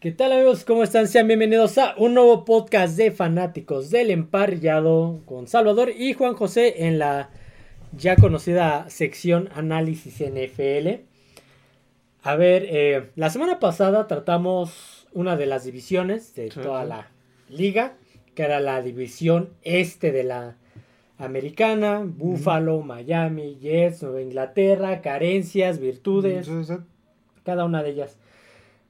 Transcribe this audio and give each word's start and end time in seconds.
¿Qué 0.00 0.12
tal 0.12 0.30
amigos? 0.30 0.62
¿Cómo 0.62 0.84
están? 0.84 1.08
Sean 1.08 1.26
bienvenidos 1.26 1.76
a 1.76 1.96
un 1.96 2.14
nuevo 2.14 2.44
podcast 2.44 2.96
de 2.96 3.10
fanáticos 3.10 3.90
del 3.90 4.12
emparrillado 4.12 5.22
con 5.26 5.48
Salvador 5.48 5.90
y 5.90 6.12
Juan 6.12 6.34
José 6.34 6.86
en 6.86 7.00
la 7.00 7.30
ya 7.96 8.14
conocida 8.14 8.88
sección 8.90 9.48
análisis 9.56 10.20
NFL. 10.20 11.00
A 12.22 12.36
ver, 12.36 12.64
eh, 12.68 13.10
la 13.16 13.28
semana 13.28 13.58
pasada 13.58 14.06
tratamos 14.06 15.08
una 15.14 15.36
de 15.36 15.46
las 15.46 15.64
divisiones 15.64 16.32
de 16.36 16.50
toda 16.50 16.84
la 16.84 17.10
liga, 17.48 17.94
que 18.36 18.44
era 18.44 18.60
la 18.60 18.80
división 18.82 19.50
este 19.62 20.12
de 20.12 20.22
la 20.22 20.58
americana, 21.18 22.04
Buffalo, 22.06 22.82
Miami, 22.82 23.58
Jets, 23.60 24.04
Nueva 24.04 24.22
Inglaterra, 24.22 25.00
carencias, 25.00 25.80
virtudes, 25.80 26.48
cada 27.42 27.64
una 27.64 27.82
de 27.82 27.90
ellas. 27.90 28.16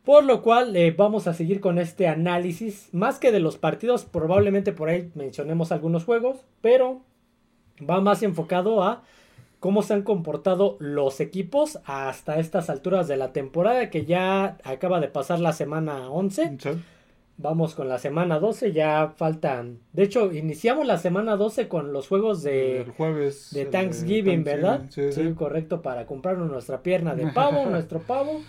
Por 0.09 0.25
lo 0.25 0.41
cual 0.41 0.75
eh, 0.75 0.91
vamos 0.97 1.27
a 1.27 1.35
seguir 1.35 1.61
con 1.61 1.79
este 1.79 2.09
análisis, 2.09 2.89
más 2.93 3.19
que 3.19 3.31
de 3.31 3.41
los 3.41 3.59
partidos, 3.59 4.07
probablemente 4.07 4.73
por 4.73 4.89
ahí 4.89 5.11
mencionemos 5.15 5.71
algunos 5.71 6.07
juegos, 6.07 6.39
pero 6.63 7.03
va 7.79 8.01
más 8.01 8.23
enfocado 8.23 8.83
a 8.83 9.03
cómo 9.61 9.83
se 9.83 9.93
han 9.93 10.01
comportado 10.01 10.79
los 10.81 11.21
equipos 11.21 11.81
hasta 11.85 12.39
estas 12.39 12.71
alturas 12.71 13.07
de 13.07 13.19
la 13.19 13.35
temporada 13.35 13.91
que 13.91 14.07
ya 14.07 14.57
acaba 14.65 14.99
de 14.99 15.09
pasar 15.09 15.41
la 15.41 15.53
semana 15.53 16.11
11. 16.11 16.57
Vamos 17.37 17.75
con 17.75 17.91
la 17.91 17.99
semana 17.99 18.39
12, 18.39 18.73
ya 18.73 19.13
faltan. 19.15 19.81
De 19.93 20.05
hecho, 20.05 20.33
iniciamos 20.33 20.87
la 20.87 20.97
semana 20.97 21.37
12 21.37 21.69
con 21.69 21.93
los 21.93 22.09
juegos 22.09 22.43
de 22.43 22.87
jueves 22.97 23.51
de 23.53 23.67
Thanksgiving, 23.67 24.43
¿verdad? 24.43 24.87
Sí, 24.89 25.13
sí, 25.13 25.35
correcto, 25.35 25.83
para 25.83 26.07
comprarnos 26.07 26.51
nuestra 26.51 26.83
pierna 26.83 27.15
de 27.15 27.27
pavo, 27.27 27.67
nuestro 27.71 28.01
pavo 28.01 28.41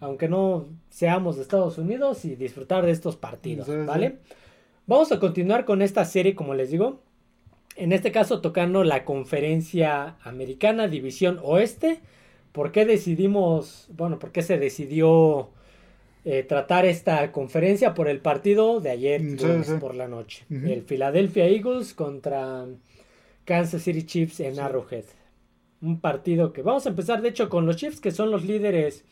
aunque 0.00 0.28
no 0.28 0.66
seamos 0.90 1.36
de 1.36 1.42
Estados 1.42 1.78
Unidos, 1.78 2.24
y 2.24 2.36
disfrutar 2.36 2.84
de 2.84 2.92
estos 2.92 3.16
partidos, 3.16 3.68
¿vale? 3.86 4.18
Vamos 4.86 5.10
a 5.10 5.18
continuar 5.18 5.64
con 5.64 5.82
esta 5.82 6.04
serie, 6.04 6.34
como 6.34 6.54
les 6.54 6.70
digo. 6.70 7.00
En 7.74 7.92
este 7.92 8.12
caso, 8.12 8.40
tocando 8.40 8.84
la 8.84 9.04
conferencia 9.04 10.16
americana, 10.22 10.88
División 10.88 11.40
Oeste. 11.42 12.00
¿Por 12.52 12.72
qué 12.72 12.86
decidimos, 12.86 13.88
bueno, 13.94 14.18
por 14.18 14.32
qué 14.32 14.42
se 14.42 14.58
decidió 14.58 15.50
eh, 16.24 16.42
tratar 16.42 16.86
esta 16.86 17.32
conferencia 17.32 17.92
por 17.92 18.08
el 18.08 18.20
partido 18.20 18.80
de 18.80 18.90
ayer 18.90 19.22
por 19.78 19.94
la 19.94 20.08
noche? 20.08 20.46
El 20.48 20.82
Philadelphia 20.82 21.46
Eagles 21.46 21.92
contra 21.92 22.64
Kansas 23.44 23.82
City 23.82 24.04
Chiefs 24.04 24.40
en 24.40 24.58
Arrowhead. 24.58 25.04
Un 25.82 26.00
partido 26.00 26.54
que 26.54 26.62
vamos 26.62 26.86
a 26.86 26.90
empezar, 26.90 27.20
de 27.20 27.28
hecho, 27.28 27.50
con 27.50 27.66
los 27.66 27.76
Chiefs, 27.76 28.00
que 28.00 28.10
son 28.10 28.30
los 28.30 28.44
líderes 28.44 29.04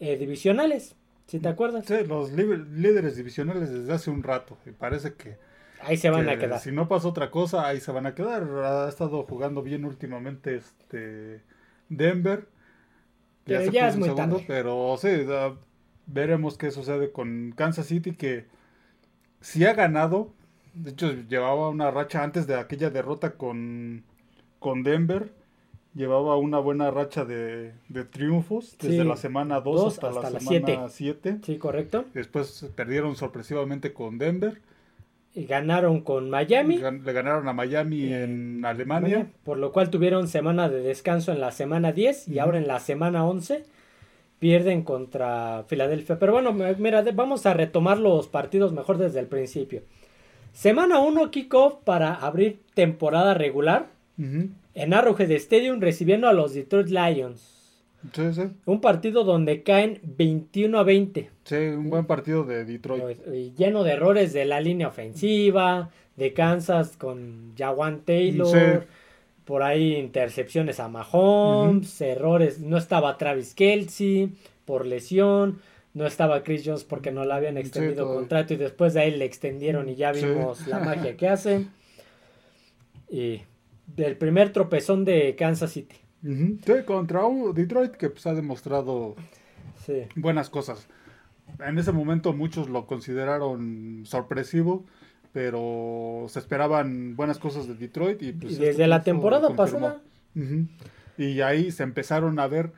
eh, 0.00 0.16
divisionales, 0.16 0.96
si 1.26 1.38
te 1.38 1.48
acuerdas. 1.48 1.84
Sí, 1.86 1.94
los 2.06 2.32
líderes 2.32 3.16
divisionales 3.16 3.70
desde 3.70 3.92
hace 3.92 4.10
un 4.10 4.22
rato. 4.22 4.58
Y 4.66 4.70
parece 4.70 5.14
que. 5.14 5.36
Ahí 5.82 5.96
se 5.96 6.10
van 6.10 6.28
a 6.28 6.38
quedar. 6.38 6.58
Si 6.58 6.72
no 6.72 6.88
pasa 6.88 7.06
otra 7.06 7.30
cosa, 7.30 7.66
ahí 7.66 7.80
se 7.80 7.92
van 7.92 8.06
a 8.06 8.14
quedar. 8.14 8.42
Ha 8.64 8.88
estado 8.88 9.22
jugando 9.24 9.62
bien 9.62 9.84
últimamente 9.84 10.56
este 10.56 11.42
Denver. 11.88 12.48
Pero 13.44 13.70
ya, 13.70 13.88
es 13.88 13.96
muy 13.96 14.14
tarde. 14.14 14.44
Pero 14.46 14.96
sí, 14.98 15.08
veremos 16.06 16.58
qué 16.58 16.70
sucede 16.70 17.12
con 17.12 17.52
Kansas 17.56 17.86
City 17.86 18.14
que 18.14 18.46
si 19.40 19.64
ha 19.64 19.74
ganado. 19.74 20.34
De 20.74 20.90
hecho, 20.90 21.12
llevaba 21.12 21.68
una 21.68 21.90
racha 21.90 22.22
antes 22.22 22.46
de 22.46 22.54
aquella 22.54 22.90
derrota 22.90 23.32
con, 23.32 24.04
con 24.58 24.82
Denver 24.82 25.32
llevaba 25.94 26.36
una 26.36 26.58
buena 26.58 26.90
racha 26.90 27.24
de, 27.24 27.72
triunfos 28.10 28.76
desde 28.80 29.04
la 29.04 29.16
semana 29.16 29.60
2 29.60 29.86
hasta, 29.86 30.10
la, 30.10 30.40
semana 30.40 30.88
7. 30.88 31.38
Sí, 31.44 31.58
correcto. 31.58 32.04
Después 32.14 32.66
perdieron 32.74 33.16
sorpresivamente 33.16 33.92
con 33.92 34.18
Denver. 34.18 34.60
Y 35.34 35.44
ganaron 35.44 36.00
con 36.00 36.28
Miami. 36.28 36.78
Le 36.78 37.12
ganaron 37.12 37.46
a 37.48 37.52
Miami 37.52 38.12
en 38.12 38.64
Alemania. 38.64 39.28
Por 39.44 39.58
lo 39.58 39.70
cual 39.72 39.90
tuvieron 39.90 40.26
semana 40.26 40.68
de 40.68 40.80
descanso 40.80 41.32
en 41.32 41.40
la 41.40 41.52
semana 41.52 41.92
10 41.92 42.28
y 42.28 42.40
ahora 42.40 42.58
en 42.58 42.66
la 42.66 42.80
semana 42.80 43.24
11 43.24 43.64
pierden 44.40 44.82
contra 44.82 45.64
Filadelfia. 45.68 46.18
Pero 46.18 46.32
bueno, 46.32 46.52
mira, 46.52 47.04
vamos 47.14 47.46
a 47.46 47.54
retomar 47.54 47.98
los 47.98 48.26
partidos 48.26 48.72
mejor 48.72 48.98
desde 48.98 49.20
el 49.20 49.26
principio. 49.26 49.82
Semana 50.52 50.98
1 50.98 51.30
kickoff 51.30 51.74
para 51.84 52.14
abrir 52.14 52.60
temporada 52.74 53.34
regular 53.34 53.86
en 54.74 54.94
Arrowhead 54.94 55.30
Stadium 55.32 55.80
recibiendo 55.80 56.28
a 56.28 56.32
los 56.32 56.54
Detroit 56.54 56.88
Lions. 56.88 57.60
Sí, 58.14 58.32
sí. 58.32 58.42
Un 58.64 58.80
partido 58.80 59.24
donde 59.24 59.62
caen 59.62 60.00
21 60.02 60.78
a 60.78 60.82
20. 60.82 61.30
Sí, 61.44 61.54
un 61.54 61.90
buen 61.90 62.06
partido 62.06 62.44
de 62.44 62.64
Detroit. 62.64 63.18
lleno 63.56 63.84
de 63.84 63.92
errores 63.92 64.32
de 64.32 64.46
la 64.46 64.60
línea 64.60 64.88
ofensiva, 64.88 65.90
de 66.16 66.32
Kansas 66.32 66.96
con 66.96 67.54
Jawan 67.56 68.00
Taylor. 68.00 68.86
Por 69.44 69.62
ahí 69.62 69.96
intercepciones 69.96 70.80
a 70.80 70.88
Mahomes, 70.88 72.00
errores. 72.00 72.60
No 72.60 72.78
estaba 72.78 73.18
Travis 73.18 73.54
Kelsey 73.54 74.32
por 74.64 74.86
lesión. 74.86 75.58
No 75.92 76.06
estaba 76.06 76.44
Chris 76.44 76.62
Jones 76.64 76.84
porque 76.84 77.10
no 77.10 77.24
le 77.24 77.32
habían 77.32 77.58
extendido 77.58 78.06
contrato 78.06 78.54
y 78.54 78.56
después 78.56 78.94
de 78.94 79.00
ahí 79.00 79.10
le 79.10 79.24
extendieron 79.24 79.88
y 79.88 79.96
ya 79.96 80.12
vimos 80.12 80.66
la 80.68 80.78
magia 80.78 81.16
que 81.16 81.28
hace. 81.28 81.66
Y 83.10 83.42
del 83.96 84.16
primer 84.16 84.52
tropezón 84.52 85.04
de 85.04 85.36
Kansas 85.36 85.72
City. 85.72 85.96
Sí, 86.22 86.72
contra 86.84 87.22
Detroit 87.54 87.92
que 87.92 88.10
pues, 88.10 88.26
ha 88.26 88.34
demostrado 88.34 89.16
buenas 90.16 90.50
cosas. 90.50 90.86
En 91.58 91.78
ese 91.78 91.92
momento 91.92 92.32
muchos 92.32 92.68
lo 92.68 92.86
consideraron 92.86 94.02
sorpresivo, 94.04 94.84
pero 95.32 96.26
se 96.28 96.38
esperaban 96.38 97.16
buenas 97.16 97.38
cosas 97.38 97.66
de 97.66 97.74
Detroit. 97.74 98.22
Y, 98.22 98.32
pues, 98.32 98.58
desde 98.58 98.86
la 98.86 99.02
temporada 99.02 99.54
pasada. 99.56 100.00
Y 101.16 101.40
ahí 101.40 101.70
se 101.70 101.82
empezaron 101.82 102.38
a 102.38 102.46
ver 102.46 102.72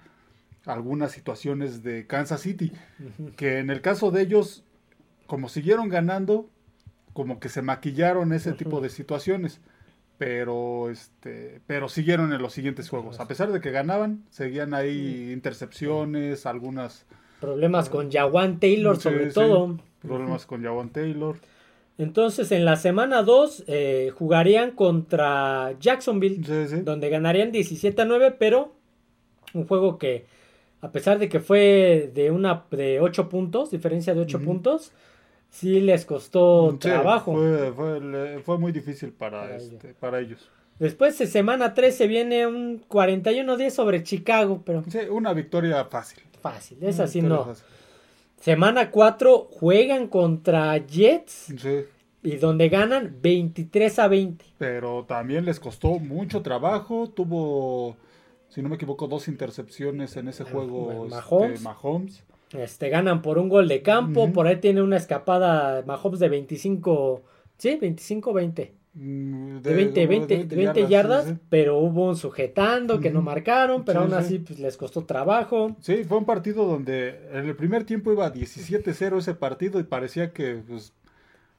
algunas 0.64 1.12
situaciones 1.12 1.82
de 1.82 2.06
Kansas 2.06 2.40
City, 2.40 2.72
que 3.36 3.58
en 3.58 3.70
el 3.70 3.80
caso 3.80 4.10
de 4.10 4.22
ellos, 4.22 4.64
como 5.26 5.48
siguieron 5.48 5.88
ganando, 5.88 6.48
como 7.12 7.40
que 7.40 7.48
se 7.48 7.62
maquillaron 7.62 8.32
ese 8.32 8.52
tipo 8.52 8.80
de 8.80 8.88
situaciones 8.88 9.60
pero 10.18 10.90
este 10.90 11.60
pero 11.66 11.88
siguieron 11.88 12.32
en 12.32 12.42
los 12.42 12.52
siguientes 12.52 12.88
juegos. 12.88 13.20
A 13.20 13.26
pesar 13.26 13.52
de 13.52 13.60
que 13.60 13.70
ganaban 13.70 14.24
seguían 14.30 14.74
ahí 14.74 15.30
intercepciones 15.32 16.46
algunas 16.46 17.06
problemas 17.40 17.88
con 17.88 18.10
Jawan 18.10 18.60
Taylor 18.60 18.98
sobre 18.98 19.30
todo. 19.32 19.78
problemas 20.00 20.46
con 20.46 20.62
Jawan 20.62 20.90
Taylor. 20.90 21.36
Entonces 21.98 22.52
en 22.52 22.64
la 22.64 22.76
semana 22.76 23.22
2 23.22 23.64
eh, 23.66 24.10
jugarían 24.14 24.72
contra 24.72 25.74
Jacksonville 25.78 26.82
donde 26.84 27.10
ganarían 27.10 27.52
17 27.52 28.00
a 28.02 28.04
9 28.04 28.36
pero 28.38 28.72
un 29.54 29.66
juego 29.66 29.98
que 29.98 30.26
a 30.80 30.90
pesar 30.90 31.18
de 31.18 31.28
que 31.28 31.40
fue 31.40 32.10
de 32.14 32.30
una 32.30 32.64
de 32.70 33.00
8 33.00 33.28
puntos 33.28 33.70
diferencia 33.70 34.14
de 34.14 34.20
8 34.20 34.40
puntos 34.40 34.92
sí 35.52 35.80
les 35.80 36.04
costó 36.04 36.76
trabajo. 36.80 37.34
Fue, 38.44 38.58
muy 38.58 38.72
difícil 38.72 39.12
para, 39.12 39.54
este, 39.54 39.94
para 39.94 40.18
ellos. 40.18 40.50
Después 40.78 41.16
de 41.18 41.28
semana 41.28 41.74
13 41.74 42.08
viene 42.08 42.46
un 42.46 42.82
41-10 42.88 43.70
sobre 43.70 44.02
Chicago, 44.02 44.62
pero... 44.64 44.82
Sí, 44.88 44.98
una 45.10 45.32
victoria 45.32 45.84
fácil. 45.84 46.20
Fácil, 46.40 46.78
es 46.82 46.98
así 46.98 47.22
no. 47.22 47.54
Semana 48.40 48.90
4 48.90 49.48
juegan 49.52 50.08
contra 50.08 50.76
Jets. 50.78 51.54
Sí. 51.56 51.84
Y 52.24 52.36
donde 52.36 52.68
ganan 52.68 53.18
23 53.20 53.98
a 54.00 54.08
20. 54.08 54.44
Pero 54.58 55.04
también 55.04 55.44
les 55.44 55.60
costó 55.60 56.00
mucho 56.00 56.42
trabajo. 56.42 57.08
Tuvo, 57.08 57.96
si 58.48 58.62
no 58.62 58.68
me 58.68 58.76
equivoco, 58.76 59.06
dos 59.06 59.28
intercepciones 59.28 60.16
en 60.16 60.28
ese 60.28 60.44
juego. 60.44 61.06
Este, 61.06 61.62
Mahomes. 61.62 62.24
Este, 62.54 62.88
ganan 62.88 63.22
por 63.22 63.38
un 63.38 63.48
gol 63.48 63.68
de 63.68 63.82
campo. 63.82 64.32
Por 64.32 64.46
ahí 64.46 64.56
tiene 64.56 64.82
una 64.82 64.96
escapada 64.96 65.82
Mahomes 65.86 66.20
de 66.20 66.28
25. 66.28 67.22
¿Sí? 67.58 67.78
25-20. 67.80 68.70
Mm, 68.94 69.60
de, 69.60 69.74
20, 69.74 70.06
20, 70.06 70.44
20, 70.54 70.86
yardas, 70.86 71.34
pero 71.48 71.78
hubo 71.78 72.08
un 72.08 72.16
sujetando 72.16 73.00
que 73.00 73.10
no 73.10 73.22
marcaron, 73.22 73.86
pero 73.86 74.00
aún 74.00 74.12
así 74.12 74.38
pues, 74.38 74.58
les 74.58 74.76
costó 74.76 75.04
trabajo. 75.04 75.76
Sí, 75.80 76.04
fue 76.04 76.18
un 76.18 76.26
partido 76.26 76.66
donde 76.66 77.20
en 77.32 77.46
el 77.46 77.56
primer 77.56 77.84
tiempo 77.84 78.12
iba 78.12 78.30
17-0 78.32 79.18
ese 79.18 79.34
partido 79.34 79.80
y 79.80 79.84
parecía 79.84 80.32
que 80.32 80.56
pues, 80.68 80.92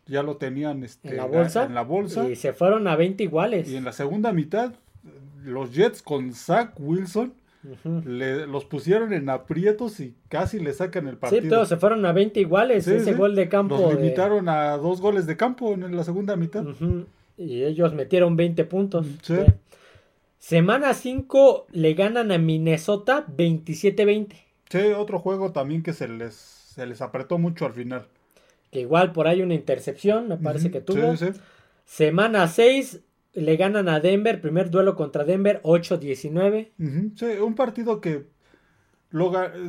ya 0.05 0.21
lo 0.21 0.37
tenían 0.37 0.83
este, 0.83 1.09
¿En, 1.09 1.17
la 1.17 1.25
bolsa, 1.25 1.65
en 1.65 1.73
la 1.73 1.81
bolsa. 1.81 2.29
Y 2.29 2.35
se 2.35 2.53
fueron 2.53 2.87
a 2.87 2.95
20 2.95 3.23
iguales. 3.23 3.67
Y 3.67 3.77
en 3.77 3.85
la 3.85 3.93
segunda 3.93 4.31
mitad, 4.31 4.73
los 5.43 5.73
Jets 5.73 6.03
con 6.03 6.33
Zach 6.33 6.73
Wilson 6.77 7.33
los 8.05 8.65
pusieron 8.65 9.13
en 9.13 9.29
aprietos 9.29 9.99
y 9.99 10.15
casi 10.27 10.59
le 10.59 10.73
sacan 10.73 11.07
el 11.07 11.17
partido. 11.17 11.41
Sí, 11.41 11.49
todos 11.49 11.69
se 11.69 11.77
fueron 11.77 12.05
a 12.05 12.11
20 12.11 12.39
iguales. 12.39 12.87
ese 12.87 13.13
gol 13.13 13.35
de 13.35 13.49
campo. 13.49 13.77
Los 13.77 13.95
limitaron 13.95 14.49
a 14.49 14.77
dos 14.77 15.01
goles 15.01 15.25
de 15.25 15.37
campo 15.37 15.73
en 15.73 15.95
la 15.95 16.03
segunda 16.03 16.35
mitad. 16.35 16.65
Y 17.37 17.63
ellos 17.63 17.93
metieron 17.93 18.35
20 18.35 18.65
puntos. 18.65 19.07
Semana 20.37 20.93
5 20.93 21.67
le 21.71 21.93
ganan 21.93 22.31
a 22.31 22.37
Minnesota 22.37 23.25
27-20. 23.27 24.33
Sí, 24.69 24.77
otro 24.97 25.19
juego 25.19 25.51
también 25.51 25.83
que 25.83 25.93
se 25.93 26.07
les 26.07 26.63
se 26.73 26.85
les 26.87 27.01
apretó 27.01 27.37
mucho 27.37 27.65
al 27.65 27.73
final. 27.73 28.07
Que 28.71 28.81
igual 28.81 29.11
por 29.11 29.27
ahí 29.27 29.41
una 29.41 29.53
intercepción, 29.53 30.27
me 30.27 30.37
parece 30.37 30.71
que 30.71 30.81
tuvo. 30.81 31.13
Semana 31.85 32.47
6 32.47 33.01
le 33.33 33.55
ganan 33.57 33.89
a 33.89 33.99
Denver, 33.99 34.39
primer 34.41 34.69
duelo 34.69 34.95
contra 34.95 35.23
Denver, 35.23 35.59
8-19. 35.63 36.71
Ujú, 36.79 37.11
sí, 37.15 37.25
un 37.41 37.55
partido 37.55 37.99
que 38.01 38.25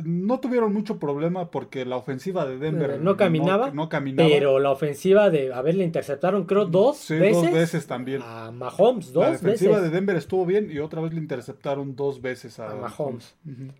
no 0.05 0.39
tuvieron 0.39 0.73
mucho 0.73 0.97
problema 0.97 1.51
porque 1.51 1.85
la 1.85 1.97
ofensiva 1.97 2.47
de 2.47 2.57
Denver 2.57 2.91
Eh, 2.91 2.97
no 2.99 3.15
caminaba, 3.15 3.69
no, 3.69 3.89
caminaba. 3.89 4.27
Pero 4.27 4.57
la 4.59 4.71
ofensiva 4.71 5.29
de, 5.29 5.53
a 5.53 5.61
ver, 5.61 5.75
le 5.75 5.83
interceptaron 5.83 6.45
creo 6.45 6.65
dos 6.65 6.97
Sí, 6.97 7.13
veces. 7.19 7.43
dos 7.43 7.51
veces 7.51 7.85
también. 7.85 8.21
A 8.23 8.49
Mahomes, 8.51 9.07
la 9.13 9.29
dos 9.29 9.41
defensiva 9.41 9.75
veces. 9.75 9.91
de 9.91 9.95
Denver 9.95 10.15
estuvo 10.15 10.47
bien 10.47 10.71
y 10.71 10.79
otra 10.79 10.99
vez 11.01 11.13
le 11.13 11.19
interceptaron 11.19 11.95
dos 11.95 12.21
veces 12.23 12.57
a, 12.59 12.71
A 12.71 12.75
Mahomes. 12.75 13.35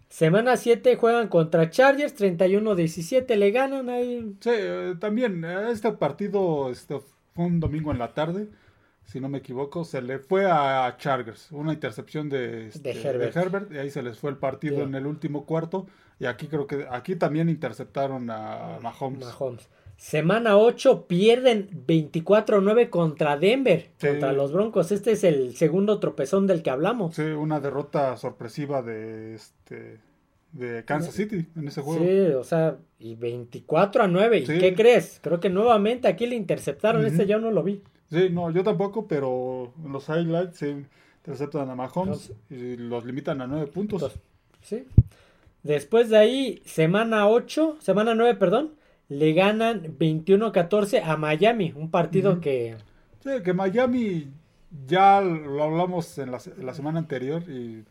Semana 0.08 0.56
7 0.56 0.98
juegan 0.98 1.30
contra 1.30 1.70
Chargers, 1.72 2.16
31-17, 2.16 3.36
le 3.36 3.50
ganan 3.50 3.90
ahí. 3.90 4.36
Sí, 4.42 4.52
eh, 4.54 4.94
también 5.00 5.44
eh, 5.44 5.72
este 5.72 5.92
partido 5.94 6.70
este, 6.70 7.00
fue 7.34 7.46
un 7.46 7.60
domingo 7.60 7.92
en 7.92 7.98
la 7.98 8.14
tarde, 8.14 8.50
si 9.06 9.20
no 9.20 9.30
me 9.30 9.38
equivoco, 9.40 9.86
se 9.86 10.02
le 10.02 10.20
fue 10.20 10.46
a 10.50 10.94
Chargers, 10.98 11.52
una 11.52 11.74
intercepción 11.74 12.28
de, 12.30 12.68
este, 12.68 12.94
De 12.94 13.30
Herbert. 13.34 13.72
y 13.72 13.78
ahí 13.78 13.90
se 13.90 14.02
les 14.04 14.18
fue 14.20 14.32
el 14.32 14.38
partido 14.38 14.84
en 14.84 14.96
el 14.96 15.06
último 15.06 15.46
cuarto 15.46 15.88
y 16.20 16.26
aquí 16.26 16.48
creo 16.48 16.68
que 16.68 16.86
aquí 16.90 17.16
también 17.16 17.50
interceptaron 17.50 18.30
a 18.30 18.80
Mahomes. 18.82 19.26
Mahomes. 19.26 19.70
Semana 19.98 20.58
8 20.58 21.06
pierden 21.08 21.70
24-9 21.88 22.90
contra 22.90 23.38
Denver, 23.38 23.90
Sí. 23.98 24.08
contra 24.08 24.34
los 24.34 24.52
Broncos. 24.52 24.92
Este 24.92 25.12
es 25.14 25.24
el 25.24 25.56
segundo 25.56 26.00
tropezón 26.00 26.48
del 26.48 26.64
que 26.64 26.70
hablamos. 26.70 27.16
Sí, 27.16 27.22
una 27.22 27.60
derrota 27.62 28.18
sorpresiva 28.18 28.82
de 28.82 29.36
este 29.36 30.00
de 30.52 30.84
Kansas 30.86 31.14
City 31.14 31.46
en 31.58 31.68
ese 31.68 31.82
juego. 31.82 32.04
Sí, 32.04 32.20
o 32.34 32.44
sea, 32.44 32.78
y 32.98 33.16
24 33.16 34.04
a 34.04 34.08
9. 34.08 34.38
¿Y 34.40 34.46
qué 34.46 34.74
crees? 34.74 35.20
Creo 35.22 35.40
que 35.42 35.50
nuevamente 35.50 36.08
aquí 36.08 36.26
le 36.28 36.36
interceptaron. 36.36 37.06
Este 37.06 37.26
ya 37.26 37.38
no 37.38 37.52
lo 37.52 37.62
vi. 37.64 37.82
Sí, 38.12 38.30
no, 38.32 38.52
yo 38.52 38.64
tampoco, 38.64 39.08
pero 39.08 39.74
en 39.84 39.92
los 39.92 40.08
highlights 40.10 40.58
sí 40.58 40.86
interceptan 41.18 41.70
a 41.70 41.76
Mahomes 41.76 42.32
y 42.50 42.78
los 42.78 43.06
limitan 43.06 43.42
a 43.42 43.48
nueve 43.48 43.68
puntos. 43.68 44.02
Entonces, 44.02 44.22
sí. 44.62 44.88
Después 45.64 46.10
de 46.10 46.18
ahí, 46.18 46.62
semana 46.66 47.28
8, 47.28 47.78
semana 47.80 48.14
9, 48.14 48.36
perdón, 48.36 48.74
le 49.10 49.34
ganan 49.34 49.98
21-14 49.98 51.02
a 51.04 51.18
Miami. 51.18 51.74
Un 51.76 51.90
partido 51.90 52.40
que 52.40 52.78
Sí, 53.24 53.42
que 53.44 53.54
Miami 53.54 54.28
ya 54.86 55.22
lo 55.22 55.64
hablamos 55.64 56.18
en 56.20 56.32
la 56.32 56.40
semana 56.40 57.00
anterior 57.00 57.42
y 57.50 57.84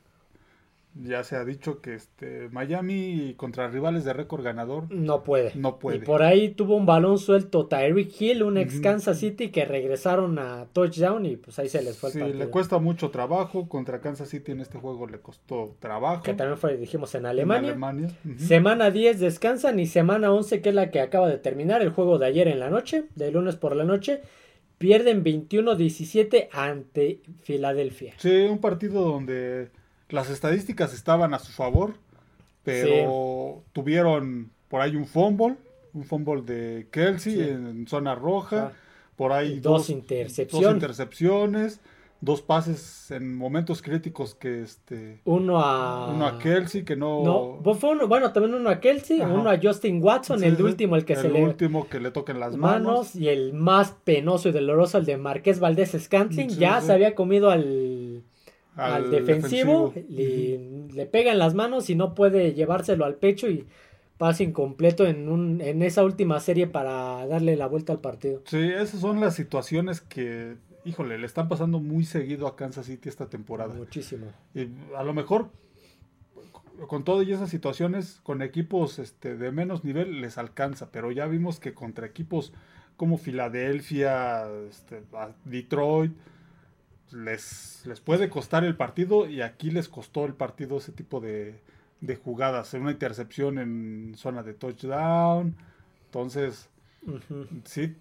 ya 0.97 1.25
se 1.25 1.35
ha 1.35 1.45
dicho 1.45 1.81
que 1.81 1.95
este 1.95 2.49
Miami 2.51 3.35
contra 3.37 3.67
rivales 3.69 4.05
de 4.05 4.13
récord 4.13 4.45
ganador 4.45 4.85
no 4.93 5.25
puede. 5.25 5.53
no 5.57 5.79
puede. 5.79 5.97
Y 5.97 6.01
por 6.01 6.23
ahí 6.23 6.51
tuvo 6.51 6.77
un 6.77 6.87
balón 6.87 7.19
suelto 7.19 7.67
Tyreek 7.67 8.21
Hill, 8.21 8.43
un 8.45 8.57
ex. 8.59 8.81
Kansas 8.81 9.19
City 9.19 9.51
que 9.51 9.65
regresaron 9.65 10.39
a 10.39 10.67
touchdown 10.73 11.27
y 11.27 11.37
pues 11.37 11.59
ahí 11.59 11.69
se 11.69 11.83
les 11.83 11.99
fue 11.99 12.11
el 12.11 12.13
Sí, 12.13 12.19
partido. 12.21 12.39
le 12.39 12.47
cuesta 12.49 12.79
mucho 12.79 13.11
trabajo. 13.11 13.69
Contra 13.69 14.01
Kansas 14.01 14.29
City 14.29 14.53
en 14.53 14.61
este 14.61 14.79
juego 14.79 15.07
le 15.09 15.19
costó 15.21 15.77
trabajo. 15.81 16.23
Que 16.23 16.35
también 16.35 16.59
fue, 16.59 16.77
dijimos, 16.77 17.13
en 17.17 17.23
En 17.23 17.27
Alemania. 17.27 17.77
Semana 18.37 18.91
10 18.91 19.19
descansan 19.19 19.81
y 19.81 19.87
semana 19.87 20.33
11, 20.33 20.63
que 20.63 20.69
es 20.69 20.75
la 20.75 20.91
que 20.91 21.01
acaba 21.01 21.29
de 21.29 21.39
terminar, 21.39 21.83
el 21.83 21.91
juego 21.91 22.19
de 22.19 22.27
ayer 22.27 22.47
en 22.47 22.61
la 22.61 22.71
noche, 22.71 23.07
de 23.17 23.31
lunes 23.33 23.57
por 23.57 23.75
la 23.75 23.85
noche, 23.85 24.21
pierden 24.79 25.25
21-17 25.25 26.49
ante 26.53 27.21
Filadelfia. 27.43 28.15
Sí, 28.19 28.31
un 28.51 28.59
partido 28.59 29.03
donde 29.03 29.71
las 30.09 30.31
estadísticas 30.31 30.93
estaban 30.95 31.35
a 31.35 31.39
su 31.39 31.53
favor, 31.53 31.95
pero 32.63 33.63
tuvieron 33.73 34.51
por 34.69 34.81
ahí 34.81 34.97
un 34.97 35.07
fumble, 35.07 35.57
un 35.93 36.05
fumble 36.05 36.43
de 36.43 36.89
Kelsey 36.91 37.35
Sí. 37.35 37.41
en 37.41 37.87
zona 37.87 38.15
roja, 38.15 38.73
Ah, 38.75 38.79
por 39.17 39.33
ahí 39.33 39.61
dos 39.61 39.83
dos, 39.83 39.91
intercepciones. 39.91 40.65
dos 40.67 40.75
intercepciones, 40.75 41.81
dos 42.21 42.41
pases 42.41 43.11
en 43.11 43.37
momentos 43.37 43.83
críticos 43.83 44.35
que 44.35 44.63
este 44.63 45.21
Uno 45.27 45.61
a... 45.61 46.09
uno 46.11 46.27
a 46.27 46.39
Kelsey 46.39 46.83
que 46.83 46.97
no, 46.97 47.23
No, 47.23 47.61
pues 47.63 47.79
fue 47.79 47.91
uno- 47.91 48.09
bueno, 48.09 48.33
también 48.33 48.55
uno 48.55 48.71
a 48.71 48.81
Kelsey, 48.81 49.21
Ajá. 49.21 49.33
uno 49.33 49.51
a 49.51 49.59
Justin 49.63 50.03
Watson, 50.03 50.41
Sí, 50.41 50.47
el 50.47 50.61
último, 50.63 50.97
el 50.97 51.05
que 51.05 51.17
se 51.17 51.29
le... 51.29 51.45
último 51.45 51.87
que 51.89 52.01
le 52.01 52.11
toquen 52.11 52.41
las 52.41 52.57
manos, 52.57 52.87
manos. 52.87 53.15
y 53.17 53.29
el 53.29 53.53
más 53.53 53.93
penoso 54.05 54.49
y 54.49 54.53
doloroso, 54.53 54.97
el 54.99 55.05
de 55.05 55.19
Marqués 55.19 55.61
Valdés 55.61 55.95
Scantling, 56.01 56.49
ya 56.49 56.81
se 56.81 56.93
había 56.93 57.15
comido 57.15 57.51
al, 57.51 58.23
al, 58.77 59.05
al 59.05 59.11
defensivo, 59.11 59.93
defensivo. 59.95 60.17
Le, 60.17 60.95
le 60.95 61.07
pegan 61.07 61.39
las 61.39 61.55
manos 61.55 61.91
y 61.91 61.95
no 61.95 62.15
puede 62.15 62.55
llevárselo 62.55 63.05
al 63.05 63.15
pecho 63.17 63.49
y 63.49 63.67
pasa 64.19 64.43
incompleto 64.43 65.07
en, 65.07 65.29
un, 65.29 65.61
en 65.61 65.83
esa 65.83 66.05
última 66.05 66.39
serie 66.41 66.67
para 66.67 67.27
darle 67.27 67.57
la 67.57 67.67
vuelta 67.67 67.93
al 67.93 68.01
partido. 68.01 68.43
Sí, 68.47 68.59
esas 68.59 69.01
son 69.01 69.21
las 69.21 69.35
situaciones 69.35 70.01
que, 70.01 70.57
híjole, 70.85 71.19
le 71.19 71.27
están 71.27 71.49
pasando 71.49 71.81
muy 71.81 72.05
seguido 72.05 72.47
a 72.47 72.57
Kansas 72.57 72.87
City 72.87 73.09
esta 73.09 73.29
temporada. 73.29 73.75
Muchísimo. 73.75 74.27
Y 74.55 74.69
a 74.97 75.03
lo 75.03 75.15
mejor 75.15 75.51
con 76.89 77.05
todas 77.05 77.27
esas 77.27 77.51
situaciones, 77.51 78.21
con 78.23 78.43
equipos 78.43 78.99
este, 78.99 79.37
de 79.37 79.53
menos 79.53 79.85
nivel 79.85 80.21
les 80.21 80.39
alcanza, 80.39 80.91
pero 80.91 81.11
ya 81.13 81.27
vimos 81.27 81.61
que 81.61 81.75
contra 81.75 82.07
equipos 82.07 82.53
como 82.97 83.19
Filadelfia, 83.19 84.47
este, 84.69 85.03
Detroit, 85.45 86.13
les, 87.15 87.83
les 87.87 88.01
puede 88.01 88.29
costar 88.29 88.65
el 88.65 88.77
partido 88.77 89.29
y 89.29 89.43
aquí 89.43 89.71
les 89.71 89.89
costó 89.89 90.25
el 90.27 90.35
partido 90.35 90.79
ese 90.79 90.93
tipo 90.93 91.21
de, 91.21 91.61
de 92.01 92.17
jugadas, 92.17 92.75
una 92.75 92.91
intercepción 92.91 93.59
en 93.59 94.15
zona 94.17 94.43
de 94.43 94.55
touchdown, 94.55 95.57
entonces 96.07 96.69
sí, 97.65 97.97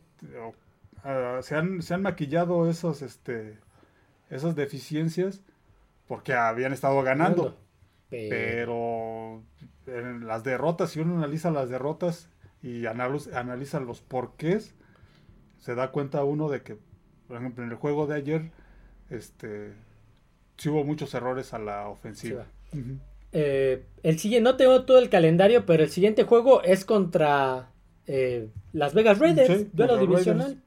ah, 1.03 1.39
se, 1.41 1.55
han, 1.55 1.81
se 1.81 1.93
han 1.93 2.01
maquillado 2.01 2.69
esos, 2.69 3.01
este, 3.01 3.57
esas 4.29 4.55
deficiencias 4.55 5.41
porque 6.07 6.33
habían 6.33 6.73
estado 6.73 7.01
ganando. 7.03 7.57
Pero, 8.09 9.41
Pero 9.85 10.09
en 10.11 10.27
las 10.27 10.43
derrotas, 10.43 10.91
si 10.91 10.99
uno 10.99 11.17
analiza 11.17 11.49
las 11.49 11.69
derrotas 11.69 12.29
y 12.61 12.85
analiza, 12.85 13.39
analiza 13.39 13.79
los 13.79 14.01
porqués, 14.01 14.75
se 15.59 15.75
da 15.75 15.91
cuenta 15.91 16.23
uno 16.23 16.49
de 16.49 16.61
que, 16.61 16.77
por 17.27 17.37
ejemplo, 17.37 17.63
en 17.63 17.71
el 17.71 17.77
juego 17.77 18.05
de 18.05 18.15
ayer, 18.15 18.51
este, 19.09 19.73
sí 20.57 20.69
hubo 20.69 20.83
muchos 20.83 21.13
errores 21.13 21.53
a 21.53 21.59
la 21.59 21.87
ofensiva. 21.87 22.45
Eh, 23.31 23.83
el 24.03 24.19
siguiente, 24.19 24.43
no 24.49 24.57
tengo 24.57 24.83
todo 24.83 24.99
el 24.99 25.09
calendario, 25.09 25.65
pero 25.65 25.83
el 25.83 25.89
siguiente 25.89 26.23
juego 26.23 26.61
es 26.63 26.85
contra 26.85 27.69
eh, 28.05 28.49
Las 28.73 28.93
Vegas 28.93 29.19
Raiders, 29.19 29.59
Sí, 29.61 29.69
duelo 29.73 29.97
divisional. 29.97 30.61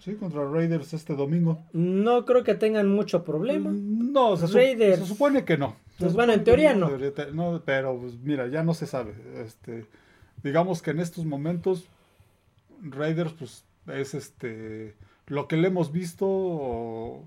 Sí, 0.00 0.14
contra 0.14 0.48
Raiders 0.48 0.92
este 0.94 1.14
domingo. 1.14 1.64
No 1.72 2.24
creo 2.24 2.44
que 2.44 2.54
tengan 2.54 2.88
mucho 2.88 3.24
problema. 3.24 3.70
No, 3.72 4.36
se, 4.36 4.46
su- 4.46 4.54
Raiders. 4.56 5.00
se 5.00 5.06
supone 5.06 5.44
que 5.44 5.56
no. 5.58 5.76
Pues 5.98 6.14
bueno, 6.14 6.32
en 6.32 6.42
teoría 6.42 6.74
no. 6.74 6.90
no, 7.32 7.62
pero 7.64 7.98
pues, 7.98 8.18
mira, 8.18 8.48
ya 8.48 8.62
no 8.64 8.74
se 8.74 8.86
sabe. 8.86 9.14
Este, 9.44 9.86
digamos 10.42 10.82
que 10.82 10.90
en 10.90 11.00
estos 11.00 11.24
momentos 11.24 11.86
Raiders 12.82 13.32
pues 13.34 13.64
es 13.88 14.14
este 14.14 14.94
lo 15.26 15.46
que 15.48 15.56
le 15.56 15.68
hemos 15.68 15.92
visto 15.92 16.26
o, 16.28 17.24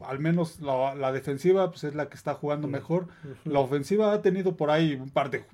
al 0.00 0.18
menos 0.18 0.60
la, 0.60 0.94
la 0.94 1.12
defensiva 1.12 1.70
pues 1.70 1.84
es 1.84 1.94
la 1.94 2.08
que 2.08 2.16
está 2.16 2.34
jugando 2.34 2.68
mejor. 2.68 3.08
La 3.44 3.60
ofensiva 3.60 4.12
ha 4.12 4.22
tenido 4.22 4.56
por 4.56 4.70
ahí 4.70 4.94
un 4.94 5.10
par 5.10 5.30
de, 5.30 5.44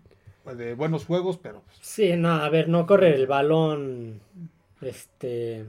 de 0.57 0.75
buenos 0.75 1.05
juegos, 1.07 1.39
pero 1.39 1.63
pues, 1.67 1.79
Sí, 1.83 2.17
no, 2.17 2.31
a 2.33 2.49
ver, 2.49 2.69
no 2.69 2.87
corre 2.87 3.15
el 3.15 3.27
balón. 3.27 4.21
Este. 4.81 5.67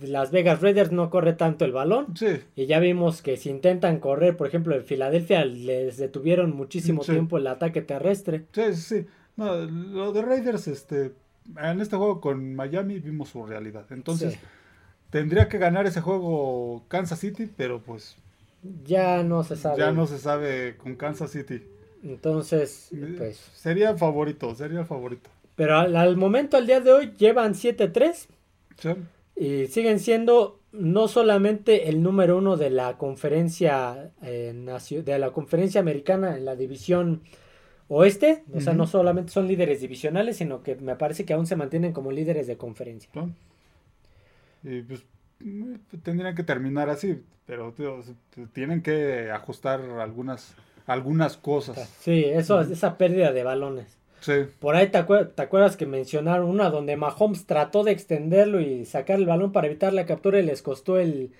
Las 0.00 0.30
Vegas 0.30 0.62
Raiders 0.62 0.92
no 0.92 1.10
corre 1.10 1.34
tanto 1.34 1.64
el 1.66 1.72
balón. 1.72 2.16
sí, 2.16 2.40
Y 2.56 2.66
ya 2.66 2.78
vimos 2.80 3.20
que 3.20 3.36
si 3.36 3.50
intentan 3.50 3.98
correr, 4.00 4.36
por 4.36 4.46
ejemplo, 4.46 4.74
en 4.74 4.82
Filadelfia 4.84 5.44
les 5.44 5.98
detuvieron 5.98 6.56
muchísimo 6.56 7.02
Sí. 7.04 7.12
tiempo 7.12 7.36
el 7.38 7.46
ataque 7.46 7.82
terrestre. 7.82 8.46
sí, 8.52 8.62
sí, 8.74 8.82
sí. 9.00 9.06
No, 9.36 9.54
lo 9.56 10.12
de 10.12 10.22
Raiders 10.22 10.68
este 10.68 11.12
en 11.62 11.80
este 11.80 11.96
juego 11.96 12.20
con 12.20 12.54
Miami 12.54 12.98
vimos 13.00 13.30
su 13.30 13.44
realidad. 13.44 13.84
Entonces, 13.90 14.34
Sí. 14.34 14.38
Tendría 15.10 15.48
que 15.48 15.58
ganar 15.58 15.86
ese 15.86 16.00
juego 16.00 16.84
Kansas 16.88 17.18
City, 17.18 17.48
pero 17.56 17.80
pues 17.80 18.16
Ya 18.84 19.22
no 19.22 19.42
se 19.42 19.56
sabe. 19.56 19.78
ya 19.78 19.92
no 19.92 20.06
se 20.06 20.18
sabe 20.18 20.76
con 20.76 20.94
Kansas 20.96 21.30
City. 21.32 21.62
Entonces, 22.04 22.88
Eh, 22.92 23.14
pues. 23.18 23.36
Sería 23.54 23.90
el 23.90 23.98
favorito, 23.98 24.54
sería 24.54 24.80
el 24.80 24.86
favorito. 24.86 25.28
Pero 25.56 25.76
al, 25.78 25.96
al 25.96 26.16
momento, 26.16 26.56
al 26.56 26.66
día 26.66 26.80
de 26.80 26.92
hoy, 26.92 27.12
llevan 27.18 27.54
7-3 27.54 28.28
Sí, 28.78 28.90
y 29.36 29.66
siguen 29.66 29.98
siendo 30.00 30.60
no 30.72 31.08
solamente 31.08 31.88
el 31.88 32.02
número 32.02 32.38
uno 32.38 32.56
de 32.56 32.70
la 32.70 32.96
conferencia 32.96 34.12
eh, 34.22 34.54
de 35.04 35.18
la 35.18 35.30
conferencia 35.32 35.80
americana 35.80 36.36
en 36.36 36.44
la 36.44 36.54
división 36.56 37.22
oeste, 37.88 38.44
o 38.54 38.60
sea, 38.60 38.72
no 38.72 38.86
solamente 38.86 39.32
son 39.32 39.48
líderes 39.48 39.80
divisionales, 39.80 40.36
sino 40.36 40.62
que 40.62 40.76
me 40.76 40.94
parece 40.94 41.24
que 41.24 41.32
aún 41.32 41.46
se 41.46 41.56
mantienen 41.56 41.92
como 41.92 42.12
líderes 42.12 42.46
de 42.46 42.56
conferencia. 42.56 43.10
Y 44.62 44.82
pues 44.82 45.04
mm, 45.40 45.74
tendrían 46.02 46.34
que 46.34 46.42
terminar 46.42 46.88
así, 46.90 47.22
pero 47.46 47.72
tío, 47.72 48.02
tienen 48.52 48.82
que 48.82 49.30
ajustar 49.30 49.80
algunas 49.80 50.54
algunas 50.86 51.36
cosas. 51.36 51.88
Sí, 52.00 52.24
eso, 52.24 52.60
esa 52.60 52.98
pérdida 52.98 53.32
de 53.32 53.44
balones. 53.44 54.00
Por 54.58 54.76
ahí 54.76 54.88
te, 54.88 54.98
acuerdas 54.98 55.76
que 55.76 55.86
mencionaron 55.86 56.50
una 56.50 56.68
donde 56.68 56.96
Mahomes 56.96 57.46
trató 57.46 57.84
de 57.84 57.92
extenderlo 57.92 58.60
y 58.60 58.84
sacar 58.84 59.18
el 59.18 59.26
balón 59.26 59.50
para 59.52 59.66
evitar 59.66 59.92
la 59.94 60.04
captura 60.04 60.38
y 60.38 60.42
les 60.42 60.60
costó 60.60 60.98
el, 60.98 61.32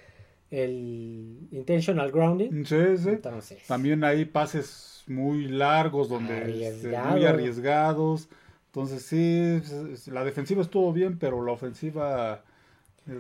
el 0.51 1.49
intentional 1.51 2.11
grounding. 2.11 2.65
Sí, 2.65 2.97
sí. 2.97 3.21
También 3.67 4.03
hay 4.03 4.25
pases 4.25 5.05
muy 5.07 5.49
largos 5.49 6.09
donde 6.09 6.69
este, 6.69 6.97
muy 6.99 7.25
arriesgados. 7.27 8.29
Entonces 8.67 9.03
sí, 9.03 10.11
la 10.11 10.25
defensiva 10.25 10.63
estuvo 10.63 10.93
bien, 10.93 11.19
pero 11.19 11.45
la 11.45 11.53
ofensiva 11.53 12.45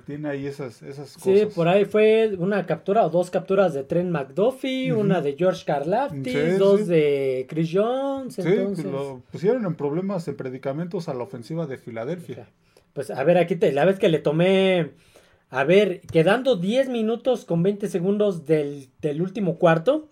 tiene 0.06 0.28
ahí 0.28 0.46
esas, 0.46 0.82
esas 0.82 1.14
cosas. 1.14 1.40
Sí, 1.40 1.46
por 1.54 1.68
ahí 1.68 1.84
fue 1.84 2.34
una 2.38 2.66
captura 2.66 3.04
o 3.04 3.10
dos 3.10 3.30
capturas 3.30 3.74
de 3.74 3.84
Trent 3.84 4.10
McDuffie, 4.10 4.92
una 4.92 5.20
de 5.20 5.34
George 5.36 5.64
Karlaftis, 5.64 6.58
dos 6.58 6.86
de 6.86 7.46
Chris 7.48 7.70
Jones. 7.72 8.34
Sí, 8.34 8.42
pues 8.42 8.84
lo 8.84 9.22
pusieron 9.30 9.64
en 9.64 9.74
problemas, 9.74 10.26
en 10.28 10.36
predicamentos 10.36 11.08
a 11.08 11.14
la 11.14 11.24
ofensiva 11.24 11.66
de 11.66 11.76
Filadelfia. 11.76 12.48
Pues 12.92 13.10
a 13.10 13.22
ver, 13.24 13.38
aquí 13.38 13.56
te, 13.56 13.72
la 13.72 13.84
vez 13.84 13.98
que 13.98 14.08
le 14.08 14.18
tomé, 14.18 14.92
a 15.48 15.64
ver, 15.64 16.00
quedando 16.12 16.56
10 16.56 16.88
minutos 16.88 17.44
con 17.44 17.62
20 17.62 17.88
segundos 17.88 18.46
del, 18.46 18.88
del 19.00 19.22
último 19.22 19.58
cuarto 19.58 20.08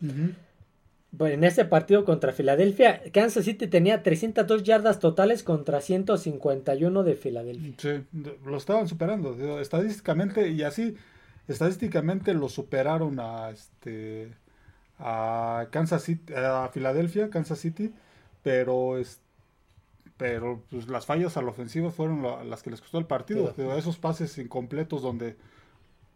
en 1.18 1.44
ese 1.44 1.64
partido 1.64 2.04
contra 2.04 2.32
Filadelfia, 2.32 3.02
Kansas 3.12 3.44
City 3.44 3.66
tenía 3.66 4.02
302 4.02 4.62
yardas 4.62 4.98
totales 4.98 5.42
contra 5.42 5.80
151 5.80 7.02
de 7.02 7.14
Filadelfia. 7.14 7.74
Sí, 7.78 8.04
lo 8.44 8.56
estaban 8.56 8.88
superando 8.88 9.60
estadísticamente 9.60 10.48
y 10.50 10.62
así 10.62 10.96
estadísticamente 11.48 12.34
lo 12.34 12.48
superaron 12.48 13.20
a 13.20 13.50
este 13.50 14.32
a 14.98 15.68
Kansas 15.70 16.02
City, 16.02 16.34
a 16.34 16.68
Filadelfia, 16.72 17.30
Kansas 17.30 17.60
City, 17.60 17.94
pero 18.42 18.98
es, 18.98 19.20
pero 20.16 20.62
pues 20.70 20.88
las 20.88 21.06
fallas 21.06 21.36
a 21.36 21.42
la 21.42 21.50
ofensiva 21.50 21.90
fueron 21.90 22.50
las 22.50 22.62
que 22.62 22.70
les 22.70 22.80
costó 22.80 22.98
el 22.98 23.06
partido, 23.06 23.54
esos 23.76 23.96
pases 23.96 24.36
incompletos 24.38 25.00
donde 25.00 25.36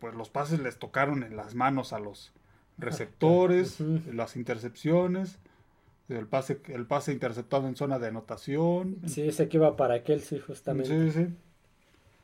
pues 0.00 0.14
los 0.14 0.30
pases 0.30 0.60
les 0.60 0.78
tocaron 0.78 1.22
en 1.22 1.36
las 1.36 1.54
manos 1.54 1.92
a 1.92 2.00
los 2.00 2.32
receptores, 2.78 3.78
las 4.12 4.36
intercepciones, 4.36 5.38
el 6.08 6.26
pase, 6.26 6.60
el 6.68 6.86
pase 6.86 7.12
interceptado 7.12 7.68
en 7.68 7.76
zona 7.76 7.98
de 7.98 8.08
anotación. 8.08 8.98
Sí, 9.06 9.22
ese 9.22 9.48
que 9.48 9.56
iba 9.56 9.76
para 9.76 9.94
aquel, 9.94 10.20
sí, 10.20 10.38
justamente. 10.38 11.10
Sí, 11.12 11.18
sí. 11.18 11.34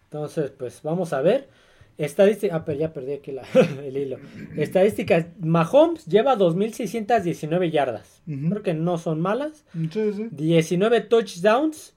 Entonces, 0.04 0.50
pues 0.50 0.82
vamos 0.82 1.12
a 1.12 1.22
ver. 1.22 1.48
Estadística, 1.96 2.54
ah, 2.54 2.64
pero 2.64 2.78
ya 2.78 2.92
perdí 2.92 3.12
aquí 3.12 3.34
el 3.84 3.96
hilo. 3.96 4.18
Estadísticas, 4.56 5.26
Mahomes 5.40 6.06
lleva 6.06 6.36
2.619 6.36 7.70
yardas. 7.72 8.22
Creo 8.24 8.62
que 8.62 8.74
no 8.74 8.98
son 8.98 9.20
malas. 9.20 9.64
Sí, 9.90 10.12
sí. 10.12 10.28
19 10.30 11.00
touchdowns, 11.02 11.94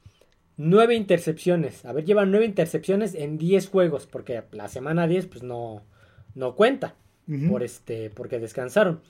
9 0.57 0.95
intercepciones. 0.95 1.85
A 1.85 1.93
ver, 1.93 2.03
lleva 2.03 2.25
9 2.25 2.45
intercepciones 2.45 3.13
en 3.13 3.37
10 3.37 3.69
juegos, 3.69 4.07
porque 4.07 4.41
la 4.51 4.69
semana 4.69 5.05
10 5.05 5.27
pues 5.27 5.43
no, 5.43 5.83
no 6.33 6.55
cuenta 6.55 6.95
por 7.49 7.63
este, 7.63 8.09
porque 8.09 8.39
descansaron. 8.39 9.01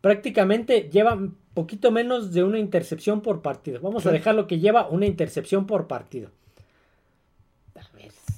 Prácticamente 0.00 0.88
lleva 0.90 1.18
poquito 1.54 1.90
menos 1.90 2.32
de 2.32 2.44
una 2.44 2.58
intercepción 2.58 3.20
por 3.20 3.42
partido. 3.42 3.80
Vamos 3.80 4.06
a 4.06 4.12
dejar 4.12 4.34
lo 4.34 4.46
que 4.46 4.60
lleva 4.60 4.88
una 4.88 5.06
intercepción 5.06 5.66
por 5.66 5.88
partido. 5.88 6.30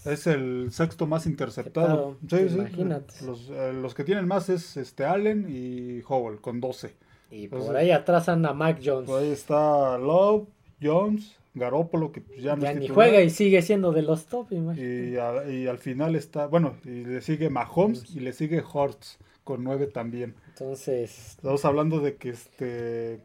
Es 0.05 0.27
el 0.27 0.69
sexto 0.73 1.07
más 1.07 1.27
interceptado. 1.27 2.17
imagínate. 2.23 3.13
Eh, 3.51 3.73
los, 3.75 3.95
que 3.95 4.05
tienen 4.05 4.27
más 4.27 4.49
es 4.49 4.79
este 4.79 5.05
Allen 5.05 5.47
y 5.49 6.01
Howell 6.09 6.41
con 6.41 6.61
12. 6.61 6.97
Y 7.31 7.49
por 7.49 7.77
ahí 7.77 7.91
atrás 7.91 8.29
anda 8.29 8.55
Mac 8.55 8.81
Jones. 8.83 9.11
ahí 9.11 9.31
está 9.31 9.99
Love, 9.99 10.49
Jones, 10.83 11.37
Garópolo, 11.61 12.11
que 12.11 12.21
pues 12.21 12.43
ya 12.43 12.57
no 12.57 12.73
ni 12.75 12.89
juega 12.89 13.21
y 13.21 13.31
sigue 13.31 13.63
siendo 13.63 13.93
de 13.93 14.03
los 14.03 14.27
top. 14.27 14.49
Y, 14.51 15.15
y, 15.15 15.67
al 15.69 15.79
final 15.79 16.17
está, 16.17 16.47
bueno, 16.47 16.77
y 16.85 17.05
le 17.05 17.21
sigue 17.21 17.51
Mahomes 17.51 18.11
y 18.15 18.21
le 18.21 18.33
sigue 18.33 18.63
Hortz 18.73 19.19
con 19.45 19.63
nueve 19.63 19.87
también. 19.87 20.35
Entonces. 20.49 21.37
Estamos 21.37 21.65
hablando 21.65 22.01
de 22.01 22.17
que 22.17 22.31
este. 22.31 23.21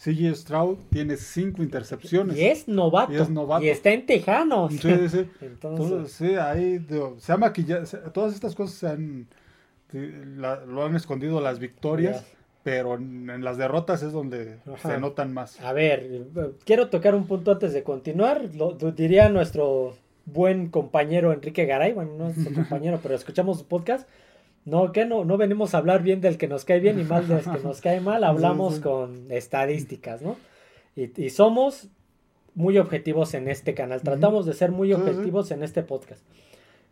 CJ 0.00 0.36
Stroud 0.36 0.78
tiene 0.90 1.16
cinco 1.16 1.60
intercepciones. 1.60 2.36
Y 2.36 2.44
es 2.44 2.68
novato. 2.68 3.12
Y 3.12 3.16
es 3.16 3.28
novato. 3.28 3.64
Y 3.64 3.68
está 3.68 3.90
en 3.90 4.06
Tejanos. 4.06 4.72
Sí, 4.74 5.08
sí. 5.08 5.28
Entonces, 5.40 6.12
sí, 6.12 6.36
ahí 6.36 6.86
se 7.18 7.32
ha 7.32 7.36
maquillado. 7.36 7.84
Todas 8.12 8.32
estas 8.32 8.54
cosas 8.54 8.76
se 8.78 8.86
han. 8.86 9.26
lo 9.92 10.84
han 10.84 10.94
escondido 10.94 11.40
las 11.40 11.58
victorias 11.58 12.24
pero 12.62 12.96
en, 12.96 13.42
las 13.44 13.56
derrotas 13.56 14.02
es 14.02 14.12
donde 14.12 14.58
se 14.82 14.98
notan 14.98 15.32
más. 15.32 15.60
A 15.60 15.72
ver, 15.72 16.26
quiero 16.64 16.88
tocar 16.88 17.14
un 17.14 17.26
punto 17.26 17.52
antes 17.52 17.72
de 17.72 17.82
continuar. 17.82 18.54
Lo, 18.54 18.72
diría 18.72 19.28
nuestro 19.28 19.94
buen 20.26 20.68
compañero 20.68 21.32
Enrique 21.32 21.64
Garay, 21.64 21.92
bueno, 21.92 22.12
no 22.18 22.28
es 22.28 22.36
nuestro 22.36 22.54
compañero, 22.62 23.00
pero 23.02 23.14
escuchamos 23.14 23.58
su 23.58 23.66
podcast. 23.66 24.08
No, 24.64 24.92
que 24.92 25.06
no, 25.06 25.24
no 25.24 25.38
venimos 25.38 25.74
a 25.74 25.78
hablar 25.78 26.02
bien 26.02 26.20
del 26.20 26.36
que 26.36 26.46
nos 26.46 26.66
cae 26.66 26.80
bien 26.80 27.00
y 27.00 27.04
mal 27.04 27.26
del 27.26 27.40
que 27.40 27.58
nos 27.62 27.80
cae 27.80 28.00
mal, 28.00 28.22
hablamos 28.24 28.80
con 28.80 29.30
estadísticas, 29.30 30.20
¿no? 30.20 30.36
Y, 30.94 31.30
somos 31.30 31.88
muy 32.54 32.76
objetivos 32.76 33.32
en 33.34 33.48
este 33.48 33.72
canal, 33.72 34.02
tratamos 34.02 34.44
de 34.46 34.52
ser 34.52 34.72
muy 34.72 34.92
objetivos 34.92 35.52
en 35.52 35.62
este 35.62 35.82
podcast. 35.82 36.22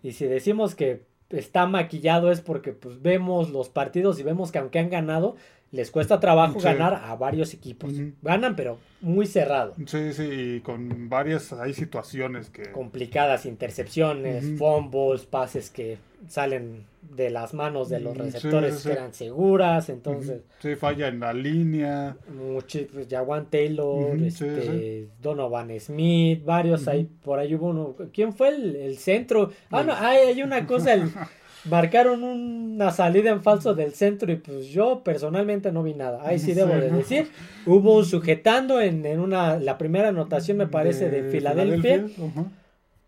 Y 0.02 0.12
si 0.12 0.26
decimos 0.26 0.76
que 0.76 1.02
está 1.30 1.66
maquillado 1.66 2.30
es 2.30 2.40
porque 2.40 2.72
pues 2.72 3.02
vemos 3.02 3.50
los 3.50 3.68
partidos 3.68 4.20
y 4.20 4.22
vemos 4.22 4.52
que 4.52 4.58
aunque 4.58 4.78
han 4.78 4.90
ganado, 4.90 5.36
les 5.72 5.90
cuesta 5.90 6.20
trabajo 6.20 6.58
ganar 6.60 6.94
a 7.04 7.14
varios 7.16 7.52
equipos. 7.52 7.92
Ganan, 8.22 8.56
pero 8.56 8.78
muy 9.00 9.26
cerrado. 9.26 9.74
Sí, 9.86 10.12
sí, 10.12 10.22
y 10.22 10.60
con 10.60 11.08
varias, 11.08 11.52
hay 11.52 11.74
situaciones 11.74 12.50
que... 12.50 12.70
Complicadas, 12.72 13.46
intercepciones, 13.46 14.58
fumbles, 14.58 15.26
pases 15.26 15.70
que 15.70 15.98
salen 16.28 16.84
de 17.02 17.30
las 17.30 17.54
manos 17.54 17.88
de 17.88 18.00
los 18.00 18.16
receptores 18.16 18.82
que 18.82 18.92
eran 18.92 19.12
seguras, 19.12 19.88
entonces... 19.88 20.42
Sí, 20.60 20.74
falla 20.76 21.08
en 21.08 21.20
la 21.20 21.32
línea. 21.32 22.16
Mucho, 22.34 22.80
pues, 22.92 23.06
Jawan 23.08 23.46
Taylor, 23.46 24.16
este, 24.18 25.08
Donovan 25.20 25.78
Smith, 25.78 26.44
varios 26.44 26.88
ahí, 26.88 27.08
por 27.22 27.38
ahí 27.38 27.54
hubo 27.54 27.68
uno... 27.68 27.94
¿Quién 28.12 28.32
fue 28.32 28.48
el, 28.48 28.76
el 28.76 28.98
centro? 28.98 29.50
Ah, 29.70 29.82
no, 29.82 29.94
hay, 29.94 30.28
hay 30.28 30.42
una 30.42 30.66
cosa... 30.66 30.94
El, 30.94 31.10
marcaron 31.70 32.22
una 32.24 32.90
salida 32.92 33.30
en 33.30 33.42
falso 33.42 33.74
del 33.74 33.92
centro 33.94 34.30
y 34.32 34.36
pues 34.36 34.68
yo 34.68 35.02
personalmente 35.02 35.72
no 35.72 35.82
vi 35.82 35.94
nada. 35.94 36.20
Ahí 36.24 36.38
sí 36.38 36.54
debo 36.54 36.74
de 36.74 36.90
decir. 36.90 37.30
Hubo 37.66 37.96
un 37.96 38.04
sujetando 38.04 38.80
en, 38.80 39.06
una, 39.20 39.58
la 39.58 39.78
primera 39.78 40.08
anotación 40.08 40.56
me 40.56 40.66
parece 40.66 41.10
de, 41.10 41.30
Filadelfia. 41.30 42.06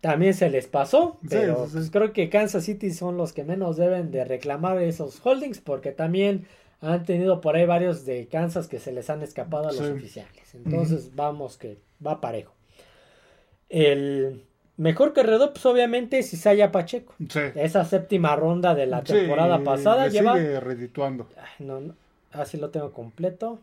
También 0.01 0.33
se 0.33 0.49
les 0.49 0.67
pasó, 0.67 1.19
pero 1.29 1.67
pues, 1.69 1.91
creo 1.91 2.13
que 2.13 2.29
Kansas 2.29 2.63
City 2.63 2.91
son 2.91 3.17
los 3.17 3.33
que 3.33 3.43
menos 3.43 3.75
deben 3.75 4.11
de 4.11 4.23
reclamar 4.23 4.81
esos 4.81 5.19
holdings 5.25 5.59
porque 5.59 5.91
también 5.91 6.45
han 6.79 7.03
tenido 7.03 7.41
por 7.41 7.57
ahí 7.57 7.65
varios 7.65 8.05
de 8.05 8.27
Kansas 8.27 8.67
que 8.67 8.79
se 8.79 8.93
les 8.93 9.09
han 9.09 9.21
escapado 9.21 9.67
a 9.67 9.73
los 9.73 9.81
oficiales. 9.81 10.55
Entonces 10.55 11.15
vamos 11.15 11.57
que 11.57 11.79
va 12.05 12.21
parejo. 12.21 12.53
El 13.67 14.45
Mejor 14.79 15.13
corredor, 15.13 15.51
pues 15.51 15.65
obviamente 15.65 16.19
es 16.19 16.33
Isaiah 16.33 16.71
Pacheco. 16.71 17.13
Sí. 17.27 17.41
Esa 17.55 17.83
séptima 17.83 18.33
ronda 18.37 18.73
de 18.73 18.85
la 18.85 19.03
temporada 19.03 19.61
pasada 19.61 20.07
lleva. 20.07 20.37
Sigue 20.37 20.57
redituando. 20.61 21.27
No, 21.59 21.81
no, 21.81 21.95
así 22.31 22.55
lo 22.55 22.69
tengo 22.69 22.93
completo. 22.93 23.59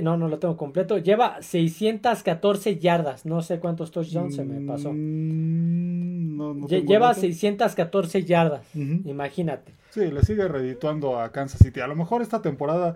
No, 0.00 0.16
no 0.16 0.28
lo 0.28 0.38
tengo 0.38 0.56
completo. 0.56 0.98
Lleva 0.98 1.42
614 1.42 2.78
yardas. 2.78 3.26
No 3.26 3.42
sé 3.42 3.58
cuántos 3.58 3.90
touchdowns 3.90 4.36
se 4.36 4.44
me 4.44 4.64
pasó. 4.64 4.92
Mm, 4.92 6.36
no, 6.36 6.54
no 6.54 6.68
lleva 6.68 7.12
614 7.12 8.22
yardas. 8.22 8.62
Imagínate. 8.74 9.72
Sí, 9.90 10.12
le 10.12 10.22
sigue 10.22 10.46
redituando 10.46 11.18
a 11.18 11.32
Kansas 11.32 11.58
City. 11.58 11.80
A 11.80 11.88
lo 11.88 11.96
mejor 11.96 12.22
esta 12.22 12.40
temporada, 12.40 12.94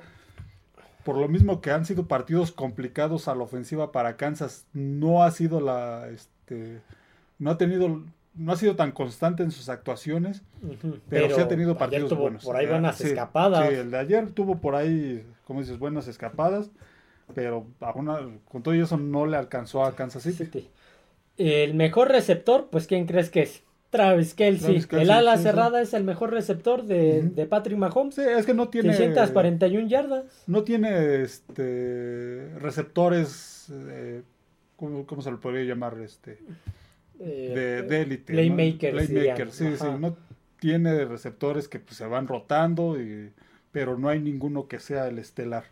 por 1.03 1.17
lo 1.17 1.27
mismo 1.27 1.61
que 1.61 1.73
han 1.73 1.85
sido 1.85 2.07
partidos 2.07 2.53
complicados 2.53 3.27
a 3.27 3.35
la 3.35 3.43
ofensiva 3.43 3.91
para 3.91 4.17
Kansas, 4.17 4.67
no 4.73 5.25
ha 5.25 5.33
sido 5.33 5.61
la. 5.61 6.09
Este, 6.11 6.79
no 7.41 7.51
ha 7.51 7.59
tenido 7.59 8.03
no 8.35 8.53
ha 8.53 8.57
sido 8.57 8.77
tan 8.77 8.93
constante 8.93 9.43
en 9.43 9.51
sus 9.51 9.69
actuaciones, 9.69 10.43
pero, 11.09 11.35
sí 11.35 11.41
ha 11.41 11.49
tenido 11.49 11.77
partidos 11.77 12.17
buenos. 12.17 12.45
Por 12.45 12.57
ahí 12.57 12.67
buenas 12.67 13.01
escapadas. 13.01 13.69
Sí, 13.69 13.75
el 13.75 13.91
de 13.91 13.99
ayer 13.99 14.31
tuvo 14.31 14.59
por 14.59 14.77
ahí, 14.77 15.27
como 15.47 15.61
dices, 15.61 15.79
buenas 15.79 16.07
escapadas, 16.09 16.71
pero 17.35 17.67
con 18.49 18.63
todo 18.63 18.75
eso 18.75 18.97
no 18.97 19.27
le 19.27 19.37
alcanzó 19.37 19.85
a 19.85 19.97
Kansas 19.97 20.23
City. 20.23 20.69
El 21.37 21.75
mejor 21.75 22.09
receptor, 22.09 22.69
pues 22.71 22.87
¿quién 22.87 23.07
crees 23.07 23.31
que 23.31 23.43
es? 23.43 23.63
Travis 23.91 24.35
Kelsey. 24.35 24.87
el 24.93 25.11
ala 25.11 25.37
cerrada 25.37 25.83
es 25.83 25.95
el 25.95 26.05
mejor 26.05 26.31
receptor 26.31 26.85
de, 26.85 27.47
Patrick 27.51 27.77
Mahomes. 27.77 28.15
Sí, 28.15 28.23
es 28.23 28.47
que 28.47 28.55
no 28.55 28.69
tiene. 28.69 28.95
641 28.95 29.89
yardas. 29.89 30.25
No 30.47 30.63
tiene 30.63 31.23
este 31.23 32.51
receptores. 32.61 33.67
Eh, 33.73 34.23
¿cómo, 34.77 35.05
¿cómo, 35.07 35.23
se 35.23 35.33
lo 35.33 35.41
podría 35.41 35.65
llamar? 35.65 35.99
Este 35.99 36.39
de, 37.25 37.83
de 37.83 38.03
élite. 38.03 38.33
Playmaker. 38.33 39.51
sí, 39.51 39.77
sí, 39.77 39.87
no 39.99 40.17
tiene 40.59 41.05
receptores 41.05 41.69
que 41.69 41.81
pues, 41.81 41.97
se 41.97 42.07
van 42.07 42.29
rotando, 42.29 43.01
y, 43.01 43.33
pero 43.73 43.99
no 43.99 44.09
hay 44.09 44.21
ninguno 44.21 44.69
que 44.69 44.79
sea 44.79 45.09
el 45.09 45.19
estelar. 45.19 45.65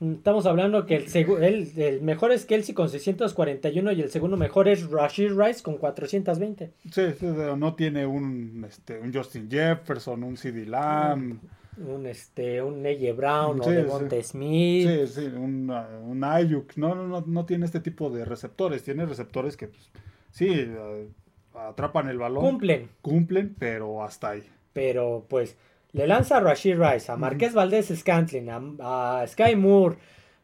Estamos 0.00 0.46
hablando 0.46 0.86
que 0.86 0.96
el, 0.96 1.44
el, 1.44 1.72
el 1.76 2.00
mejor 2.00 2.32
es 2.32 2.46
Kelsey 2.46 2.74
con 2.74 2.88
641 2.88 3.92
y 3.92 4.00
el 4.00 4.10
segundo 4.10 4.38
mejor 4.38 4.68
es 4.68 4.88
Rashid 4.90 5.32
Rice 5.36 5.62
con 5.62 5.76
420. 5.76 6.72
Sí, 6.90 7.02
sí, 7.18 7.26
no 7.26 7.74
tiene 7.74 8.06
un, 8.06 8.64
este, 8.66 8.98
un 8.98 9.12
Justin 9.12 9.50
Jefferson, 9.50 10.24
un 10.24 10.36
CD 10.38 10.64
Lamb. 10.64 11.38
Un 11.76 12.06
este 12.06 12.62
un 12.62 12.82
Brown 13.14 13.62
Sí, 13.62 13.68
o 13.68 13.70
sí. 13.70 13.76
Devonta 13.76 14.22
Smith. 14.22 14.88
Sí, 14.88 15.06
sí, 15.08 15.26
un, 15.26 15.68
uh, 15.68 16.10
un 16.10 16.24
Ayuk. 16.24 16.74
No, 16.76 16.94
no, 16.94 17.06
no, 17.06 17.22
no 17.26 17.44
tiene 17.44 17.66
este 17.66 17.80
tipo 17.80 18.08
de 18.08 18.24
receptores. 18.24 18.82
Tiene 18.82 19.04
receptores 19.04 19.58
que, 19.58 19.68
pues, 19.68 19.90
sí, 20.38 20.48
uh, 20.68 21.58
atrapan 21.58 22.08
el 22.08 22.18
balón. 22.18 22.44
Cumplen, 22.44 22.88
cumplen, 23.02 23.54
pero 23.58 24.02
hasta 24.04 24.30
ahí. 24.30 24.42
pero 24.72 25.24
pues 25.28 25.56
le 25.92 26.06
lanza 26.06 26.36
a 26.36 26.40
Rashid 26.40 26.76
Rice, 26.78 27.10
a 27.10 27.16
Marqués 27.16 27.54
Valdés 27.54 27.88
Scantling, 27.88 28.50
a, 28.50 29.20
a 29.22 29.26
Sky 29.26 29.56
Moore, 29.56 29.96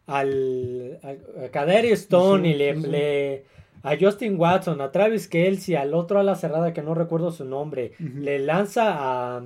al, 0.06 0.98
a, 1.02 1.44
a 1.44 1.48
Kadarius 1.50 2.00
Stone 2.00 2.44
Sí, 2.48 2.54
y 2.54 2.54
le, 2.56 2.80
sí, 2.80 2.86
le- 2.88 3.44
a 3.82 3.96
Justin 4.00 4.38
Watson, 4.38 4.80
a 4.80 4.90
Travis 4.92 5.28
Kelsey, 5.28 5.74
al 5.74 5.92
otro 5.92 6.18
a 6.20 6.22
la 6.22 6.36
cerrada 6.36 6.72
que 6.72 6.82
no 6.82 6.94
recuerdo 6.94 7.30
su 7.32 7.44
nombre, 7.44 7.92
le 7.98 8.38
lanza 8.38 8.84
a, 9.36 9.42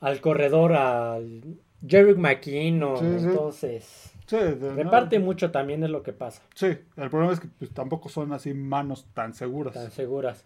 al 0.00 0.20
corredor 0.20 0.72
al 0.72 1.42
Jerry 1.86 2.14
McKinnon, 2.16 2.96
sí. 2.98 3.04
entonces 3.28 4.13
Sí, 4.38 4.44
de- 4.58 4.74
reparte 4.74 5.18
no, 5.18 5.24
mucho 5.24 5.50
también 5.50 5.82
es 5.84 5.90
lo 5.90 6.02
que 6.02 6.12
pasa, 6.12 6.42
sí, 6.54 6.66
el 6.96 7.10
problema 7.10 7.32
es 7.32 7.40
que 7.40 7.48
pues, 7.58 7.70
tampoco 7.72 8.08
son 8.08 8.32
así 8.32 8.54
manos 8.54 9.06
tan 9.14 9.34
seguras. 9.34 9.74
tan 9.74 9.90
seguras. 9.90 10.44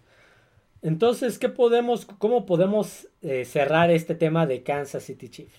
Entonces, 0.83 1.39
¿qué 1.39 1.49
podemos, 1.49 2.07
cómo 2.07 2.47
podemos 2.47 3.09
eh, 3.23 3.45
cerrar 3.45 3.91
este 3.91 4.15
tema 4.15 4.47
de 4.47 4.63
Kansas 4.63 5.03
City 5.05 5.29
Chiefs? 5.29 5.55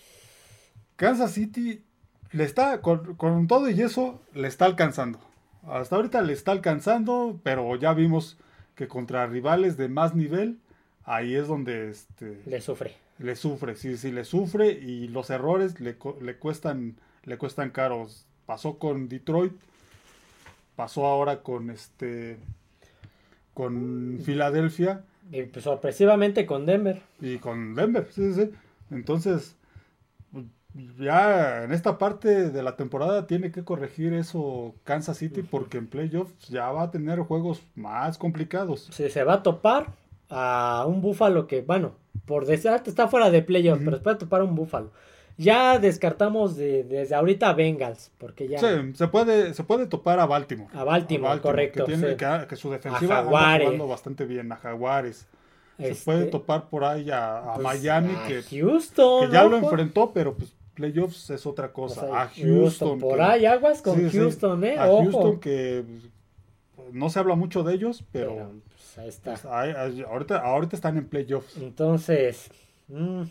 Kansas 0.95 1.31
City 1.31 1.83
le 2.31 2.43
está, 2.43 2.81
con, 2.81 3.15
con 3.15 3.47
todo 3.47 3.69
y 3.69 3.81
eso, 3.81 4.21
le 4.33 4.47
está 4.47 4.65
alcanzando. 4.65 5.19
Hasta 5.67 5.95
ahorita 5.95 6.21
le 6.21 6.33
está 6.33 6.51
alcanzando, 6.51 7.39
pero 7.43 7.75
ya 7.75 7.93
vimos 7.93 8.37
que 8.75 8.87
contra 8.87 9.27
rivales 9.27 9.77
de 9.77 9.89
más 9.89 10.15
nivel, 10.15 10.57
ahí 11.03 11.35
es 11.35 11.47
donde 11.47 11.89
este, 11.89 12.41
Le 12.45 12.61
sufre. 12.61 12.93
le 13.17 13.35
sufre, 13.35 13.75
sí, 13.75 13.97
sí, 13.97 14.11
le 14.11 14.23
sufre 14.23 14.71
y 14.71 15.07
los 15.09 15.29
errores 15.29 15.79
le, 15.81 15.97
le 16.21 16.37
cuestan, 16.37 16.95
le 17.25 17.37
cuestan 17.37 17.69
caros. 17.71 18.25
Pasó 18.45 18.77
con 18.79 19.07
Detroit, 19.09 19.53
pasó 20.75 21.05
ahora 21.05 21.41
con 21.41 21.69
este, 21.69 22.37
con 23.53 24.19
Filadelfia 24.23 25.03
Y 25.31 25.43
pues, 25.43 25.63
sorpresivamente 25.65 26.45
con 26.45 26.65
Denver. 26.65 27.01
y 27.21 27.37
con 27.37 27.75
Denver, 27.75 28.07
sí, 28.11 28.33
sí, 28.33 28.45
sí. 28.45 28.51
Entonces, 28.91 29.55
ya 30.97 31.63
en 31.63 31.71
esta 31.71 31.97
parte 31.97 32.49
de 32.49 32.63
la 32.63 32.75
temporada 32.75 33.27
tiene 33.27 33.51
que 33.51 33.63
corregir 33.63 34.13
eso 34.13 34.75
Kansas 34.83 35.17
City 35.17 35.41
porque 35.43 35.77
en 35.77 35.87
playoffs 35.87 36.47
ya 36.49 36.71
va 36.71 36.83
a 36.83 36.91
tener 36.91 37.19
juegos 37.19 37.61
más 37.75 38.17
complicados. 38.17 38.87
Se, 38.91 39.09
se 39.09 39.23
va 39.23 39.33
a 39.35 39.43
topar 39.43 39.87
a 40.29 40.85
un 40.87 41.01
búfalo 41.01 41.47
que, 41.47 41.61
bueno, 41.61 41.93
por 42.25 42.45
decir, 42.45 42.71
está 42.85 43.07
fuera 43.07 43.29
de 43.31 43.41
playoff, 43.41 43.77
Ujú. 43.77 43.85
pero 43.85 43.97
se 43.97 44.03
puede 44.03 44.17
topar 44.17 44.41
a 44.41 44.43
un 44.45 44.55
búfalo. 44.55 44.91
Ya 45.41 45.79
descartamos 45.79 46.57
de- 46.57 46.83
desde 46.83 47.15
ahorita 47.15 47.49
a 47.49 47.53
Bengals, 47.53 48.11
porque 48.17 48.47
ya 48.49 48.59
Sí, 48.59 48.65
se 48.93 49.07
puede, 49.07 49.53
se 49.53 49.63
puede 49.63 49.85
topar 49.87 50.19
a 50.19 50.25
Baltimore. 50.25 50.69
a 50.73 50.83
Baltimore, 50.83 51.39
correcto. 51.39 51.85
Que, 51.85 51.93
tiene, 51.93 52.09
sí. 52.11 52.17
que, 52.17 52.45
que 52.49 52.55
su 52.57 52.69
defensiva 52.69 53.15
Jaguares. 53.15 53.65
jugando 53.67 53.87
bastante 53.87 54.25
bien, 54.25 54.51
a 54.51 54.57
Jaguares. 54.57 55.27
Se 55.77 55.91
Este, 55.91 56.03
puede 56.03 56.25
topar 56.25 56.67
por 56.69 56.83
ahí 56.83 57.09
a, 57.09 57.37
a 57.37 57.53
pues, 57.53 57.63
Miami, 57.63 58.13
a 58.13 58.27
que, 58.27 58.43
Houston, 58.43 59.27
que 59.27 59.33
ya 59.33 59.45
lo 59.45 59.55
enfrentó, 59.55 60.11
pero 60.13 60.35
pues 60.35 60.53
playoffs 60.73 61.29
es 61.29 61.45
otra 61.45 61.67
O 61.67 61.73
cosa. 61.73 62.01
sea, 62.01 62.21
a 62.23 62.27
Houston. 62.27 62.99
Por 62.99 63.15
que- 63.15 63.21
ahí 63.23 63.45
aguas 63.45 63.81
con 63.81 63.95
Sí. 64.11 64.17
Houston, 64.17 64.61
¿eh? 64.65 64.77
A 64.77 64.87
Ojo. 64.91 65.03
Houston 65.03 65.39
que 65.39 65.85
pues, 66.75 66.93
no 66.93 67.09
se 67.09 67.17
habla 67.19 67.35
mucho 67.35 67.63
de 67.63 67.75
ellos, 67.75 68.03
pero, 68.11 68.33
Pero, 68.35 68.51
pues, 68.67 68.97
ahí 68.97 69.07
está. 69.07 69.31
pues, 69.35 69.45
ahorita, 70.05 70.39
ahorita 70.39 70.75
están 70.75 70.97
en 70.97 71.07
playoffs. 71.07 71.55
Entonces, 71.57 72.51
mm, 72.89 73.23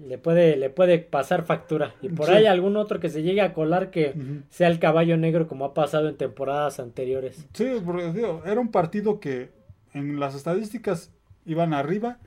le 0.00 0.18
puede, 0.18 0.56
le 0.56 0.70
puede 0.70 0.98
pasar 0.98 1.44
factura. 1.44 1.94
Y 2.02 2.08
por 2.08 2.26
Sí. 2.26 2.32
ahí 2.32 2.46
algún 2.46 2.76
otro 2.76 2.98
que 3.00 3.08
se 3.08 3.22
llegue 3.22 3.40
a 3.40 3.52
colar 3.52 3.90
que 3.90 4.14
sea 4.50 4.68
el 4.68 4.78
caballo 4.78 5.16
negro 5.16 5.46
como 5.46 5.64
ha 5.64 5.74
pasado 5.74 6.08
en 6.08 6.16
temporadas 6.16 6.80
anteriores. 6.80 7.46
Sí, 7.52 7.66
porque 7.84 8.12
digo, 8.12 8.42
era 8.44 8.60
un 8.60 8.70
partido 8.70 9.20
que 9.20 9.50
en 9.92 10.18
las 10.18 10.34
estadísticas 10.34 11.12
iban 11.46 11.72
arriba 11.74 12.18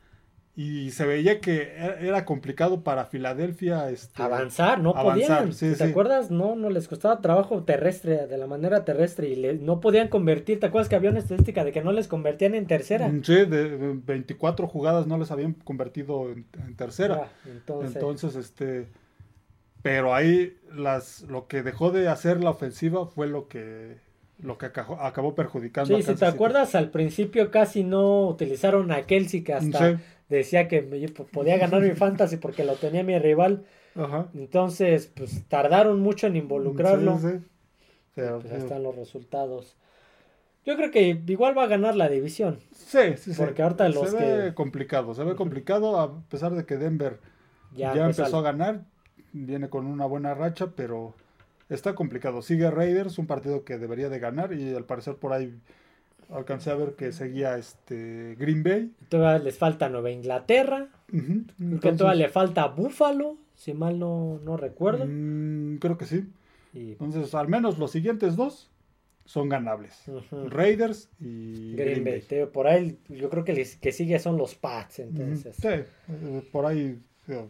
y 0.60 0.89
se 0.89 1.06
veía 1.06 1.39
que 1.39 1.62
e- 1.78 2.08
era 2.08 2.26
complicado 2.26 2.82
para 2.84 3.06
Filadelfia 3.06 3.89
este, 3.91 4.22
Avanzar, 4.24 4.80
no 4.82 4.89
avanzar, 4.96 5.43
podían. 5.43 5.54
sí, 5.54 5.70
¿Te 5.70 5.76
sí. 5.76 5.84
acuerdas? 5.84 6.32
No, 6.32 6.56
no 6.56 6.72
les 6.72 6.88
costaba 6.88 7.22
trabajo 7.22 7.63
terrestre, 7.63 8.26
de 8.26 8.38
la 8.39 8.48
manera 8.48 8.84
terrestre, 8.84 9.30
y 9.30 9.36
le- 9.36 9.54
no 9.54 9.80
podían 9.80 10.08
convertir. 10.08 10.60
¿Te 10.60 10.65
acuerdas 10.65 10.89
que 10.89 10.96
había 10.96 11.12
una 11.12 11.20
estadística 11.20 11.63
de 11.63 11.72
que 11.72 11.84
no 11.84 11.91
les 11.91 12.08
convertían 12.08 12.56
en 12.56 12.65
tercera? 12.65 13.10
Sí, 13.24 13.36
de 13.36 13.78
de 13.78 13.93
24 14.04 14.67
jugadas 14.67 15.06
no 15.06 15.20
les 15.20 15.30
habían 15.30 15.54
convertido 15.54 16.32
en, 16.32 16.46
en 16.65 16.76
tercera. 16.76 17.26
Ah, 17.26 17.30
entonces, 17.46 17.96
Entonces, 17.96 18.36
este, 18.36 18.88
pero 19.84 20.13
ahí 20.15 20.58
las, 20.74 21.22
lo 21.24 21.48
que 21.48 21.62
dejó 21.63 21.91
de 21.91 22.08
hacer 22.10 22.43
la 22.43 22.50
ofensiva 22.50 23.06
fue 23.06 23.28
lo 23.28 23.48
que, 23.48 23.98
lo 24.41 24.58
que 24.58 24.65
acabó, 24.65 25.00
acabó 25.02 25.36
perjudicando. 25.36 25.96
a 25.96 26.02
sí, 26.02 26.04
si 26.04 26.15
te 26.15 26.26
acuerdas, 26.26 26.76
al 26.76 26.89
principio 26.89 27.52
casi 27.52 27.84
no 27.84 28.28
utilizaron 28.28 28.91
a 28.91 29.04
Kelsey, 29.04 29.43
que 29.43 29.54
hasta 29.54 29.91
Sí. 29.98 30.04
Decía 30.29 30.67
que 30.67 30.81
me- 30.81 31.07
podía 31.07 31.57
ganar 31.57 31.81
mi 31.81 31.91
fantasy 31.91 32.37
porque 32.37 32.63
lo 32.63 32.75
tenía 32.75 33.03
mi 33.03 33.17
rival. 33.19 33.65
Ajá. 33.95 34.27
Entonces, 34.33 35.11
pues 35.15 35.43
tardaron 35.47 35.99
mucho 36.01 36.27
en 36.27 36.35
involucrarlo. 36.35 37.17
Sí, 37.19 37.27
sí. 37.29 37.45
Pero, 38.15 38.39
Pues 38.39 38.53
ahí 38.53 38.59
están 38.59 38.83
los 38.83 38.95
resultados. 38.95 39.75
Yo 40.65 40.75
creo 40.75 40.91
que 40.91 41.21
igual 41.27 41.57
va 41.57 41.63
a 41.63 41.67
ganar 41.67 41.95
la 41.95 42.09
división. 42.09 42.59
Sí, 42.73 43.15
sí, 43.17 43.33
sí. 43.33 43.37
Porque 43.37 43.61
ahorita 43.61 43.87
los 43.89 44.09
se 44.11 44.15
ve 44.17 44.47
que- 44.49 44.53
complicado, 44.53 45.13
se 45.13 45.23
ve 45.23 45.35
complicado 45.35 45.99
a 45.99 46.19
pesar 46.23 46.53
de 46.55 46.65
que 46.65 46.77
Denver 46.77 47.19
Ya, 47.73 47.93
ya, 47.95 48.01
empezó 48.09 48.37
al- 48.39 48.45
a 48.45 48.51
ganar, 48.51 48.81
viene 49.33 49.69
con 49.69 49.85
una 49.87 50.05
buena 50.05 50.33
racha, 50.33 50.71
pero 50.75 51.13
está 51.69 51.95
complicado. 51.95 52.41
Sigue 52.41 52.69
Raiders, 52.69 53.17
un 53.17 53.27
partido 53.27 53.63
que 53.63 53.77
debería 53.77 54.09
de 54.09 54.19
ganar 54.19 54.51
y 54.53 54.75
al 54.75 54.83
parecer 54.85 55.15
por 55.15 55.31
ahí 55.31 55.53
alcancé 56.29 56.71
a 56.71 56.75
ver 56.75 56.93
que 56.95 57.11
seguía 57.11 57.57
este 57.57 58.35
Green 58.37 58.63
Bay. 58.63 58.91
Todavía 59.09 59.43
les 59.43 59.57
falta 59.57 59.89
Nueva 59.89 60.11
Inglaterra. 60.11 60.87
Ujú, 61.13 61.45
que 61.57 61.63
entonces, 61.63 61.97
todavía 61.97 62.25
le 62.25 62.29
falta 62.29 62.65
Búfalo, 62.67 63.37
si 63.55 63.73
mal 63.73 63.97
no, 63.97 64.39
no 64.43 64.57
recuerdo. 64.57 65.05
mm, 65.05 65.77
creo 65.77 65.97
que 65.97 66.05
sí. 66.05 66.25
Y 66.73 66.91
Entonces, 66.91 67.33
al 67.33 67.47
menos 67.47 67.77
los 67.79 67.91
siguientes 67.91 68.35
dos 68.35 68.69
son 69.25 69.49
ganables. 69.49 70.03
ujú, 70.07 70.49
Raiders 70.49 71.09
y 71.19 71.75
Green 71.75 72.03
Bay. 72.03 72.21
Te 72.21 72.35
digo, 72.35 72.49
Por 72.51 72.67
ahí 72.67 72.99
yo 73.09 73.29
creo 73.29 73.43
que 73.43 73.53
les, 73.53 73.75
que 73.77 73.91
sigue 73.91 74.19
son 74.19 74.37
los 74.37 74.55
Pats. 74.55 74.99
Entonces, 74.99 75.55
Sí, 75.55 75.67
eh, 75.67 75.85
por 76.51 76.65
ahí 76.65 76.99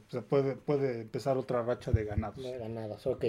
se 0.10 0.22
puede, 0.22 0.56
puede 0.56 1.02
empezar 1.02 1.38
otra 1.38 1.62
racha 1.64 1.92
de 1.92 2.04
ganados. 2.06 2.38
no 2.38 2.60
ganados. 2.60 3.06
Ok. 3.08 3.26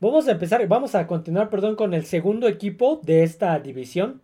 Vamos 0.00 0.28
a 0.28 0.32
empezar, 0.32 0.66
vamos 0.66 0.94
a 0.94 1.06
continuar, 1.06 1.50
perdón, 1.50 1.76
con 1.76 1.92
el 1.92 2.06
segundo 2.06 2.48
equipo 2.48 3.00
de 3.02 3.22
esta 3.22 3.58
división. 3.58 4.22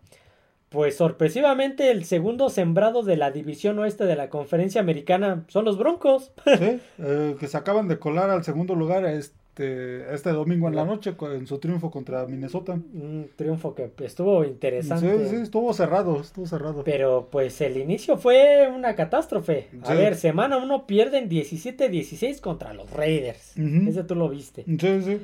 Pues 0.69 0.97
sorpresivamente 0.97 1.91
el 1.91 2.03
segundo 2.03 2.49
sembrado 2.49 3.01
de 3.01 3.15
la 3.15 3.31
división 3.31 3.79
oeste 3.79 4.05
de 4.05 4.15
la 4.17 4.29
conferencia 4.29 4.81
americana 4.81 5.45
son 5.47 5.63
los 5.65 5.77
Broncos. 5.77 6.31
Sí, 6.45 6.79
eh, 6.99 7.35
que 7.39 7.47
se 7.47 7.57
acaban 7.57 7.87
de 7.87 7.99
colar 7.99 8.29
al 8.29 8.43
segundo 8.43 8.75
lugar 8.75 9.05
este, 9.05 10.13
este 10.13 10.31
domingo 10.31 10.67
en 10.67 10.75
la 10.75 10.83
noche 10.83 11.15
en 11.21 11.47
su 11.47 11.57
triunfo 11.59 11.89
contra 11.89 12.25
Minnesota. 12.25 12.73
Un 12.73 13.29
triunfo 13.37 13.73
que 13.75 13.89
estuvo 14.01 14.43
interesante. 14.43 15.29
Sí, 15.29 15.35
sí, 15.37 15.41
estuvo 15.41 15.73
cerrado, 15.73 16.19
estuvo 16.19 16.45
cerrado. 16.45 16.83
Pero 16.83 17.29
pues 17.31 17.61
el 17.61 17.77
inicio 17.77 18.17
fue 18.17 18.67
una 18.69 18.93
catástrofe. 18.95 19.69
A 19.83 19.91
Sí. 19.93 19.93
ver, 19.97 20.15
semana 20.15 20.57
1 20.57 20.85
pierden 20.85 21.29
17-16 21.29 22.41
contra 22.41 22.73
los 22.73 22.91
Raiders. 22.91 23.55
Ese 23.57 24.03
tú 24.03 24.15
lo 24.15 24.27
viste. 24.27 24.65
Sí, 24.65 25.01
sí. 25.01 25.21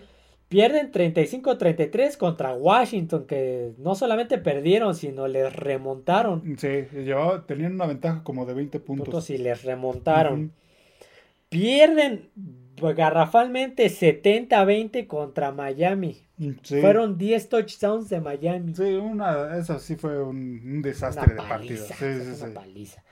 Pierden 0.54 0.92
35-33 0.92 2.16
contra 2.16 2.54
Washington, 2.54 3.26
que 3.26 3.72
no 3.80 3.96
solamente 3.96 4.38
perdieron, 4.38 4.94
sino 4.94 5.28
les 5.28 5.52
remontaron. 5.52 6.44
Sí, 6.60 6.86
llevaba, 6.94 7.44
tenían 7.48 7.74
una 7.74 7.88
ventaja 7.88 8.22
como 8.24 8.46
de 8.46 8.54
20 8.54 8.80
puntos. 8.80 9.06
Puntos 9.06 9.30
y 9.32 9.40
les 9.40 9.64
remontaron. 9.64 10.40
Ujú. 10.44 10.52
Pierden 11.50 12.30
garrafalmente 12.96 13.88
70-20 13.90 15.08
contra 15.08 15.52
Miami. 15.52 16.18
Sí. 16.62 16.80
Fueron 16.82 17.18
10 17.18 17.50
touchdowns 17.50 18.10
de 18.10 18.22
Miami. 18.22 18.76
Sí, 18.76 18.94
una, 18.94 19.58
esa 19.58 19.80
sí 19.80 19.96
fue 19.96 20.22
un, 20.22 20.62
un 20.64 20.82
desastre 20.84 21.34
Una 21.34 21.44
de 21.44 21.50
partido. 21.50 21.88
paliza, 21.88 21.96
Sí, 21.96 22.06
es 22.06 22.24
sí, 22.38 22.44
una 22.44 22.48
sí. 22.50 22.54
paliza. 22.54 23.04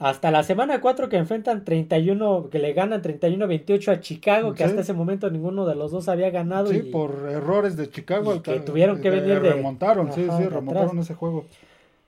Hasta 0.00 0.30
la 0.30 0.44
semana 0.44 0.80
4 0.80 1.08
que 1.08 1.16
enfrentan 1.16 1.64
31, 1.64 2.50
que 2.50 2.60
le 2.60 2.72
ganan 2.72 3.02
31-28 3.02 3.88
a 3.90 4.00
Chicago, 4.00 4.52
que 4.52 4.58
Sí. 4.58 4.64
hasta 4.64 4.82
ese 4.82 4.92
momento 4.92 5.28
ninguno 5.30 5.66
de 5.66 5.74
los 5.74 5.90
dos 5.90 6.08
había 6.08 6.30
ganado. 6.30 6.68
Sí, 6.68 6.76
y 6.76 6.90
por 6.92 7.28
errores 7.30 7.76
de 7.76 7.90
Chicago. 7.90 8.34
y 8.36 8.40
que 8.40 8.60
tuvieron 8.60 9.00
que 9.00 9.08
eh, 9.08 9.12
venir 9.12 9.40
de- 9.40 9.52
remontaron, 9.54 10.12
sí, 10.12 10.22
sí, 10.36 10.44
remontaron 10.44 10.90
atrás. 10.90 11.04
ese 11.04 11.14
juego. 11.14 11.46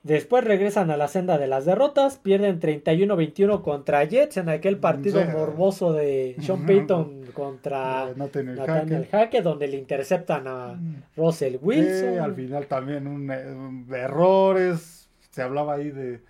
Después 0.03 0.43
regresan 0.43 0.89
a 0.89 0.97
la 0.97 1.07
senda 1.07 1.37
de 1.37 1.45
las 1.47 1.65
derrotas, 1.65 2.17
pierden 2.17 2.59
31-21 2.59 3.61
contra 3.61 4.03
Jets 4.05 4.37
en 4.37 4.49
aquel 4.49 4.77
partido 4.77 5.21
Sí. 5.21 5.27
morboso 5.31 5.93
de 5.93 6.35
Sean 6.41 6.65
Payton 6.65 7.25
contra 7.33 8.09
Eh, 8.09 8.13
Nathaniel 8.15 8.55
Nathaniel 8.55 8.95
Hackett. 9.03 9.11
Hackett, 9.11 9.43
donde 9.43 9.67
le 9.67 9.77
interceptan 9.77 10.47
a 10.47 10.79
Russell 11.15 11.57
Wilson. 11.61 12.13
Sí, 12.13 12.17
al 12.17 12.33
final 12.33 12.65
también 12.65 13.05
un, 13.05 13.29
eh, 13.29 13.43
un- 13.53 13.85
errores. 13.93 15.07
Se 15.29 15.41
hablaba 15.43 15.73
ahí 15.75 15.91
de 15.91 16.17
mm, 16.17 16.21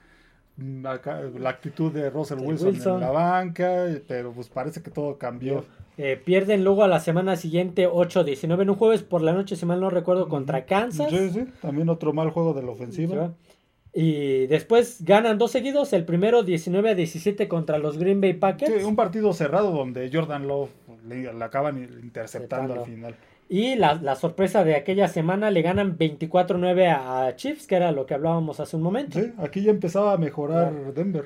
acá, 0.86 1.21
la 1.38 1.50
actitud 1.50 1.91
de 1.91 2.10
Russell 2.10 2.39
Wilson, 2.39 2.69
Wilson. 2.69 2.93
en 2.95 3.00
la 3.02 3.12
banca, 3.12 3.88
pero 4.08 4.32
pues 4.32 4.50
parece 4.50 4.82
que 4.82 4.91
todo 4.91 5.17
cambió. 5.17 5.65
Eh, 5.97 6.19
pierden 6.24 6.63
luego 6.63 6.84
a 6.84 6.88
la 6.88 7.00
semana 7.00 7.36
siguiente 7.36 7.88
8-19 7.88 8.62
en 8.62 8.69
un 8.69 8.76
jueves 8.76 9.04
por 9.04 9.21
la 9.21 9.34
noche, 9.34 9.56
si 9.56 9.65
mal 9.65 9.80
no 9.82 9.89
recuerdo, 9.89 10.30
contra 10.30 10.65
Kansas. 10.65 11.10
Sí, 11.10 11.30
sí, 11.30 11.45
también 11.62 11.89
otro 11.89 12.13
mal 12.13 12.30
juego 12.32 12.54
de 12.54 12.63
la 12.63 12.71
ofensiva. 12.71 13.34
Y 13.93 14.47
después 14.47 15.04
ganan 15.04 15.38
dos 15.38 15.52
seguidos, 15.52 15.91
el 15.91 16.06
primero 16.06 16.43
19 16.43 16.91
a 16.91 16.95
17 16.95 17.47
contra 17.50 17.78
los 17.78 17.97
Green 17.97 18.21
Bay 18.21 18.34
Packers. 18.34 18.74
Sí, 18.74 18.84
un 18.86 18.95
partido 18.95 19.34
cerrado 19.34 19.71
donde 19.71 20.10
Jordan 20.12 20.47
Love 20.47 20.69
le, 21.06 21.34
le 21.34 21.43
acaban 21.43 21.78
interceptando 22.02 22.74
al 22.74 22.86
final. 22.86 23.15
Y 23.54 23.76
la, 23.76 23.96
la 23.96 24.16
sorpresa 24.16 24.64
de 24.64 24.76
aquella 24.76 25.10
semana 25.10 25.52
le 25.52 25.62
ganan 25.62 25.98
24-9 25.98 26.88
a, 26.88 27.26
a 27.28 27.36
Chiefs, 27.36 27.68
que 27.68 27.76
era 27.76 27.92
lo 27.92 28.06
que 28.06 28.14
hablábamos 28.14 28.62
hace 28.62 28.78
un 28.78 28.82
momento. 28.82 29.20
Sí, 29.20 29.34
aquí 29.40 29.62
ya 29.62 29.72
empezaba 29.72 30.14
a 30.14 30.18
mejorar 30.18 30.72
Denver. 30.94 31.26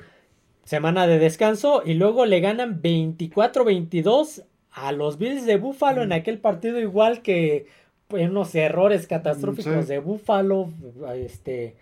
Semana 0.64 1.06
de 1.06 1.20
descanso 1.20 1.82
y 1.84 1.94
luego 1.94 2.26
le 2.26 2.40
ganan 2.40 2.82
24-22 2.82 4.42
a 4.72 4.90
los 4.90 5.18
Bills 5.18 5.46
de 5.46 5.56
Buffalo 5.56 6.02
en 6.02 6.12
aquel 6.12 6.38
partido 6.38 6.80
igual 6.80 7.22
que 7.22 7.66
pues, 8.08 8.28
unos 8.28 8.52
errores 8.56 9.06
catastróficos 9.06 9.84
Sí. 9.86 9.92
de 9.92 9.98
Buffalo, 10.00 10.68
este 11.14 11.76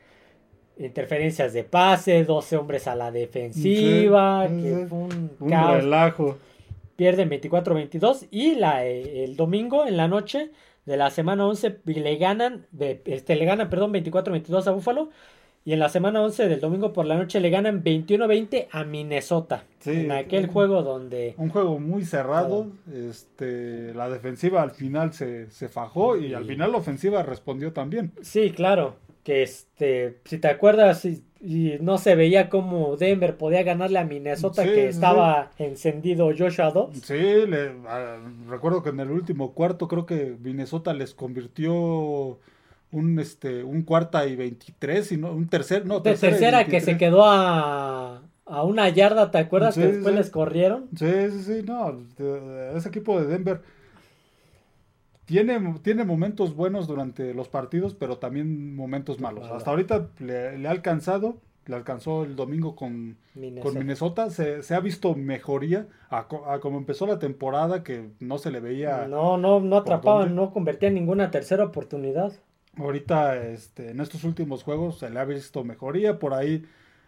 interferencias 0.77 1.53
de 1.53 1.65
pase, 1.65 2.25
12 2.25 2.57
hombres 2.57 2.87
a 2.89 2.97
la 2.97 3.11
defensiva, 3.11 4.47
Sí, 4.49 4.63
que 4.63 4.87
fue 4.89 4.99
un, 4.99 5.31
Un 5.41 5.51
relajo. 5.51 6.37
Pierden 6.97 7.31
24-22 7.31 8.29
y 8.31 8.55
la, 8.55 8.87
eh, 8.87 9.25
el 9.25 9.37
domingo 9.37 9.87
en 9.87 9.97
la 9.97 10.09
noche 10.09 10.51
de 10.87 10.97
la 10.97 11.11
semana 11.11 11.47
11 11.47 11.81
le 11.85 12.17
ganan, 12.17 12.67
de, 12.73 13.03
este, 13.07 13.37
le 13.37 13.45
ganan, 13.45 13.71
perdón, 13.71 13.93
24-22 13.93 14.67
a 14.67 14.71
Buffalo. 14.73 15.11
Y 15.67 15.73
en 15.73 15.79
la 15.79 15.89
semana 15.89 16.21
11 16.21 16.47
del 16.47 16.61
domingo 16.61 16.93
por 16.93 17.07
la 17.07 17.17
noche 17.17 17.41
le 17.41 17.49
ganan 17.49 17.83
21-20 17.83 18.69
a 18.71 18.85
Minnesota. 18.85 19.65
Sí. 19.79 19.93
en 19.93 20.13
aquel 20.13 20.47
juego 20.47 20.83
donde... 20.83 21.35
Un 21.39 21.49
juego 21.49 21.79
muy 21.79 22.05
cerrado. 22.05 22.67
Este, 22.93 23.95
la 23.95 24.11
defensiva 24.11 24.61
al 24.61 24.73
final 24.73 25.15
se, 25.15 25.51
se 25.51 25.71
fajó 25.71 26.19
y 26.19 26.35
al 26.35 26.45
final 26.45 26.73
la 26.73 26.79
ofensiva 26.79 27.23
respondió 27.23 27.73
también. 27.73 28.13
Sí, 28.21 28.51
claro. 28.51 28.97
Que 29.25 29.43
este, 29.43 30.19
si 30.27 30.39
te 30.39 30.49
acuerdas, 30.49 31.05
y, 31.07 31.25
y 31.41 31.79
no 31.81 31.97
se 31.99 32.15
veía 32.15 32.51
cómo 32.51 32.97
Denver 32.97 33.37
podía 33.37 33.63
ganarle 33.63 33.99
a 33.99 34.05
Minnesota 34.05 34.63
Sí, 34.63 34.69
que 34.69 34.75
sí, 34.83 34.89
estaba 34.89 35.51
encendido 35.59 36.31
Joshua 36.37 36.71
Dobbs. 36.71 37.01
Sí, 37.01 37.15
le- 37.15 37.73
ah, 37.89 38.19
recuerdo 38.49 38.83
que 38.83 38.91
en 38.91 39.01
el 39.01 39.11
último 39.11 39.53
cuarto 39.55 39.89
creo 39.89 40.05
que 40.07 40.37
Minnesota 40.41 40.93
les 40.93 41.15
convirtió 41.15 42.39
un 42.93 43.19
este 43.19 43.65
un 43.65 43.83
cuarta 43.83 44.27
y 44.27 44.37
23 44.37 45.11
y 45.13 45.17
no 45.17 45.33
un 45.33 45.49
tercer 45.49 45.85
no 45.87 46.03
tercera, 46.03 46.65
que 46.67 46.81
23. 46.81 46.85
se 46.85 46.97
quedó 46.97 47.25
a, 47.25 48.23
a 48.47 48.63
una 48.65 48.89
yarda, 48.91 49.31
¿te 49.31 49.39
acuerdas 49.39 49.75
Sí, 49.75 49.81
que 49.81 49.87
después 49.89 50.15
les 50.15 50.31
corrieron? 50.31 50.89
Sí, 50.97 51.07
sí, 51.31 51.43
sí, 51.43 51.63
no, 51.67 52.05
ese 52.77 52.89
equipo 52.89 53.21
de 53.21 53.27
Denver 53.27 53.61
tiene, 55.25 55.75
tiene 55.83 56.05
momentos 56.05 56.55
buenos 56.55 56.87
durante 56.87 57.35
los 57.35 57.49
partidos, 57.49 57.95
pero 57.95 58.19
también 58.19 58.75
momentos 58.77 59.21
malos. 59.21 59.51
Hasta 59.51 59.71
ahorita 59.71 60.11
le, 60.19 60.59
le 60.59 60.69
ha 60.69 60.71
alcanzado, 60.71 61.39
le 61.67 61.77
alcanzó 61.77 62.25
el 62.25 62.37
domingo 62.37 62.77
con, 62.77 63.17
Minnesota. 63.35 63.63
con 63.63 63.79
Minnesota, 63.79 64.31
se, 64.31 64.63
se 64.63 64.75
ha 64.75 64.81
visto 64.81 65.15
mejoría 65.15 65.89
a, 66.11 66.29
co- 66.29 66.47
a 66.51 66.61
como 66.61 66.79
empezó 66.79 67.07
la 67.07 67.19
temporada, 67.19 67.83
que 67.83 68.11
no 68.21 68.39
se 68.39 68.51
le 68.51 68.61
veía 68.61 69.15
No, 69.15 69.37
no, 69.37 69.61
no 69.61 69.77
atrapaban, 69.77 70.35
no 70.35 70.51
convertían 70.51 70.95
ninguna 70.95 71.31
tercera 71.31 71.65
oportunidad. 71.65 72.33
ahorita 72.77 73.37
este, 73.49 73.91
en 73.91 74.01
estos 74.01 74.25
últimos 74.25 74.63
juegos, 74.65 74.99
se 74.99 75.11
le 75.11 75.21
ha 75.21 75.25
visto 75.25 75.65
mejoría, 75.65 76.19
por 76.19 76.35
ahí 76.35 76.65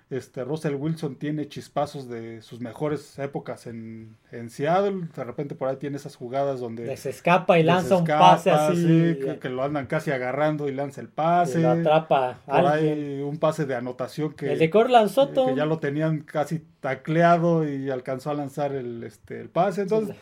este, 0.09 0.45
Russell 0.45 0.75
Wilson 0.77 1.17
tiene 1.17 1.49
chispazos 1.49 2.09
de 2.09 2.41
sus 2.41 2.61
mejores 2.61 3.19
épocas 3.19 3.67
en, 3.67 4.17
en 4.31 4.51
Seattle, 4.51 5.09
de 5.17 5.25
repente 5.25 5.57
por 5.57 5.69
ahí 5.69 5.77
tiene 5.77 5.97
esas 5.97 6.15
jugadas 6.15 6.61
donde... 6.61 6.87
Les 6.87 7.07
escapa 7.07 7.59
y 7.59 7.65
lanza 7.65 7.97
un 7.97 8.05
pase 8.05 8.51
así. 8.53 8.77
sí, 8.77 9.19
que, 9.21 9.39
que 9.41 9.49
lo 9.49 9.65
andan 9.65 9.87
casi 9.87 10.13
agarrando 10.13 10.69
y 10.69 10.73
lanza 10.75 11.01
el 11.01 11.09
y 11.09 11.11
pase. 11.11 11.59
lo 11.59 11.71
atrapa 11.71 12.39
Por 12.47 12.55
alguien. 12.55 12.93
ahí 12.99 13.21
un 13.23 13.39
pase 13.39 13.67
de 13.67 13.75
anotación 13.75 14.33
que, 14.35 14.53
el 14.53 14.59
de 14.61 14.71
Corland 14.71 15.09
Soto. 15.09 15.47
que 15.47 15.57
ya 15.57 15.67
lo 15.67 15.79
tenían 15.81 16.21
casi 16.21 16.63
tacleado 16.81 17.69
y 17.69 17.91
alcanzó 17.91 18.31
a 18.31 18.35
lanzar 18.35 18.73
el, 18.73 19.03
este, 19.03 19.41
el 19.41 19.49
pase. 19.49 19.83
Entonces 19.83 20.15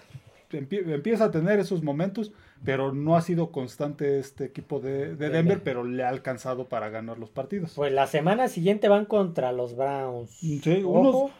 empie- 0.50 0.88
empieza 0.92 1.24
a 1.26 1.30
tener 1.30 1.58
esos 1.60 1.82
momentos, 1.82 2.32
pero 2.64 2.92
no 2.92 3.16
ha 3.16 3.20
sido 3.20 3.50
constante 3.50 4.18
este 4.18 4.44
equipo 4.44 4.80
de, 4.80 5.16
de 5.16 5.28
Denver. 5.28 5.62
Pero 5.62 5.84
le 5.84 6.02
ha 6.02 6.08
alcanzado 6.08 6.68
para 6.68 6.88
ganar 6.88 7.18
los 7.18 7.30
partidos. 7.30 7.72
Pues 7.74 7.92
la 7.92 8.06
semana 8.06 8.48
siguiente 8.48 8.88
van 8.88 9.04
contra 9.04 9.52
los 9.52 9.76
Browns. 9.76 10.30
Sí, 10.30 10.82
unos, 10.84 11.30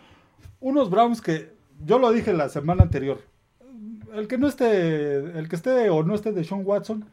unos 0.61 0.91
Browns 0.91 1.21
que 1.21 1.53
yo 1.85 1.99
lo 1.99 2.13
dije 2.13 2.33
la 2.33 2.49
semana 2.49 2.83
anterior. 2.83 3.21
El 4.13 4.29
que 4.29 4.39
no 4.39 4.47
esté, 4.47 5.17
el 5.17 5.49
que 5.49 5.57
esté 5.57 5.91
o 5.91 6.03
no 6.03 6.15
esté 6.15 6.33
de 6.33 6.45
Sean 6.45 6.63
Watson, 6.65 7.05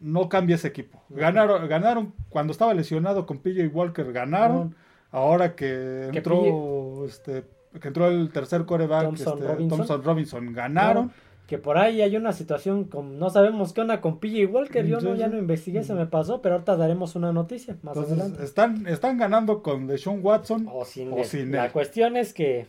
no 0.00 0.28
cambia 0.28 0.56
ese 0.56 0.68
equipo. 0.68 1.02
Ganaron, 1.08 1.66
ganaron 1.66 2.12
cuando 2.28 2.52
estaba 2.52 2.74
lesionado 2.74 3.26
con 3.26 3.38
PJ 3.38 3.68
Walker, 3.68 4.12
ganaron. 4.12 4.74
Ahora 5.10 5.54
que 5.54 6.08
Que 6.12 6.18
entró, 6.18 7.06
este, 7.06 7.44
que 7.80 7.88
entró 7.88 8.08
el 8.08 8.30
tercer 8.30 8.64
coreback, 8.66 9.04
Thompson 9.04 9.38
este, 9.38 9.48
Robinson. 9.48 9.78
Thompson 9.78 10.02
Robinson, 10.02 10.52
ganaron. 10.52 11.12
Que 11.54 11.58
por 11.58 11.78
ahí 11.78 12.02
hay 12.02 12.16
una 12.16 12.32
situación 12.32 12.82
con, 12.84 13.18
no 13.20 13.30
sabemos 13.30 13.72
qué 13.72 13.80
onda 13.82 14.00
con 14.00 14.18
PJ 14.18 14.46
Walker, 14.46 14.84
yo 14.86 14.98
Sí, 14.98 15.06
no, 15.06 15.14
ya 15.14 15.26
sí. 15.26 15.32
no 15.32 15.38
investigué, 15.38 15.84
se 15.84 15.94
me 15.94 16.06
pasó, 16.06 16.42
pero 16.42 16.56
ahorita 16.56 16.76
daremos 16.76 17.14
una 17.14 17.32
noticia 17.32 17.76
más 17.82 17.96
Entonces, 17.96 18.18
adelante. 18.18 18.44
están, 18.44 18.86
están 18.88 19.18
ganando 19.18 19.62
con 19.62 19.86
Deshaun 19.86 20.18
Watson. 20.20 20.66
O 20.72 20.84
sin, 20.84 21.12
o 21.12 21.22
sin 21.22 21.52
La 21.52 21.66
él. 21.66 21.70
cuestión 21.72 22.16
es 22.16 22.34
que, 22.34 22.66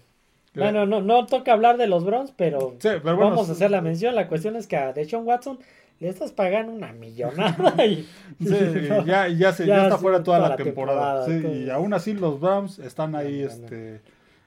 bueno, 0.53 0.85
no, 0.85 1.01
no 1.01 1.25
toca 1.25 1.51
hablar 1.53 1.77
de 1.77 1.87
los 1.87 2.05
Browns, 2.05 2.31
pero, 2.37 2.75
Sí, 2.77 2.89
pero 3.01 3.15
bueno, 3.15 3.31
vamos 3.31 3.49
a 3.49 3.53
hacer 3.53 3.71
la 3.71 3.81
mención. 3.81 4.13
La 4.13 4.27
cuestión 4.27 4.55
es 4.55 4.67
que 4.67 4.77
a 4.77 4.93
Deshaun 4.93 5.25
Watson 5.25 5.57
le 5.99 6.09
estás 6.09 6.31
pagando 6.31 6.71
una 6.71 6.93
millonada 6.93 7.73
y, 7.87 8.07
Sí, 8.39 8.49
no, 8.89 9.03
ya, 9.03 9.27
ya, 9.29 9.51
se, 9.51 9.65
Ya 9.65 9.77
ya 9.77 9.83
está 9.85 9.97
fuera 9.97 10.21
toda, 10.21 10.37
toda 10.37 10.49
la 10.49 10.55
temporada. 10.57 11.25
temporada, 11.25 11.25
sí, 11.25 11.31
entonces- 11.31 11.65
y 11.65 11.69
aún 11.71 11.91
así 11.95 12.13
los 12.13 12.39
Browns 12.39 12.77
están 12.77 13.15
ahí, 13.15 13.39
No, 13.41 13.47
no, 13.49 13.57
no. 13.57 13.63
este, 13.65 14.01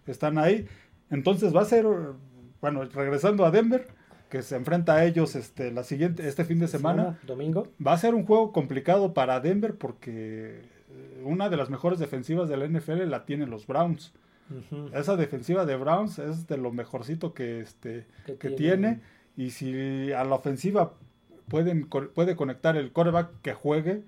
están 0.06 0.38
ahí. 0.38 0.64
Entonces 1.10 1.56
va 1.56 1.62
a 1.62 1.64
ser, 1.64 1.86
bueno, 2.60 2.84
regresando 2.84 3.44
a 3.44 3.50
Denver, 3.50 3.86
que 4.28 4.42
se 4.42 4.56
enfrenta 4.56 4.94
a 4.94 5.04
ellos 5.04 5.34
este, 5.36 5.70
la 5.72 5.84
siguiente, 5.84 6.26
este 6.28 6.44
fin 6.44 6.58
de 6.58 6.68
semana. 6.68 7.18
domingo. 7.26 7.68
Va 7.84 7.92
a 7.92 7.98
ser 7.98 8.14
un 8.14 8.24
juego 8.24 8.52
complicado 8.52 9.14
para 9.14 9.40
Denver 9.40 9.74
porque 9.74 10.60
eh, 10.90 11.22
una 11.24 11.48
de 11.48 11.56
las 11.56 11.70
mejores 11.70 11.98
defensivas 11.98 12.48
de 12.48 12.56
la 12.56 12.66
NFL 12.66 13.08
la 13.08 13.24
tienen 13.24 13.50
los 13.50 13.66
Browns. 13.66 14.12
Esa 14.94 15.16
defensiva 15.16 15.66
de 15.66 15.76
Browns 15.76 16.18
es 16.18 16.46
de 16.46 16.56
lo 16.56 16.72
mejorcito 16.72 17.34
que, 17.34 17.60
este, 17.60 18.06
Que 18.24 18.36
que 18.36 18.50
tiene. 18.50 19.00
Y 19.36 19.50
si 19.50 20.10
a 20.12 20.24
la 20.24 20.36
ofensiva 20.36 20.94
pueden, 21.48 21.86
puede 21.86 22.34
conectar 22.34 22.76
el 22.76 22.92
coreback 22.92 23.28
que 23.42 23.52
juegue 23.52 24.04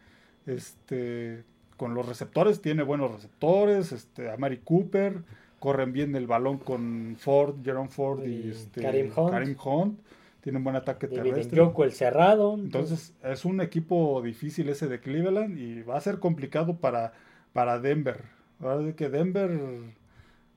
este, 0.46 1.44
con 1.76 1.94
los 1.94 2.06
receptores, 2.06 2.61
tiene 2.61 2.83
buenos 2.83 3.11
receptores, 3.11 3.92
este, 3.92 4.30
a 4.30 4.37
Mari 4.37 4.59
Cooper, 4.59 5.22
corren 5.59 5.92
bien 5.92 6.16
el 6.16 6.26
balón 6.26 6.59
con 6.59 7.16
Ford, 7.18 7.56
Jerome 7.62 7.90
Ford 7.90 8.26
y, 8.26 8.30
Y 8.30 8.50
este, 8.50 8.83
Karim 8.83 9.12
Hunt. 9.14 9.30
Karim 9.30 9.56
Hunt. 9.62 10.00
Tienen 10.40 10.64
buen 10.64 10.76
ataque 10.76 11.07
terrestre. 11.07 11.61
Njoku, 11.61 11.85
el 11.85 11.92
cerrado. 11.92 12.55
Entonces 12.55 13.14
es 13.22 13.44
un 13.44 13.61
equipo 13.61 14.22
difícil 14.22 14.68
ese 14.68 14.88
de 14.88 15.00
Cleveland 15.00 15.59
y 15.59 15.83
va 15.83 15.96
a 15.96 16.00
ser 16.00 16.18
complicado 16.18 16.79
para, 16.79 17.12
para 17.53 17.79
Denver. 17.79 18.22
Ahora 18.61 18.92
que 18.94 19.09
Denver 19.09 19.50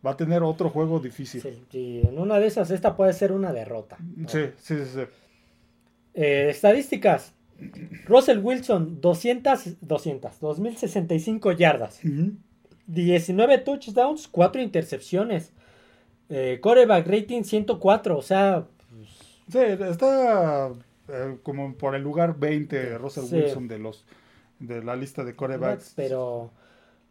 va 0.06 0.12
a 0.12 0.18
tener 0.18 0.44
otro 0.44 0.70
juego 0.70 1.00
difícil. 1.00 1.42
Sí, 1.42 1.66
y 1.72 2.08
en 2.08 2.20
una 2.20 2.40
de 2.40 2.48
esas, 2.48 2.72
esta 2.72 2.96
puede 2.96 3.14
ser 3.14 3.32
una 3.32 3.54
derrota. 3.54 3.98
Sí, 4.28 4.46
sí, 4.58 4.78
sí. 4.78 4.86
sí. 4.86 5.02
Eh, 6.14 6.48
estadísticas. 6.50 7.34
Russell 8.06 8.40
Wilson, 8.40 9.00
200, 9.00 9.78
200, 9.82 10.40
2065 10.40 11.52
yardas. 11.54 12.02
19 12.88 13.58
touchdowns, 13.60 14.28
4 14.28 14.62
intercepciones. 14.62 15.54
Eh, 16.30 16.60
coreback 16.62 17.08
rating 17.08 17.44
104, 17.44 18.18
o 18.18 18.22
sea, 18.22 18.66
Sí, 19.50 19.60
está 19.60 20.70
eh, 21.10 21.38
como 21.44 21.74
por 21.76 21.96
el 21.96 22.02
lugar 22.02 22.38
20 22.40 22.98
Russell 22.98 23.26
Sí. 23.26 23.36
Wilson 23.36 23.68
de 23.68 23.80
los 23.80 24.06
de 24.60 24.84
la 24.84 24.96
lista 24.96 25.24
de 25.24 25.36
corebacks. 25.36 25.94
pero 25.96 26.52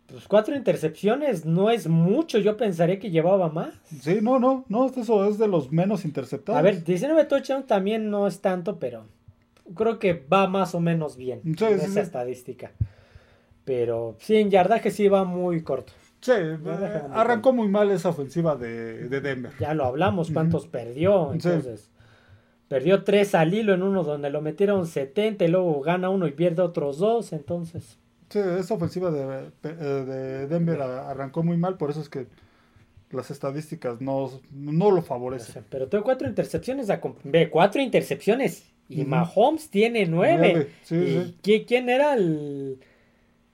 pues 0.07 0.27
4 0.29 0.57
intercepciones 0.57 1.45
no 1.45 1.71
es 1.71 1.87
mucho, 1.87 2.39
yo 2.39 2.57
pensaría 2.57 2.99
que 2.99 3.11
llevaba 3.11 3.49
más. 3.51 3.75
Sí, 4.01 4.19
no, 4.23 4.39
no, 4.39 4.65
no, 4.69 4.87
eso 4.87 5.29
es 5.29 5.39
de 5.39 5.49
los 5.49 5.71
menos 5.73 6.05
interceptados. 6.05 6.59
A 6.59 6.63
ver, 6.63 6.83
19 6.85 7.25
touchdowns 7.25 7.67
también 7.67 8.11
no 8.11 8.27
es 8.27 8.41
tanto, 8.41 8.79
pero 8.79 9.05
creo 9.75 9.99
que 9.99 10.15
va 10.33 10.47
más 10.49 10.75
o 10.75 10.81
menos 10.81 11.17
bien 11.17 11.41
Sí, 11.43 11.65
en 11.65 11.79
sí, 11.81 11.87
esa 11.87 12.01
estadística. 12.01 12.73
Pero 13.65 14.17
sí, 14.19 14.37
en 14.37 14.51
yardaje 14.51 14.91
sí 14.91 15.09
va 15.09 15.25
muy 15.25 15.63
corto. 15.63 15.93
Sí, 16.21 16.33
eh, 16.35 17.03
arrancó 17.13 17.53
muy 17.53 17.69
mal 17.69 17.91
esa 17.91 18.09
ofensiva 18.11 18.55
de, 18.57 19.09
de 19.09 19.21
Denver. 19.21 19.53
Ya 19.61 19.75
lo 19.75 19.85
hablamos, 19.85 20.31
cuántos 20.31 20.67
perdió. 20.67 21.33
Entonces, 21.33 21.91
perdió 22.73 23.05
tres 23.05 23.35
al 23.35 23.53
hilo 23.53 23.75
en 23.75 23.83
uno 23.83 24.03
donde 24.03 24.31
lo 24.31 24.41
metieron 24.41 24.87
70 24.87 25.45
y 25.45 25.49
luego 25.49 25.83
gana 25.83 26.09
uno 26.09 26.27
y 26.27 26.31
pierde 26.31 26.63
otros 26.63 26.97
dos. 26.97 27.35
Entonces, 27.35 27.99
sí, 28.31 28.39
esa 28.39 28.73
ofensiva 28.73 29.11
de, 29.11 29.51
de 29.63 30.47
Denver 30.47 30.81
arrancó 30.81 31.43
muy 31.43 31.59
mal, 31.59 31.77
por 31.77 31.91
eso 31.91 32.01
es 32.01 32.09
que 32.09 32.29
las 33.11 33.31
estadísticas 33.31 34.01
no, 34.01 34.31
no 34.51 34.91
lo 34.91 35.03
favorecen. 35.03 35.65
Pero 35.69 35.87
tuvo 35.87 36.03
cuatro 36.03 36.27
intercepciones. 36.27 36.89
Ve, 37.25 37.51
cuatro 37.51 37.83
intercepciones. 37.83 38.65
Y 38.89 39.05
Mahomes 39.05 39.69
tiene 39.69 40.07
nueve. 40.07 40.71
¿Quién 41.43 41.91
era 41.91 42.15
el, 42.15 42.79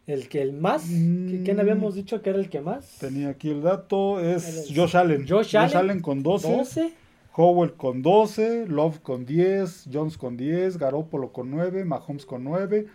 el 0.06 0.28
que 0.28 0.42
el 0.42 0.52
más? 0.52 0.84
¿Quién 0.84 1.56
mm. 1.56 1.60
habíamos 1.60 1.96
dicho 1.96 2.22
que 2.22 2.30
era 2.30 2.38
el 2.38 2.48
que 2.48 2.60
más? 2.60 2.98
Tenía 3.00 3.30
aquí 3.30 3.50
el 3.50 3.62
dato. 3.62 4.20
Es 4.20 4.68
Josh 4.72 4.96
Allen. 4.96 5.26
Josh, 5.28 5.56
Allen, 5.56 6.02
con 6.02 6.22
12. 6.22 6.92
Howell 7.38 7.74
con 7.74 8.02
12. 8.02 8.66
Love 8.66 8.98
con 9.00 9.24
10. 9.24 9.90
Jones 9.92 10.18
con 10.18 10.36
10. 10.36 10.76
Garoppolo 10.76 11.32
con 11.32 11.50
9. 11.50 11.84
Mahomes 11.84 12.26
con 12.26 12.42
9. 12.42 12.86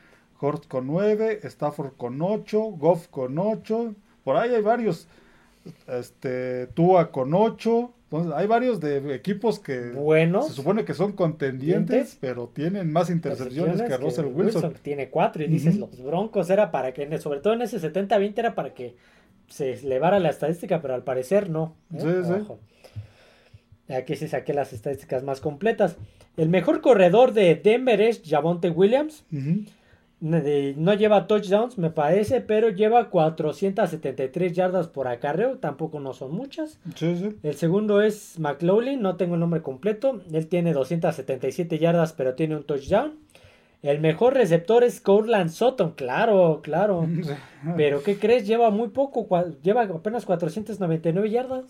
Hort 0.42 0.68
con 0.68 0.88
9. 0.88 1.40
Stafford 1.44 1.94
con 1.96 2.22
8. 2.22 2.62
Goff 2.78 3.08
con 3.08 3.40
8. 3.40 3.96
Por 4.26 4.36
ahí 4.36 4.54
hay 4.54 4.62
varios 4.62 5.08
este 5.88 6.68
Tua 6.68 7.12
con 7.12 7.34
8. 7.34 7.94
Entonces, 8.04 8.34
hay 8.36 8.46
varios 8.46 8.80
de 8.80 9.16
equipos 9.16 9.60
que 9.60 9.92
se 9.92 10.54
supone 10.54 10.86
que 10.86 10.94
son 10.94 11.14
contendientes, 11.14 12.18
pero 12.20 12.48
tienen 12.48 12.92
más 12.92 13.10
intercepciones 13.10 13.82
que, 13.82 13.98
Russell 13.98 14.26
Wilson. 14.26 14.76
Tiene 14.84 15.10
4 15.10 15.44
y 15.44 15.48
dices, 15.48 15.78
los 15.78 16.00
Broncos 16.04 16.52
era 16.52 16.70
para 16.70 16.94
que, 16.94 17.18
sobre 17.18 17.40
todo 17.40 17.54
en 17.54 17.64
ese 17.64 17.80
70-20 17.80 18.38
era 18.38 18.54
para 18.54 18.76
que 18.76 18.96
se 19.48 19.74
elevara 19.74 20.20
la 20.20 20.30
estadística, 20.30 20.80
pero 20.80 20.94
al 20.94 21.04
parecer 21.04 21.50
no. 21.50 21.76
¿eh? 21.96 22.00
Sí, 22.00 22.08
sí. 22.24 22.54
Aquí 23.90 24.16
sí 24.16 24.28
saqué 24.28 24.54
las 24.54 24.74
estadísticas 24.74 25.24
más 25.24 25.42
completas. 25.42 25.98
El 26.38 26.50
mejor 26.50 26.82
corredor 26.82 27.34
de 27.34 27.56
Denver 27.56 28.02
es 28.02 28.22
Javonte 28.26 28.70
Williams 28.70 29.24
no 30.24 30.94
lleva 30.94 31.28
touchdowns, 31.28 31.78
me 31.78 31.90
parece, 31.90 32.40
pero 32.40 32.70
lleva 32.70 33.10
473 33.10 34.54
yardas 34.54 34.88
por 34.88 35.10
acarreo, 35.10 35.58
tampoco 35.58 36.00
no 36.00 36.14
son 36.14 36.34
muchas. 36.34 36.80
El 37.44 37.56
segundo 37.56 38.02
es 38.02 38.40
McLaughlin, 38.40 39.02
no 39.02 39.18
tengo 39.18 39.34
el 39.34 39.42
nombre 39.42 39.62
completo, 39.62 40.22
él 40.32 40.48
tiene 40.48 40.72
277 40.72 41.78
yardas, 41.78 42.14
pero 42.14 42.36
tiene 42.36 42.56
un 42.56 42.64
touchdown. 42.64 43.20
El 43.82 44.00
mejor 44.00 44.36
receptor 44.36 44.86
es 44.86 45.02
Cortland 45.02 45.50
Sutton, 45.50 45.92
claro, 45.92 46.62
claro. 46.64 47.06
Pero 47.76 48.02
¿qué 48.02 48.18
crees? 48.18 48.48
Lleva 48.48 48.70
muy 48.70 48.90
poco, 48.90 49.28
lleva 49.62 49.82
apenas 49.82 50.26
499 50.26 51.30
yardas. 51.30 51.66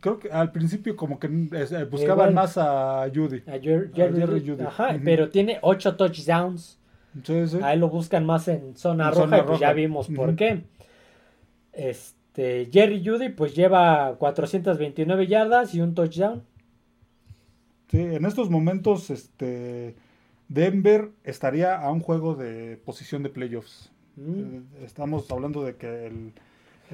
Creo 0.00 0.18
que 0.18 0.30
al 0.30 0.52
principio 0.52 0.96
como 0.96 1.18
que 1.18 1.26
eh, 1.26 1.84
buscaban 1.90 2.32
más 2.32 2.56
a 2.56 3.10
Judy. 3.12 3.42
A, 3.46 3.58
Jerry, 3.60 3.90
Judy. 3.92 4.62
Ajá, 4.64 4.96
pero 5.04 5.28
tiene 5.30 5.58
8 5.62 5.96
touchdowns. 5.96 6.78
Ahí 7.62 7.78
lo 7.78 7.88
buscan 7.88 8.24
más 8.24 8.48
en 8.48 8.76
zona 8.76 9.10
roja 9.10 9.38
y 9.38 9.42
pues 9.42 9.60
ya 9.60 9.72
vimos 9.72 10.08
por 10.08 10.34
qué. 10.34 10.62
Este, 11.72 12.68
Jerry 12.72 13.02
Judy 13.04 13.30
pues 13.30 13.54
lleva 13.54 14.14
429 14.18 15.26
yardas 15.26 15.74
y 15.74 15.80
un 15.80 15.94
touchdown. 15.94 16.42
Sí, 17.88 18.00
en 18.00 18.24
estos 18.24 18.48
momentos 18.48 19.10
este 19.10 19.94
Denver 20.48 21.10
estaría 21.24 21.78
a 21.78 21.90
un 21.90 22.00
juego 22.00 22.34
de 22.34 22.76
posición 22.78 23.22
de 23.22 23.30
playoffs. 23.30 23.90
Mm. 24.16 24.32
Eh, 24.38 24.62
estamos 24.84 25.30
hablando 25.30 25.62
de 25.62 25.76
que 25.76 26.06
el, 26.06 26.32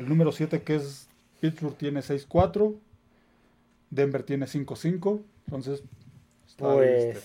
número 0.09 0.31
7 0.31 0.63
que 0.63 0.77
es 0.77 1.09
Pittsburgh 1.41 1.77
tiene 1.77 2.01
6-4, 2.01 2.75
Denver 3.91 4.23
tiene 4.23 4.47
5-5, 4.47 5.21
entonces 5.47 5.83
pues 6.57 7.05
este, 7.05 7.21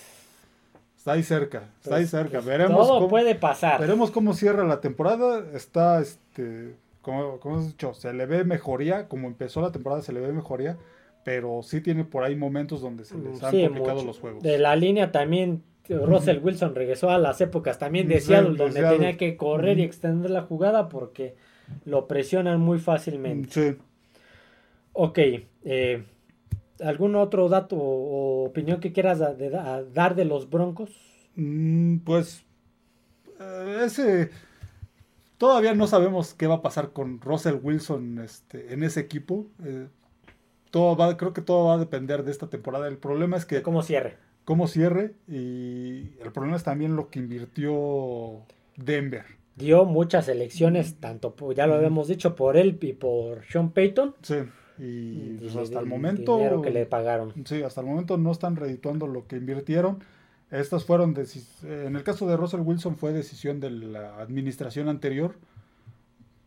Está 1.03 1.11
ahí 1.11 1.23
cerca, 1.23 1.63
está 1.81 1.95
ahí 1.97 2.03
pues, 2.03 2.11
cerca. 2.11 2.31
Pues, 2.31 2.45
veremos 2.45 2.87
todo 2.87 3.09
puede 3.09 3.35
pasar. 3.35 3.81
Veremos 3.81 4.09
cómo 4.09 4.33
cierra 4.33 4.63
la 4.63 4.79
temporada. 4.79 5.43
Está, 5.53 5.99
este, 5.99 6.77
como, 7.01 7.41
como 7.41 7.57
has 7.57 7.67
dicho, 7.67 7.93
se 7.93 8.13
le 8.13 8.25
ve 8.25 8.45
mejoría. 8.45 9.09
Como 9.09 9.27
empezó 9.27 9.59
la 9.59 9.73
temporada, 9.73 10.01
se 10.01 10.13
le 10.13 10.21
ve 10.21 10.31
mejoría. 10.31 10.77
Pero 11.25 11.61
sí 11.61 11.81
tiene 11.81 12.05
por 12.05 12.23
ahí 12.23 12.37
momentos 12.37 12.79
donde 12.79 13.03
se 13.03 13.17
les 13.17 13.43
han 13.43 13.51
complicado 13.51 14.05
los 14.05 14.17
juegos. 14.17 14.41
De 14.43 14.57
la 14.57 14.77
línea 14.77 15.11
también, 15.11 15.61
Russell 15.89 16.39
Wilson 16.41 16.73
regresó 16.73 17.09
a 17.09 17.17
las 17.17 17.41
épocas 17.41 17.77
también 17.77 18.07
de 18.07 18.21
Seattle, 18.21 18.55
donde 18.55 18.81
tenía 18.81 19.17
que 19.17 19.35
correr 19.35 19.79
y 19.79 19.83
extender 19.83 20.31
la 20.31 20.43
jugada 20.43 20.87
porque 20.87 21.35
lo 21.83 22.07
presionan 22.07 22.61
muy 22.61 22.79
fácilmente. 22.79 23.49
Sí. 23.51 23.77
Ok, 24.93 25.19
eh, 25.63 26.03
¿Algún 26.83 27.15
otro 27.15 27.49
dato 27.49 27.75
o 27.75 28.45
opinión 28.45 28.79
que 28.79 28.93
quieras 28.93 29.19
dar 29.19 30.15
de 30.15 30.25
los 30.25 30.49
Broncos? 30.49 30.91
Mm, 31.35 31.97
pues 31.99 32.43
eh, 33.39 33.81
ese 33.85 34.29
todavía 35.37 35.73
no 35.73 35.87
sabemos 35.87 36.33
qué 36.33 36.47
va 36.47 36.55
a 36.55 36.61
pasar 36.61 36.91
con 36.91 37.21
Russell 37.21 37.57
Wilson 37.61 38.19
este, 38.19 38.73
en 38.73 38.83
ese 38.83 38.99
equipo. 38.99 39.47
Eh, 39.63 39.87
todo 40.71 40.95
va, 40.95 41.15
creo 41.17 41.33
que 41.33 41.41
todo 41.41 41.67
va 41.67 41.75
a 41.75 41.79
depender 41.79 42.23
de 42.23 42.31
esta 42.31 42.49
temporada. 42.49 42.87
El 42.87 42.97
problema 42.97 43.37
es 43.37 43.45
que 43.45 43.61
cómo 43.61 43.81
cierre, 43.81 44.17
cómo 44.45 44.67
cierre 44.67 45.13
y 45.27 46.11
el 46.21 46.31
problema 46.33 46.57
es 46.57 46.63
también 46.63 46.95
lo 46.95 47.09
que 47.09 47.19
invirtió 47.19 48.41
Denver. 48.75 49.25
Dio 49.55 49.85
muchas 49.85 50.27
elecciones, 50.27 50.95
tanto 50.99 51.35
ya 51.51 51.67
lo 51.67 51.75
habíamos 51.75 52.07
dicho 52.07 52.35
por 52.35 52.57
él 52.57 52.77
y 52.81 52.93
por 52.93 53.45
Sean 53.45 53.71
Payton. 53.71 54.15
Sí 54.21 54.35
y 54.77 55.35
pues, 55.35 55.55
hasta 55.55 55.79
el 55.79 55.85
momento 55.85 56.61
que 56.61 56.71
le 56.71 56.85
pagaron. 56.85 57.33
Sí 57.45 57.61
hasta 57.61 57.81
el 57.81 57.87
momento 57.87 58.17
no 58.17 58.31
están 58.31 58.55
redituando 58.55 59.07
lo 59.07 59.27
que 59.27 59.37
invirtieron. 59.37 59.99
Estas 60.51 60.85
fueron 60.85 61.15
en 61.63 61.95
el 61.95 62.03
caso 62.03 62.27
de 62.27 62.37
Russell 62.37 62.61
Wilson 62.61 62.95
fue 62.95 63.11
decisión 63.11 63.59
de 63.59 63.71
la 63.71 64.17
administración 64.17 64.87
anterior. 64.87 65.35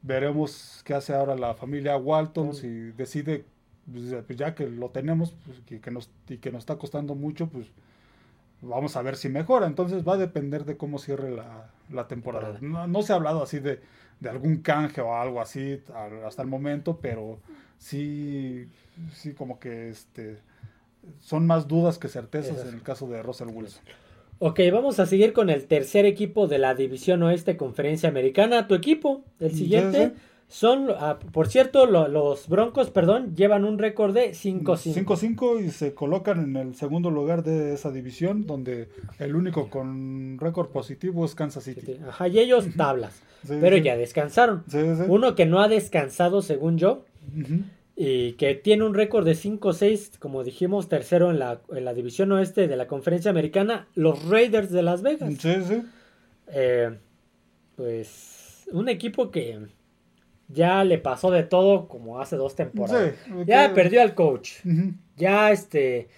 Veremos 0.02 0.82
qué 0.84 0.94
hace 0.94 1.12
ahora 1.12 1.36
la 1.36 1.54
familia 1.54 1.96
Walton 1.96 2.54
si 2.54 2.68
decide 2.68 3.44
pues, 3.92 4.14
pues, 4.26 4.38
ya 4.38 4.54
que 4.54 4.68
lo 4.68 4.90
tenemos 4.90 5.34
pues, 5.44 5.80
que, 5.80 5.90
nos 5.90 6.10
y 6.28 6.38
que 6.38 6.52
nos 6.52 6.60
está 6.60 6.76
costando 6.76 7.14
mucho 7.14 7.48
pues 7.48 7.66
vamos 8.66 8.96
a 8.96 9.02
ver 9.02 9.16
si 9.16 9.28
mejora. 9.28 9.66
Entonces 9.66 10.06
va 10.06 10.14
a 10.14 10.18
depender 10.18 10.64
de 10.64 10.76
cómo 10.76 10.98
cierre 10.98 11.34
la, 11.90 12.08
temporada. 12.08 12.58
No, 12.60 12.86
no, 12.86 13.02
se 13.02 13.12
ha 13.12 13.16
hablado 13.16 13.42
así 13.42 13.58
de, 13.58 13.80
de 14.20 14.28
algún 14.28 14.58
canje 14.58 15.00
o 15.00 15.14
algo 15.14 15.40
así 15.40 15.80
hasta 16.24 16.42
el 16.42 16.48
momento 16.48 16.98
pero 17.00 17.38
sí, 17.78 18.68
sí 19.12 19.32
como 19.32 19.58
que 19.58 19.90
este, 19.90 20.38
son 21.20 21.46
más 21.46 21.68
dudas 21.68 21.98
que 21.98 22.08
certezas 22.08 22.66
en 22.66 22.74
el 22.74 22.82
caso 22.82 23.08
de 23.08 23.22
Russell 23.22 23.48
Wilson. 23.48 23.82
Ok, 24.38 24.60
vamos 24.70 25.00
a 25.00 25.06
seguir 25.06 25.32
con 25.32 25.48
el 25.48 25.66
tercer 25.66 26.04
equipo 26.04 26.46
de 26.46 26.58
la 26.58 26.74
División 26.74 27.22
Oeste 27.22 27.56
Conferencia 27.56 28.08
Americana. 28.08 28.68
Tu 28.68 28.74
equipo, 28.74 29.24
el 29.40 29.52
siguiente, 29.52 30.12
son, 30.48 30.88
ah, 30.90 31.18
por 31.32 31.48
cierto, 31.48 31.86
los 31.86 32.48
Broncos, 32.48 32.90
perdón, 32.90 33.34
llevan 33.34 33.64
un 33.64 33.78
récord 33.78 34.14
de 34.14 34.30
5-5. 34.30 35.04
5-5 35.04 35.64
y 35.64 35.70
se 35.70 35.92
colocan 35.92 36.44
en 36.44 36.56
el 36.56 36.74
segundo 36.76 37.10
lugar 37.10 37.42
de 37.42 37.74
esa 37.74 37.90
división, 37.90 38.46
donde 38.46 38.88
el 39.18 39.34
único 39.34 39.68
con 39.68 40.38
récord 40.38 40.68
positivo 40.68 41.24
es 41.24 41.34
Kansas 41.34 41.64
City. 41.64 41.98
Ajá, 42.08 42.28
y 42.28 42.38
ellos 42.38 42.66
tablas, 42.76 43.20
pero 43.48 43.76
ya 43.76 43.96
descansaron. 43.96 44.62
Uno 45.08 45.34
que 45.34 45.46
no 45.46 45.60
ha 45.60 45.68
descansado, 45.68 46.42
según 46.42 46.78
yo, 46.78 47.04
y 47.96 48.32
que 48.34 48.54
tiene 48.54 48.84
un 48.84 48.94
récord 48.94 49.24
de 49.24 49.32
5-6, 49.32 50.18
como 50.20 50.44
dijimos, 50.44 50.88
tercero 50.88 51.30
en 51.30 51.40
la, 51.40 51.60
en 51.70 51.84
la, 51.84 51.92
división 51.92 52.30
oeste 52.30 52.68
de 52.68 52.76
la 52.76 52.86
conferencia 52.86 53.32
americana, 53.32 53.88
los 53.96 54.28
Raiders 54.28 54.70
de 54.70 54.82
Las 54.82 55.02
Vegas. 55.02 55.34
Sí, 55.40 55.54
sí. 55.66 55.82
Eh, 56.48 56.96
pues 57.74 58.36
un 58.72 58.88
equipo 58.88 59.30
que 59.30 59.58
ya 60.48 60.84
le 60.84 60.98
pasó 60.98 61.30
de 61.30 61.42
todo 61.42 61.88
como 61.88 62.20
hace 62.20 62.36
dos 62.36 62.54
temporadas. 62.54 63.14
ya 63.46 63.72
perdió 63.74 64.02
al 64.02 64.14
coach. 64.14 64.52
Ya 65.16 65.50
este 65.50 66.08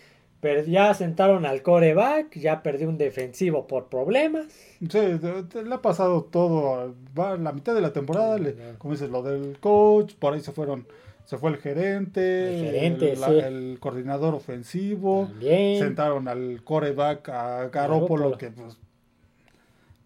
ya 0.66 0.94
sentaron 0.94 1.46
al 1.46 1.62
coreback, 1.62 2.36
ya 2.38 2.62
perdió 2.62 2.88
un 2.88 2.98
defensivo 2.98 3.66
por 3.66 3.88
problemas. 3.88 4.46
Sí, 4.80 4.98
le 4.98 5.74
ha 5.74 5.82
pasado 5.82 6.22
todo. 6.24 6.94
Va 7.18 7.36
la 7.36 7.52
mitad 7.52 7.74
de 7.74 7.80
la 7.80 7.92
temporada, 7.92 8.38
como 8.78 8.94
dices, 8.94 9.10
lo 9.10 9.22
del 9.22 9.58
coach, 9.58 10.14
por 10.14 10.34
ahí 10.34 10.40
se 10.40 10.52
fueron. 10.52 10.86
Se 11.24 11.36
fue 11.36 11.50
el 11.50 11.58
gerente, 11.58 12.86
el, 12.86 13.78
coordinador 13.80 14.34
ofensivo, 14.34 15.28
sentaron 15.40 16.26
al 16.26 16.62
coreback 16.64 17.28
a 17.28 17.68
Garópolo, 17.68 18.38
que 18.38 18.50
pues 18.50 18.78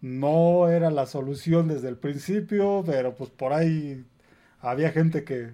no 0.01 0.67
era 0.67 0.91
la 0.91 1.05
solución 1.05 1.69
desde 1.69 1.87
el 1.87 1.95
principio, 1.95 2.83
pero 2.85 3.15
pues 3.15 3.29
por 3.29 3.53
ahí 3.53 4.03
había 4.63 4.91
gente 4.91 5.23
que, 5.23 5.51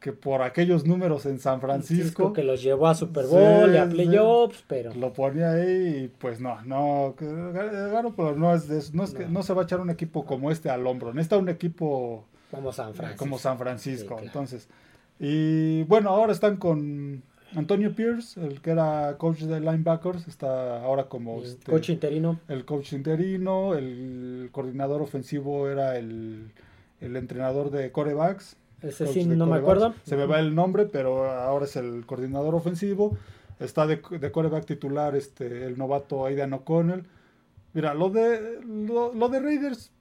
que 0.00 0.12
por 0.12 0.42
aquellos 0.42 0.86
números 0.86 1.24
en 1.26 1.38
San 1.38 1.60
Francisco. 1.60 2.32
que 2.32 2.42
los 2.42 2.62
llevó 2.62 2.88
a 2.88 2.94
Super 2.94 3.26
Bowl 3.26 3.72
y 3.72 3.78
a 3.78 3.88
playoffs, 3.88 4.64
pero. 4.66 4.92
Lo 4.94 5.12
ponía 5.12 5.52
ahí 5.52 6.04
y 6.04 6.08
pues 6.08 6.40
no, 6.40 6.60
no. 6.62 7.14
Garoppolo 7.18 8.36
no 8.36 8.54
es, 8.54 8.92
no, 8.92 9.04
es 9.04 9.14
que, 9.14 9.26
no 9.26 9.42
se 9.42 9.54
va 9.54 9.62
a 9.62 9.64
echar 9.64 9.80
un 9.80 9.90
equipo 9.90 10.26
como 10.26 10.50
este 10.50 10.68
al 10.68 10.86
hombro. 10.86 11.14
Necesita 11.14 11.38
un 11.38 11.48
equipo. 11.48 12.24
Como 12.50 12.72
San 12.72 12.94
Francisco. 12.94 13.24
Como 13.24 13.38
San 13.38 13.58
Francisco. 13.58 14.18
Entonces. 14.20 14.68
Y 15.20 15.84
bueno, 15.84 16.10
ahora 16.10 16.32
están 16.32 16.56
con 16.56 17.22
Antonio 17.54 17.94
Pierce, 17.94 18.40
el 18.40 18.60
que 18.60 18.70
era 18.70 19.16
coach 19.18 19.40
de 19.40 19.60
linebackers, 19.60 20.26
está 20.28 20.82
ahora 20.82 21.04
como... 21.04 21.42
Este, 21.42 21.70
coach 21.70 21.90
interino. 21.90 22.40
El 22.48 22.64
coach 22.64 22.92
interino, 22.92 23.74
el 23.74 24.48
coordinador 24.50 25.02
ofensivo 25.02 25.68
era 25.68 25.98
el, 25.98 26.52
el 27.00 27.16
entrenador 27.16 27.70
de 27.70 27.90
corebacks. 27.92 28.56
Ese 28.82 29.06
sí, 29.06 29.24
no 29.24 29.46
me 29.46 29.56
acuerdo. 29.56 29.94
Se 30.04 30.16
me 30.16 30.26
va 30.26 30.38
el 30.40 30.54
nombre, 30.54 30.86
pero 30.86 31.30
ahora 31.30 31.66
es 31.66 31.76
el 31.76 32.06
coordinador 32.06 32.54
ofensivo. 32.54 33.16
Está 33.58 33.86
de, 33.86 33.96
de 33.96 34.32
coreback 34.32 34.64
titular 34.64 35.14
este, 35.16 35.66
el 35.66 35.76
novato 35.76 36.24
Aidan 36.24 36.52
O'Connell. 36.54 37.04
Mira, 37.74 37.94
lo 37.94 38.08
de, 38.08 38.60
lo, 38.66 39.12
lo 39.12 39.28
de 39.28 39.38
Raiders, 39.38 39.92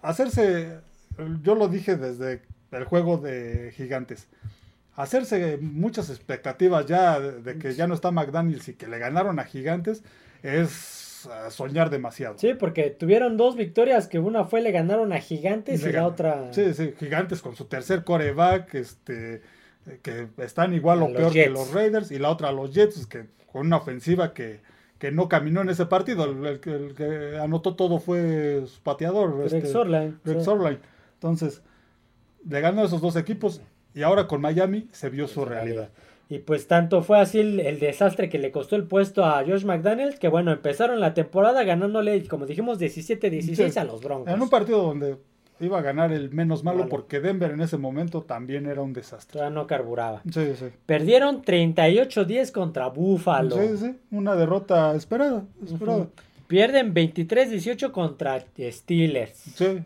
hacerse, 0.00 0.80
yo 1.42 1.54
lo 1.54 1.68
dije 1.68 1.96
desde 1.96 2.42
el 2.70 2.84
juego 2.84 3.18
de 3.18 3.72
gigantes 3.76 4.28
hacerse 4.96 5.58
muchas 5.60 6.10
expectativas 6.10 6.86
ya 6.86 7.18
de, 7.20 7.58
que 7.58 7.74
ya 7.74 7.86
no 7.86 7.94
está 7.94 8.10
McDaniels 8.10 8.68
y 8.68 8.74
que 8.74 8.86
le 8.86 8.98
ganaron 8.98 9.38
a 9.38 9.44
Gigantes 9.44 10.02
es 10.42 10.72
eh, 11.26 11.50
soñar 11.50 11.90
demasiado. 11.90 12.38
Sí, 12.38 12.54
porque 12.54 12.90
tuvieron 12.90 13.36
dos 13.36 13.56
victorias, 13.56 14.06
que 14.06 14.18
una 14.18 14.44
fue 14.44 14.60
le 14.60 14.72
ganaron 14.72 15.12
a 15.12 15.20
Gigantes 15.20 15.84
y, 15.84 15.92
la 15.92 16.06
otra... 16.06 16.52
Sí, 16.52 16.74
sí, 16.74 16.94
Gigantes 16.98 17.42
con 17.42 17.56
su 17.56 17.66
tercer 17.66 18.04
coreback, 18.04 18.74
este, 18.74 19.42
que 20.02 20.28
están 20.38 20.74
igual 20.74 21.02
o 21.02 21.12
peor 21.12 21.32
que 21.32 21.48
los 21.48 21.72
Raiders, 21.72 22.10
y 22.10 22.18
la 22.18 22.30
otra 22.30 22.48
a 22.48 22.52
los 22.52 22.72
Jets, 22.72 23.06
que 23.06 23.26
con 23.52 23.66
una 23.66 23.76
ofensiva 23.76 24.34
que, 24.34 24.60
que 24.98 25.12
no 25.12 25.28
caminó 25.28 25.60
en 25.60 25.68
ese 25.68 25.86
partido, 25.86 26.24
el, 26.24 26.60
que 26.60 27.38
anotó 27.40 27.76
todo 27.76 27.98
fue 27.98 28.64
su 28.66 28.80
pateador. 28.80 29.36
Greg 29.38 29.64
este, 29.64 30.78
Entonces, 31.14 31.62
le 32.48 32.60
ganó 32.60 32.84
esos 32.84 33.00
dos 33.00 33.16
equipos 33.16 33.60
y 33.94 34.02
ahora 34.02 34.26
con 34.26 34.40
Miami 34.40 34.88
se 34.92 35.10
vio 35.10 35.28
su 35.28 35.44
realidad. 35.44 35.90
Y 36.28 36.38
pues 36.38 36.66
tanto 36.66 37.02
fue 37.02 37.20
así 37.20 37.40
el, 37.40 37.78
desastre 37.78 38.28
que 38.28 38.38
le 38.38 38.50
costó 38.50 38.76
el 38.76 38.84
puesto 38.84 39.24
a 39.24 39.44
Josh 39.44 39.64
McDaniels, 39.64 40.18
que 40.18 40.28
bueno, 40.28 40.52
empezaron 40.52 41.00
la 41.00 41.14
temporada 41.14 41.64
ganándole, 41.64 42.26
como 42.26 42.46
dijimos, 42.46 42.80
17-16 42.80 43.76
a 43.76 43.84
los 43.84 44.02
Broncos. 44.02 44.32
En 44.32 44.40
un 44.40 44.48
partido 44.48 44.82
donde 44.82 45.16
iba 45.60 45.78
a 45.78 45.82
ganar 45.82 46.12
el 46.12 46.30
menos 46.30 46.64
malo, 46.64 46.88
porque 46.88 47.20
Denver 47.20 47.50
en 47.50 47.60
ese 47.60 47.76
momento 47.76 48.22
también 48.22 48.66
era 48.66 48.82
un 48.82 48.92
desastre. 48.92 49.40
Ya 49.40 49.50
no 49.50 49.66
carburaba. 49.66 50.22
Sí, 50.32 50.54
sí. 50.56 50.66
Perdieron 50.86 51.42
38-10 51.42 52.50
contra 52.52 52.88
Buffalo. 52.88 53.56
Sí, 53.56 53.76
sí, 53.76 53.94
una 54.10 54.34
derrota 54.34 54.94
esperada, 54.94 55.44
esperada. 55.64 56.08
Pierden 56.46 56.94
23-18 56.94 57.90
contra 57.90 58.44
Steelers. 58.58 59.32
Sí, 59.32 59.82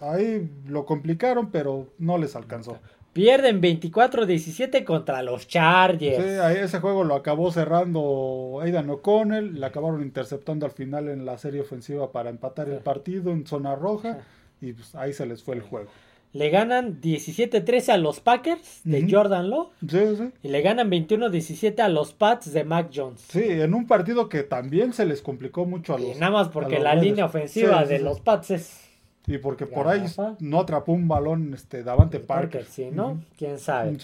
ahí 0.00 0.48
lo 0.66 0.84
complicaron, 0.86 1.50
pero 1.50 1.88
no 1.98 2.16
les 2.16 2.36
alcanzó. 2.36 2.78
Pierden 3.16 3.62
24-17 3.62 4.84
contra 4.84 5.22
los 5.22 5.48
Chargers. 5.48 6.22
Sí, 6.22 6.60
ese 6.62 6.80
juego 6.80 7.02
lo 7.02 7.14
acabó 7.14 7.50
cerrando 7.50 8.58
Aidan 8.60 8.90
O'Connell. 8.90 9.58
Le 9.58 9.64
acabaron 9.64 10.02
interceptando 10.02 10.66
al 10.66 10.72
final 10.72 11.08
en 11.08 11.24
la 11.24 11.38
serie 11.38 11.62
ofensiva 11.62 12.12
para 12.12 12.28
empatar 12.28 12.68
el 12.68 12.80
partido 12.80 13.32
en 13.32 13.46
zona 13.46 13.74
roja. 13.74 14.18
Y 14.60 14.74
pues, 14.74 14.94
ahí 14.94 15.14
se 15.14 15.24
les 15.24 15.42
fue 15.42 15.54
el 15.54 15.62
juego. 15.62 15.88
Le 16.34 16.50
ganan 16.50 17.00
17-13 17.00 17.88
a 17.88 17.96
los 17.96 18.20
Packers 18.20 18.82
de 18.84 19.10
Jordan 19.10 19.48
Lowe. 19.48 19.70
Sí, 19.88 20.16
sí. 20.18 20.30
Y 20.42 20.48
le 20.48 20.60
ganan 20.60 20.90
21-17 20.90 21.80
a 21.80 21.88
los 21.88 22.12
Pats 22.12 22.52
de 22.52 22.64
Mac 22.64 22.90
Jones. 22.94 23.24
Sí, 23.30 23.44
en 23.44 23.72
un 23.72 23.86
partido 23.86 24.28
que 24.28 24.42
también 24.42 24.92
se 24.92 25.06
les 25.06 25.22
complicó 25.22 25.64
mucho 25.64 25.94
a 25.94 25.98
los. 25.98 26.18
nada 26.18 26.32
más 26.32 26.48
porque 26.48 26.78
la 26.80 26.94
línea 26.94 27.24
ofensiva 27.24 27.86
de 27.86 27.98
los 27.98 28.20
Pats 28.20 28.50
es 28.50 28.85
y 29.26 29.38
porque 29.38 29.66
por 29.66 29.88
ahí 29.88 30.04
no 30.38 30.60
atrapó 30.60 30.92
un 30.92 31.08
balón 31.08 31.52
este 31.54 31.82
Davante 31.82 32.20
Parker. 32.20 32.64
sí, 32.64 32.90
¿no? 32.92 33.20
¿Quién 33.36 33.58
sabe? 33.58 33.96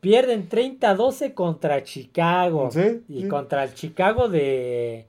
Pierden 0.00 0.48
30-12 0.48 1.34
contra 1.34 1.82
Chicago. 1.82 2.70
Y 3.08 3.28
contra 3.28 3.64
el 3.64 3.74
Chicago 3.74 4.28
de 4.28 5.06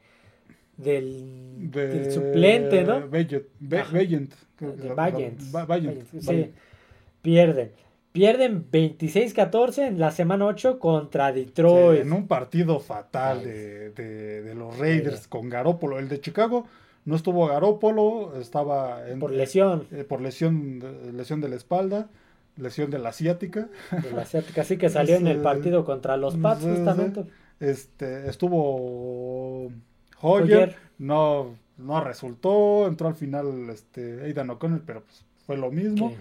del, 0.77 2.11
suplente, 2.11 2.83
¿no? 2.83 3.07
Valiant. 4.95 6.03
Sí. 6.19 6.51
Pierden. 7.21 7.71
Pierden 8.11 8.69
26-14 8.69 9.87
en 9.87 9.99
la 9.99 10.11
semana 10.11 10.45
8 10.45 10.77
contra 10.77 11.31
Detroit. 11.31 12.01
en 12.01 12.13
un 12.13 12.27
partido 12.27 12.79
fatal 12.79 13.43
de, 13.43 13.89
de, 13.89 14.53
los 14.53 14.77
Raiders 14.77 15.27
con 15.27 15.49
Garópolo. 15.49 15.97
El 15.97 16.09
de 16.09 16.21
Chicago 16.21 16.67
no 17.05 17.15
estuvo 17.15 17.47
Garópolo, 17.47 18.39
estaba 18.39 19.07
en, 19.09 19.19
por 19.19 19.31
lesión. 19.31 19.87
Eh, 19.91 20.03
por 20.03 20.21
lesión, 20.21 20.83
lesión 21.13 21.41
de 21.41 21.49
la 21.49 21.55
espalda, 21.55 22.09
lesión 22.57 22.91
de 22.91 22.99
la 22.99 23.09
asiática. 23.09 23.67
De 23.91 24.11
la 24.11 24.21
asiática, 24.21 24.63
sí 24.63 24.77
que 24.77 24.89
salió 24.89 25.15
en 25.15 25.27
el 25.27 25.41
partido 25.41 25.83
contra 25.83 26.17
los 26.17 26.37
Pats, 26.37 26.63
justamente. 26.63 27.25
Este, 27.59 28.29
estuvo 28.29 29.71
Hoyer, 30.21 30.75
no, 30.97 31.55
no 31.77 32.01
resultó, 32.01 32.87
entró 32.87 33.07
al 33.07 33.15
final 33.15 33.69
este, 33.69 34.21
Aidan 34.23 34.49
O'Connell, 34.49 34.81
pero 34.85 35.01
pues 35.01 35.25
fue 35.45 35.57
lo 35.57 35.71
mismo. 35.71 36.13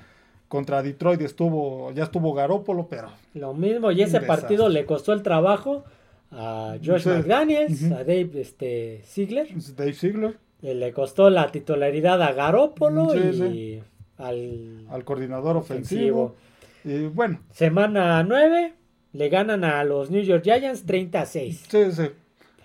Contra 0.48 0.82
Detroit 0.82 1.20
estuvo, 1.22 1.92
ya 1.92 2.04
estuvo 2.04 2.34
Garópolo, 2.34 2.86
pero. 2.88 3.08
Lo 3.34 3.54
mismo, 3.54 3.90
y 3.90 4.02
ese 4.02 4.20
partido 4.20 4.68
le 4.68 4.84
costó 4.84 5.12
el 5.12 5.22
trabajo 5.22 5.84
a 6.30 6.76
Josh 6.84 7.06
McDaniels, 7.06 7.84
a 7.84 7.98
Dave 7.98 8.30
este, 8.34 9.02
Ziegler. 9.04 9.48
Dave 9.76 9.94
Ziegler. 9.94 10.38
Le 10.62 10.92
costó 10.92 11.28
la 11.28 11.50
titularidad 11.50 12.22
a 12.22 12.32
Garópolo 12.32 13.14
y 13.16 13.82
Al, 14.16 15.02
coordinador 15.04 15.56
ofensivo. 15.56 16.36
Y 16.84 17.06
bueno. 17.06 17.40
Semana 17.50 18.22
9, 18.22 18.72
le 19.12 19.28
ganan 19.28 19.64
a 19.64 19.82
los 19.82 20.10
New 20.10 20.22
York 20.22 20.44
Giants 20.44 20.84
30 20.86 21.26
6. 21.26 21.64
Sí, 21.68 21.92
sí. 21.92 22.04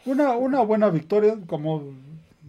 Una, 0.05 0.37
una 0.37 0.61
buena 0.61 0.89
victoria, 0.89 1.37
como. 1.47 1.95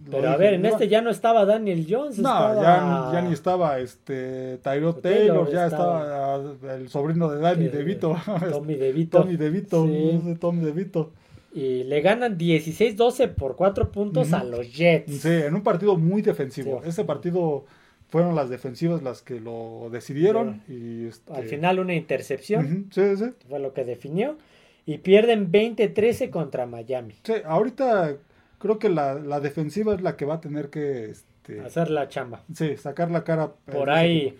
Pero 0.09 0.29
a 0.29 0.37
ver, 0.37 0.53
en 0.55 0.65
este 0.65 0.87
ya 0.87 1.01
no 1.01 1.09
estaba 1.09 1.45
Daniel 1.45 1.85
Jones. 1.87 2.19
No, 2.19 2.61
ya, 2.61 3.21
ni 3.21 3.33
estaba 3.33 3.79
este 3.79 4.57
Tyro 4.57 4.95
Taylor, 4.95 5.51
ya 5.51 5.67
estaba, 5.67 6.41
el 6.75 6.89
sobrino 6.89 7.29
de 7.29 7.39
Danny 7.39 7.67
DeVito. 7.67 8.15
Tommy 8.51 8.75
DeVito. 8.75 9.19
Tommy 9.19 9.35
DeVito, 9.35 9.85
sí. 9.85 10.37
Tommy 10.39 10.65
DeVito. 10.65 11.11
Y 11.51 11.83
le 11.83 12.01
ganan 12.01 12.37
16-12 12.37 13.33
por 13.33 13.55
4 13.55 13.91
puntos 13.91 14.33
a 14.33 14.43
los 14.43 14.71
Jets. 14.71 15.21
Sí, 15.21 15.29
en 15.29 15.55
un 15.55 15.63
partido 15.63 15.97
muy 15.97 16.21
defensivo. 16.21 16.81
Ese 16.83 17.03
partido 17.03 17.65
fueron 18.09 18.35
las 18.35 18.49
defensivas 18.49 19.01
las 19.01 19.21
que 19.21 19.39
lo 19.39 19.89
decidieron. 19.91 20.61
y 20.67 21.07
este 21.07 21.33
Al 21.33 21.45
final 21.45 21.79
una 21.79 21.95
intercepción. 21.95 22.89
Sí, 22.91 23.17
sí. 23.17 23.25
Fue 23.47 23.59
lo 23.59 23.73
que 23.73 23.83
definió. 23.83 24.37
Y 24.85 24.99
pierden 24.99 25.51
20-13 25.51 26.29
contra 26.29 26.65
Miami. 26.65 27.15
Sí, 27.23 27.33
ahorita 27.45 28.15
creo 28.57 28.79
que 28.79 28.89
la, 28.89 29.39
defensiva 29.39 29.95
es 29.95 30.01
la 30.01 30.17
que 30.17 30.25
va 30.25 30.35
a 30.35 30.41
tener 30.41 30.69
que... 30.69 31.11
Este, 31.11 31.61
Hacer 31.61 31.89
la 31.89 32.09
chamba. 32.09 32.43
Sí, 32.53 32.77
sacar 32.77 33.09
la 33.09 33.23
cara. 33.23 33.51
Por 33.71 33.89
ahí 33.89 34.37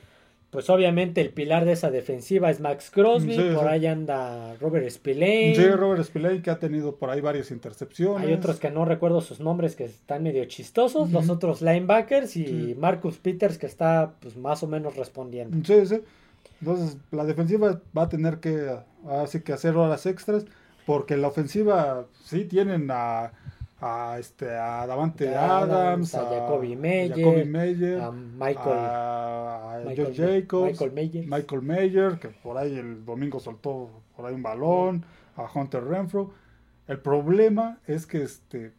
pues 0.50 0.70
obviamente 0.70 1.22
el 1.22 1.30
pilar 1.30 1.66
de 1.66 1.74
esa 1.74 1.92
defensiva 1.92 2.50
es 2.50 2.60
Max 2.60 2.90
Crosby, 2.90 3.38
por 3.54 3.68
ahí 3.68 3.86
anda 3.86 4.56
Robert 4.56 4.90
Spillane. 4.90 5.54
Sí, 5.56 5.68
Robert 5.70 6.04
Spillane 6.04 6.42
que 6.42 6.50
ha 6.50 6.58
tenido 6.58 6.96
por 6.96 7.12
ahí 7.12 7.22
varias 7.22 7.52
intercepciones. 7.52 8.28
Hay 8.28 8.34
otros 8.34 8.60
que 8.60 8.72
no 8.72 8.84
recuerdo 8.84 9.22
sus 9.22 9.40
nombres 9.40 9.76
que 9.76 9.86
están 9.86 10.24
medio 10.24 10.44
chistosos, 10.46 11.12
los 11.12 11.30
otros 11.30 11.62
linebackers 11.62 12.36
y 12.36 12.76
Marcus 12.80 13.18
Peters 13.18 13.60
que 13.60 13.68
está 13.68 14.14
pues 14.20 14.38
más 14.38 14.64
o 14.64 14.68
menos 14.68 14.96
respondiendo. 14.96 15.58
Sí, 15.64 15.86
sí. 15.86 16.02
Entonces 16.62 16.98
la 17.12 17.26
defensiva 17.26 17.80
va 17.96 18.04
a 18.04 18.10
tener 18.10 18.40
que 18.40 18.76
así 19.08 19.42
que 19.42 19.54
hacer 19.54 19.78
horas 19.78 20.08
extras 20.08 20.46
porque 20.86 21.16
la 21.16 21.28
ofensiva 21.28 22.08
sí 22.24 22.46
tienen 22.46 22.90
a 22.90 23.34
a 23.82 24.18
este 24.20 24.50
a 24.50 24.86
Davante 24.86 25.36
Adams, 25.36 26.14
a, 26.16 26.26
Jacoby 26.26 26.76
Meyer, 26.76 28.02
a 28.02 28.12
Michael, 28.12 28.78
a, 28.78 29.84
Jacobs, 30.14 30.82
Michael 31.28 31.62
Mayer. 31.62 32.20
que 32.20 32.30
por 32.30 32.58
ahí 32.58 32.78
el 32.78 33.06
domingo 33.06 33.40
soltó 33.40 33.90
por 34.16 34.26
ahí 34.26 34.34
un 34.34 34.44
balón, 34.44 35.06
a 35.36 35.48
Hunter 35.54 35.84
Renfro. 35.84 36.32
El 36.88 37.00
problema 37.00 37.78
es 37.88 38.06
que 38.06 38.24
este 38.24 38.74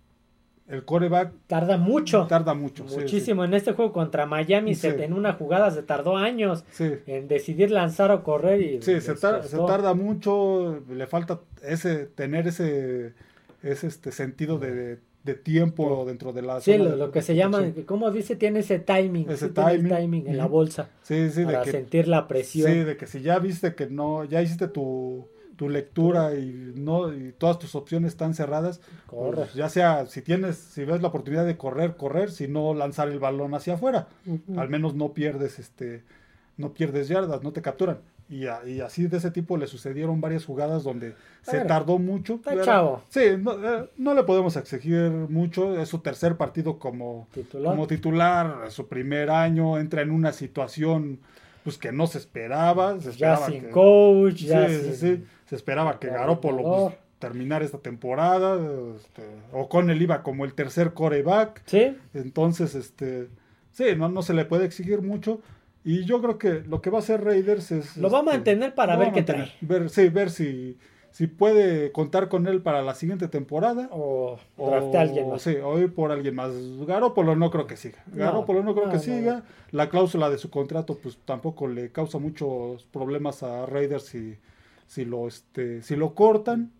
el 0.68 0.84
coreback 0.84 1.32
tarda 1.48 1.76
mucho. 1.78 2.26
Tarda 2.28 2.54
mucho. 2.54 2.84
Muchísimo. 2.84 3.44
En 3.44 3.54
este 3.54 3.72
juego 3.72 3.92
contra 3.92 4.24
Miami, 4.26 4.76
se, 4.76 5.02
en 5.02 5.12
una 5.12 5.32
jugada 5.32 5.70
se 5.72 5.82
tardó 5.82 6.16
años 6.16 6.64
en 6.78 7.26
decidir 7.26 7.72
lanzar 7.72 8.12
o 8.12 8.22
correr. 8.22 8.60
Y 8.60 8.82
sí, 8.82 9.00
se, 9.00 9.16
se, 9.16 9.58
tarda 9.66 9.94
mucho. 9.94 10.80
Le 10.88 11.08
falta 11.08 11.40
ese 11.62 12.06
tener 12.06 12.46
ese 12.46 13.14
es 13.62 13.84
este 13.84 14.12
sentido 14.12 14.58
de, 14.58 14.98
de 15.24 15.34
tiempo 15.34 16.04
dentro 16.06 16.32
de 16.32 16.42
la 16.42 16.60
Sí, 16.60 16.76
lo, 16.78 16.96
lo 16.96 17.10
que 17.10 17.22
se 17.22 17.34
llama. 17.34 17.62
¿cómo 17.86 18.10
dice? 18.10 18.36
Tiene 18.36 18.60
ese 18.60 18.78
timing. 18.78 19.28
Ese 19.30 19.48
sí, 19.48 19.54
timing. 19.54 19.88
timing 19.88 20.26
en 20.28 20.36
la 20.38 20.46
bolsa. 20.46 20.88
Sí, 21.02 21.30
sí, 21.30 21.44
para 21.44 21.60
de 21.60 21.64
que, 21.64 21.70
sentir 21.72 22.08
la 22.08 22.26
presión. 22.26 22.70
sí, 22.70 22.78
de 22.80 22.96
que 22.96 23.06
si 23.06 23.20
ya 23.20 23.38
viste 23.38 23.74
que 23.74 23.86
no, 23.88 24.24
ya 24.24 24.40
hiciste 24.42 24.68
tu, 24.68 25.28
tu 25.56 25.68
lectura 25.68 26.34
y 26.34 26.72
no 26.74 27.12
y 27.12 27.32
todas 27.32 27.58
tus 27.58 27.74
opciones 27.74 28.12
están 28.12 28.34
cerradas, 28.34 28.80
Corre. 29.06 29.36
pues, 29.36 29.54
ya 29.54 29.68
sea 29.68 30.06
si 30.06 30.22
tienes, 30.22 30.56
si 30.56 30.84
ves 30.84 31.02
la 31.02 31.08
oportunidad 31.08 31.44
de 31.44 31.56
correr, 31.58 31.96
correr, 31.96 32.30
si 32.30 32.48
no 32.48 32.72
lanzar 32.74 33.08
el 33.08 33.18
balón 33.18 33.54
hacia 33.54 33.74
afuera, 33.74 34.08
al 34.56 34.68
menos 34.70 34.94
no 34.94 35.12
pierdes 35.12 35.58
este, 35.58 36.02
no 36.56 36.72
pierdes 36.72 37.08
yardas, 37.08 37.42
no 37.42 37.52
te 37.52 37.60
capturan. 37.62 37.98
Y, 38.30 38.46
a- 38.46 38.60
y 38.64 38.80
así 38.80 39.08
de 39.08 39.16
ese 39.16 39.30
tipo 39.32 39.56
le 39.56 39.66
sucedieron 39.66 40.20
varias 40.20 40.44
jugadas 40.44 40.84
donde 40.84 41.16
se 41.42 41.60
tardó 41.64 41.98
mucho. 41.98 42.34
Está 42.36 42.52
Era- 42.54 42.64
chavo. 42.64 43.02
Sí, 43.08 43.20
no, 43.38 43.52
eh, 43.52 43.90
no 43.96 44.14
le 44.14 44.22
podemos 44.22 44.56
exigir 44.56 45.10
mucho. 45.10 45.80
Es 45.80 45.88
su 45.88 45.98
tercer 45.98 46.36
partido 46.36 46.78
como 46.78 47.26
Titular. 47.34 47.72
como 47.74 47.86
titular, 47.88 48.58
es 48.68 48.72
su 48.74 48.86
primer 48.86 49.30
año, 49.30 49.78
entra 49.78 50.02
en 50.02 50.12
una 50.12 50.32
situación 50.32 51.18
pues 51.64 51.76
que 51.76 51.90
no 51.92 52.06
se 52.06 52.18
esperaba. 52.18 52.98
Se 53.00 53.12
ya 53.12 53.36
sin 53.36 53.62
que, 53.62 53.70
coach, 53.70 54.36
Sí, 54.38 54.46
ya 54.46 54.68
sí, 54.68 54.80
sin... 54.94 54.94
sí. 55.18 55.24
Se 55.46 55.56
esperaba 55.56 55.98
que 55.98 56.06
Garoppolo 56.08 56.58
coordinador. 56.62 56.92
pues, 56.92 57.00
terminara 57.18 57.64
esta 57.64 57.78
temporada. 57.78 58.54
Este, 58.96 59.22
O'Connell 59.52 60.00
iba 60.00 60.22
como 60.22 60.44
el 60.44 60.54
tercer 60.54 60.94
coreback. 60.94 61.62
Sí, 61.66 61.96
Entonces, 62.14 62.74
este, 62.76 63.28
sí, 63.72 63.84
no, 63.96 64.08
no 64.08 64.22
se 64.22 64.32
le 64.34 64.44
puede 64.44 64.64
exigir 64.64 65.02
mucho. 65.02 65.40
Y 65.84 66.04
yo 66.04 66.20
creo 66.20 66.38
que 66.38 66.62
lo 66.68 66.82
que 66.82 66.90
va 66.90 66.98
a 66.98 67.00
hacer 67.00 67.24
Raiders 67.24 67.70
es. 67.72 67.96
Lo 67.96 68.10
va 68.10 68.18
a 68.18 68.20
este, 68.22 68.32
mantener 68.32 68.74
para 68.74 68.96
ver 68.96 69.12
qué 69.12 69.22
trae. 69.22 69.52
Ver, 69.62 69.88
sí, 69.88 70.08
ver 70.08 70.30
si, 70.30 70.76
si 71.10 71.26
puede 71.26 71.90
contar 71.92 72.28
con 72.28 72.46
él 72.46 72.60
para 72.60 72.82
la 72.82 72.94
siguiente 72.94 73.28
temporada. 73.28 73.88
o 73.90 74.38
O, 74.56 74.74
a 74.74 75.00
alguien 75.00 75.30
más. 75.30 75.42
Sí, 75.42 75.56
o 75.62 75.78
ir 75.78 75.94
por 75.94 76.12
alguien 76.12 76.34
más. 76.34 76.52
Garópolo 76.86 77.34
no 77.34 77.50
creo 77.50 77.66
que 77.66 77.76
siga. 77.76 78.02
Garópolo 78.08 78.62
no 78.62 78.74
creo 78.74 78.86
no, 78.86 78.92
que 78.92 78.98
no, 78.98 79.02
siga. 79.02 79.42
La 79.70 79.88
cláusula 79.88 80.28
de 80.28 80.36
su 80.36 80.50
contrato, 80.50 80.98
pues 81.02 81.16
tampoco 81.24 81.66
le 81.66 81.90
causa 81.90 82.18
muchos 82.18 82.84
problemas 82.84 83.42
a 83.42 83.64
Raiders 83.64 84.04
si, 84.04 84.36
si 84.86 85.06
lo 85.06 85.28
este, 85.28 85.82
si 85.82 85.96
lo 85.96 86.14
cortan. 86.14 86.72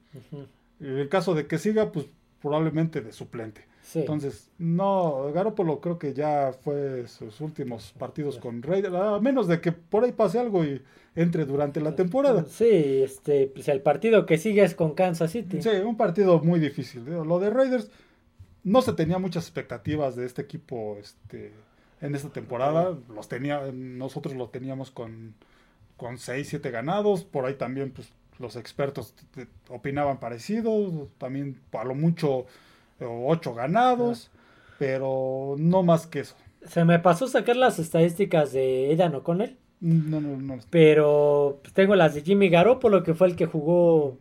En 0.80 0.98
el 0.98 1.08
caso 1.08 1.34
de 1.34 1.46
que 1.46 1.56
siga, 1.56 1.90
pues 1.92 2.06
probablemente 2.42 3.00
de 3.00 3.12
suplente. 3.12 3.69
Sí. 3.82 4.00
Entonces, 4.00 4.50
no, 4.58 5.32
Garópolo 5.32 5.80
creo 5.80 5.98
que 5.98 6.12
ya 6.12 6.52
fue 6.52 7.06
sus 7.08 7.40
últimos 7.40 7.92
partidos 7.98 8.38
con 8.38 8.62
Raiders, 8.62 8.94
a 8.94 9.18
menos 9.20 9.48
de 9.48 9.60
que 9.60 9.72
por 9.72 10.04
ahí 10.04 10.12
pase 10.12 10.38
algo 10.38 10.64
y 10.64 10.82
entre 11.16 11.44
durante 11.44 11.80
la 11.80 11.96
temporada. 11.96 12.44
Sí, 12.48 13.02
este, 13.02 13.48
pues 13.48 13.68
el 13.68 13.80
partido 13.80 14.26
que 14.26 14.38
sigue 14.38 14.62
es 14.62 14.74
con 14.74 14.94
Kansas 14.94 15.32
City. 15.32 15.60
Sí, 15.60 15.70
un 15.84 15.96
partido 15.96 16.40
muy 16.40 16.60
difícil. 16.60 17.04
Lo 17.04 17.38
de 17.40 17.50
Raiders 17.50 17.90
no 18.62 18.82
se 18.82 18.92
tenía 18.92 19.18
muchas 19.18 19.44
expectativas 19.44 20.16
de 20.16 20.26
este 20.26 20.42
equipo 20.42 20.96
este, 21.00 21.52
en 22.00 22.14
esta 22.14 22.28
temporada. 22.28 22.96
Los 23.14 23.28
tenía, 23.28 23.70
nosotros 23.72 24.34
lo 24.34 24.48
teníamos 24.48 24.90
con, 24.90 25.34
con 25.96 26.18
6, 26.18 26.46
7 26.48 26.70
ganados. 26.70 27.24
Por 27.24 27.46
ahí 27.46 27.54
también 27.54 27.90
pues, 27.90 28.12
los 28.38 28.56
expertos 28.56 29.14
opinaban 29.68 30.20
parecido. 30.20 31.08
También 31.18 31.58
a 31.72 31.84
lo 31.84 31.94
mucho 31.94 32.46
8 33.06 33.54
ganados. 33.54 34.30
Pero 34.78 35.56
no 35.58 35.82
más 35.82 36.06
que 36.06 36.20
eso. 36.20 36.34
Se 36.62 36.84
me 36.84 36.98
pasó 36.98 37.26
sacar 37.28 37.56
las 37.56 37.78
estadísticas 37.78 38.52
de 38.52 38.88
Aidan 38.90 39.14
O'Connell, 39.14 39.56
No, 39.80 40.20
no, 40.20 40.36
no. 40.38 40.58
pero 40.70 41.60
tengo 41.74 41.96
las 41.96 42.14
de 42.14 42.22
Jimmy 42.22 42.48
Garoppolo, 42.48 43.02
que 43.02 43.14
fue 43.14 43.28
el 43.28 43.36
que 43.36 43.46
jugó 43.46 44.18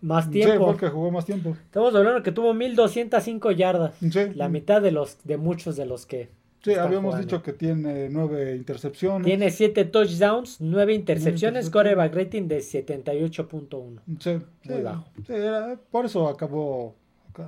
más 0.00 0.24
Sí, 0.26 0.30
tiempo. 0.32 0.64
fue 0.64 0.72
el 0.74 0.80
que 0.80 0.88
jugó 0.88 1.10
más 1.12 1.26
tiempo. 1.26 1.56
Estamos 1.64 1.94
hablando 1.94 2.22
que 2.22 2.32
tuvo 2.32 2.54
1205 2.54 3.50
yardas. 3.52 3.94
Sí, 4.00 4.30
La 4.34 4.48
mitad 4.48 4.82
de 4.82 4.90
los 4.92 5.18
de 5.24 5.36
muchos 5.36 5.76
de 5.76 5.86
los 5.86 6.06
que 6.06 6.28
sí 6.62 6.74
habíamos 6.74 7.14
jugando. 7.14 7.26
dicho 7.26 7.42
que 7.42 7.52
tiene 7.52 8.08
9 8.08 8.56
intercepciones. 8.56 9.24
tiene 9.26 9.50
7 9.50 9.84
touchdowns, 9.84 10.60
9 10.60 10.94
intercepciones, 10.94 11.66
intercepciones. 11.66 11.70
coreback 11.70 12.14
rating 12.14 12.48
de 12.48 12.60
78.1. 12.62 14.00
Sí, 14.20 14.30
Muy 14.64 14.76
sí, 14.76 14.82
bajo. 14.82 15.04
sí, 15.26 15.32
era- 15.34 15.78
por 15.90 16.06
eso 16.06 16.28
acabó, 16.28 16.94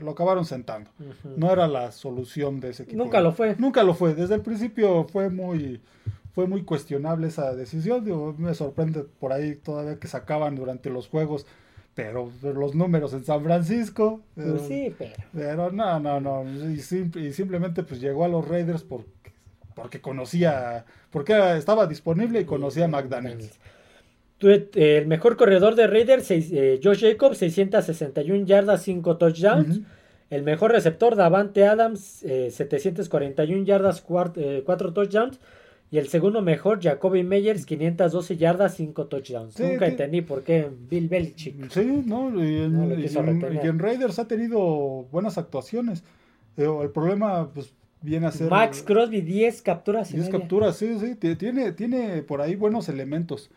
lo 0.00 0.12
acabaron 0.12 0.44
sentando. 0.44 0.90
No 1.36 1.52
era 1.52 1.66
la 1.68 1.92
solución 1.92 2.60
de 2.60 2.70
ese 2.70 2.84
equipo. 2.84 3.02
Nunca 3.02 3.20
lo 3.20 3.32
fue. 3.32 3.56
Nunca 3.58 3.82
lo 3.82 3.94
fue. 3.94 4.14
Desde 4.14 4.34
el 4.34 4.40
principio 4.40 5.04
fue 5.04 5.28
muy, 5.30 5.80
fue 6.34 6.46
muy 6.46 6.62
cuestionable 6.62 7.28
esa 7.28 7.54
decisión. 7.54 8.04
Digo, 8.04 8.34
me 8.38 8.54
sorprende 8.54 9.04
por 9.04 9.32
ahí 9.32 9.56
todavía 9.56 9.98
que 9.98 10.08
sacaban 10.08 10.54
durante 10.54 10.90
los 10.90 11.08
juegos, 11.08 11.46
pero 11.94 12.30
los 12.42 12.74
números 12.74 13.12
en 13.12 13.24
San 13.24 13.42
Francisco. 13.42 14.20
Pues 14.34 14.46
eh, 14.46 14.64
sí, 14.68 14.94
pero 14.98 15.12
Pero 15.32 15.72
no, 15.72 16.00
no, 16.00 16.20
no. 16.20 16.44
Y 16.70 16.80
simplemente 16.80 17.82
pues 17.82 18.00
llegó 18.00 18.24
a 18.24 18.28
los 18.28 18.46
Raiders 18.46 18.82
porque, 18.82 19.32
porque 19.74 20.00
conocía, 20.00 20.84
porque 21.10 21.56
estaba 21.56 21.86
disponible 21.86 22.40
y 22.40 22.44
conocía 22.44 22.86
a 22.86 22.88
McDaniels. 22.88 23.58
Eh, 24.42 24.98
el 24.98 25.06
mejor 25.06 25.36
corredor 25.36 25.74
de 25.74 25.86
Raiders, 25.86 26.30
eh, 26.30 26.80
Josh 26.82 27.00
Jacobs, 27.02 27.38
661 27.38 28.44
yardas, 28.46 28.82
5 28.82 29.16
touchdowns. 29.16 29.80
El 30.30 30.42
mejor 30.42 30.72
receptor, 30.72 31.14
Davante 31.14 31.66
Adams, 31.66 32.22
eh, 32.24 32.50
741 32.50 33.64
yardas, 33.64 34.00
4 34.00 34.92
touchdowns. 34.92 35.38
Y 35.90 35.98
el 35.98 36.08
segundo 36.08 36.40
mejor, 36.40 36.80
Jacoby 36.82 37.22
Meyers, 37.22 37.66
512 37.66 38.38
yardas, 38.38 38.74
5 38.76 39.06
touchdowns. 39.08 39.54
Sí, 39.54 39.62
Nunca 39.62 39.84
sí. 39.84 39.90
entendí 39.92 40.22
por 40.22 40.42
qué 40.42 40.68
Bill 40.88 41.06
Belichick. 41.08 41.70
Sí, 41.70 42.02
no, 42.06 42.30
y 42.42 42.62
en, 42.62 42.72
No 42.72 42.88
y 42.88 42.92
en- 43.06 43.26
retener. 43.26 43.60
y 43.62 43.68
en 43.68 43.78
Raiders 43.78 44.18
ha 44.18 44.26
tenido 44.26 44.58
buenas 45.12 45.36
actuaciones. 45.36 46.02
Eh, 46.56 46.66
el 46.82 46.88
problema, 46.90 47.50
pues, 47.52 47.74
viene 48.00 48.26
a 48.26 48.32
ser. 48.32 48.48
Max 48.48 48.82
Crosby, 48.82 49.20
10 49.20 49.60
capturas 49.60 50.10
y 50.12 50.14
10 50.14 50.26
media. 50.28 50.38
capturas, 50.40 50.76
sí, 50.76 50.98
sí. 50.98 51.14
ti- 51.14 51.36
Tiene, 51.36 51.72
tiene 51.72 52.22
por 52.22 52.40
ahí 52.40 52.56
buenos 52.56 52.88
elementos. 52.88 53.50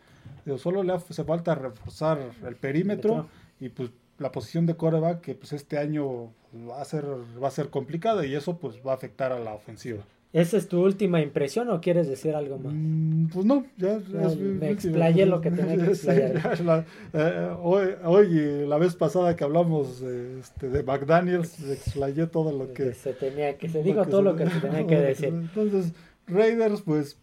Digo, 0.46 0.58
solo 0.58 0.84
le 0.84 0.94
hace 0.94 1.24
falta 1.24 1.56
reforzar 1.56 2.20
el 2.48 2.56
perímetro 2.56 3.28
y 3.60 3.70
pues 3.70 3.90
la 4.20 4.32
posición 4.32 4.66
de 4.66 4.76
coreback 4.76 5.22
que 5.22 5.36
pues 5.36 5.52
este 5.54 5.78
año 5.78 6.32
va 6.70 6.82
a 6.82 6.86
ser 6.86 7.04
va 7.42 7.48
a 7.48 7.52
ser 7.52 7.70
complicada 7.70 8.26
y 8.26 8.36
eso 8.36 8.58
pues 8.58 8.76
va 8.86 8.92
a 8.92 8.96
afectar 8.96 9.32
a 9.32 9.40
la 9.40 9.54
ofensiva. 9.54 10.04
¿Esa 10.34 10.58
es 10.58 10.68
tu 10.68 10.84
última 10.84 11.22
impresión 11.22 11.70
o 11.70 11.80
quieres 11.80 12.10
decir 12.10 12.36
algo 12.36 12.58
más? 12.58 12.74
Mm, 12.76 13.28
Pues 13.28 13.46
no, 13.46 13.66
ya, 13.78 14.00
Ya 14.00 14.28
es- 14.28 14.38
me 14.38 14.70
explayé 14.70 15.26
lo 15.26 15.40
que 15.40 15.50
tenía 15.50 15.78
que 15.78 15.84
explayar. 15.92 16.58
ya 16.58 16.64
la- 16.64 16.86
eh, 17.14 17.56
hoy, 17.64 17.88
hoy 18.04 18.68
la 18.68 18.78
vez 18.78 18.96
pasada 18.96 19.36
que 19.38 19.46
hablamos 19.46 20.02
eh, 20.04 20.38
este, 20.42 20.70
de 20.70 20.84
McDaniels, 20.84 21.58
explayé 21.72 22.28
todo 22.28 22.52
lo 22.52 22.68
que, 22.74 22.84
Que 22.90 22.94
se 22.94 23.14
tenía 23.14 23.58
que 23.58 23.70
se 23.70 23.82
dijo 23.82 24.06
todo 24.06 24.18
se- 24.20 24.24
lo 24.24 24.36
que 24.36 24.50
se 24.50 24.60
tenía 24.60 24.86
que 24.86 25.00
decir. 25.00 25.30
Entonces, 25.30 25.94
Raiders, 26.28 26.82
pues, 26.82 27.18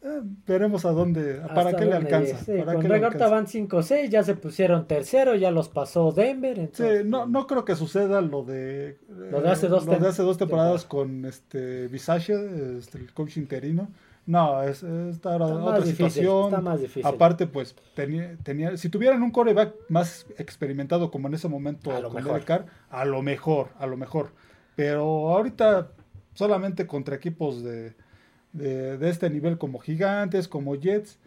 eh, 0.00 0.20
veremos 0.46 0.84
a 0.84 0.92
dónde, 0.92 1.40
para 1.54 1.74
qué 1.74 1.84
le 1.84 1.94
alcanza. 1.94 2.38
Sí, 2.38 2.52
para 2.58 2.74
con 2.74 2.82
qué 2.82 2.88
le 2.88 2.98
Raiders 2.98 3.20
alcanza. 3.20 3.34
van 3.34 3.46
5-6, 3.46 4.08
ya 4.08 4.22
se 4.22 4.34
pusieron 4.34 4.86
tercero, 4.86 5.34
ya 5.34 5.50
los 5.50 5.68
pasó 5.68 6.12
Denver. 6.12 6.70
Sí, 6.72 6.84
no, 7.04 7.26
no 7.26 7.46
creo 7.46 7.64
que 7.64 7.74
suceda 7.74 8.20
lo 8.20 8.44
de, 8.44 8.98
Lo 9.08 9.40
de 9.40 9.50
hace 9.50 9.66
dos 9.68 9.86
lo 9.86 9.98
de 9.98 10.08
hace 10.08 10.22
dos 10.22 10.38
temporadas 10.38 10.84
con 10.84 11.24
este 11.24 11.88
Visage, 11.88 12.78
este, 12.78 12.98
el 12.98 13.12
coach 13.12 13.36
interino. 13.38 13.88
No, 14.24 14.62
es, 14.62 14.82
esta 14.82 15.36
era 15.36 15.46
Está 15.46 15.58
otra 15.64 15.78
difícil, 15.78 16.10
situación. 16.10 16.44
está 16.50 16.60
más 16.60 16.80
difícil. 16.80 17.06
Aparte, 17.06 17.46
pues, 17.46 17.74
tenía, 17.94 18.36
tenía, 18.42 18.76
si 18.76 18.90
tuvieran 18.90 19.22
un 19.22 19.30
coreback 19.30 19.74
más 19.88 20.26
experimentado 20.36 21.10
como 21.10 21.28
en 21.28 21.34
ese 21.34 21.48
momento 21.48 21.90
A 21.90 22.00
lo 22.00 22.10
con 22.10 22.22
mejor. 22.22 22.42
A 22.90 23.04
lo 23.06 23.22
mejor, 23.22 23.68
a 23.78 23.86
lo 23.86 23.96
mejor. 23.96 24.32
Pero 24.76 25.30
ahorita 25.30 25.92
solamente 26.34 26.86
contra 26.86 27.16
equipos 27.16 27.64
de, 27.64 27.94
de, 28.52 28.98
de 28.98 29.10
este 29.10 29.30
nivel 29.30 29.58
como 29.58 29.78
Gigantes, 29.78 30.48
como 30.48 30.74
Jets, 30.74 31.18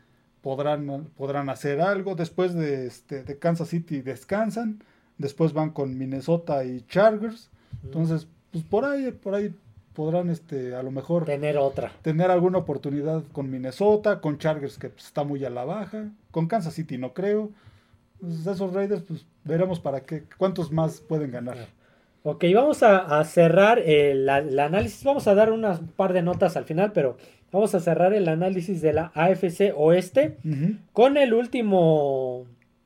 podrán, 0.42 1.08
podrán 1.18 1.50
hacer 1.50 1.82
algo. 1.82 2.16
Después 2.16 2.54
de, 2.54 2.88
este, 2.88 3.24
de 3.24 3.38
Kansas 3.38 3.70
City 3.70 4.02
descansan. 4.02 4.84
Después 5.18 5.54
van 5.54 5.70
con 5.70 5.98
Minnesota 5.98 6.64
y 6.66 6.82
Chargers. 6.88 7.50
Entonces, 7.84 8.28
pues 8.52 8.64
por 8.64 8.86
ahí, 8.86 9.12
por 9.12 9.36
ahí 9.36 9.56
podrán 9.94 10.30
este, 10.30 10.76
a 10.76 10.84
lo 10.84 10.92
mejor 10.92 11.26
tener 11.26 11.58
otra. 11.58 11.92
tener 12.02 12.32
alguna 12.32 12.60
oportunidad 12.60 13.24
con 13.32 13.50
Minnesota, 13.50 14.22
con 14.22 14.38
Chargers 14.38 14.78
que 14.78 14.90
pues, 14.90 15.06
está 15.06 15.24
muy 15.24 15.44
a 15.46 15.50
la 15.50 15.66
baja, 15.66 16.10
con 16.32 16.48
Kansas 16.48 16.74
City 16.74 16.98
no 16.98 17.14
creo. 17.14 17.52
Pues, 18.20 18.46
esos 18.46 18.74
Raiders, 18.74 19.04
pues 19.04 19.26
veremos 19.44 19.80
para 19.80 20.02
qué, 20.02 20.24
cuántos 20.38 20.72
más 20.72 21.02
pueden 21.02 21.32
ganar. 21.32 21.58
Ok, 22.24 22.46
vamos 22.54 22.84
a, 22.84 23.20
a 23.20 23.24
cerrar 23.24 23.80
el, 23.80 24.30
análisis. 24.30 25.04
Vamos 25.04 25.28
a 25.28 25.36
dar 25.36 25.52
unas 25.52 25.80
par 25.96 26.14
de 26.14 26.22
notas 26.22 26.56
al 26.56 26.66
final, 26.66 26.92
pero 26.94 27.18
vamos 27.52 27.74
a 27.74 27.80
cerrar 27.80 28.14
el 28.14 28.28
análisis 28.28 28.82
de 28.82 28.94
la 28.94 29.12
AFC 29.16 29.74
Oeste 29.76 30.38
con 30.94 31.18
el 31.18 31.34
último 31.34 32.46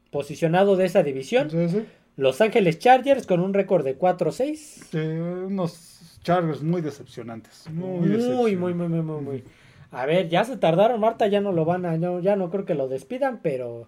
posicionado 0.10 0.78
de 0.78 0.86
esa 0.86 1.04
división. 1.04 1.50
Sí, 1.50 1.68
sí. 1.70 1.86
Los 2.18 2.40
Ángeles 2.40 2.80
Chargers 2.80 3.28
con 3.28 3.42
un 3.42 3.54
récord 3.54 3.84
de 3.84 4.00
4-6. 4.00 4.56
Sí, 4.56 4.98
unos 4.98 6.20
Chargers 6.24 6.64
muy 6.64 6.82
decepcionantes. 6.82 7.70
Muy, 7.70 8.08
Muy, 8.08 8.56
muy, 8.56 8.74
muy, 8.74 8.88
muy, 8.88 9.02
muy, 9.02 9.22
muy. 9.22 9.44
A 9.92 10.06
ver, 10.06 10.30
ya 10.30 10.46
se 10.46 10.58
tardaron, 10.58 11.00
Marta, 11.00 11.28
ya 11.28 11.42
no 11.42 11.52
lo 11.52 11.66
van 11.66 11.86
a, 11.86 11.98
no, 11.98 12.20
ya 12.20 12.36
no 12.36 12.50
creo 12.50 12.66
que 12.66 12.74
lo 12.74 12.88
despidan, 12.88 13.40
pero 13.42 13.88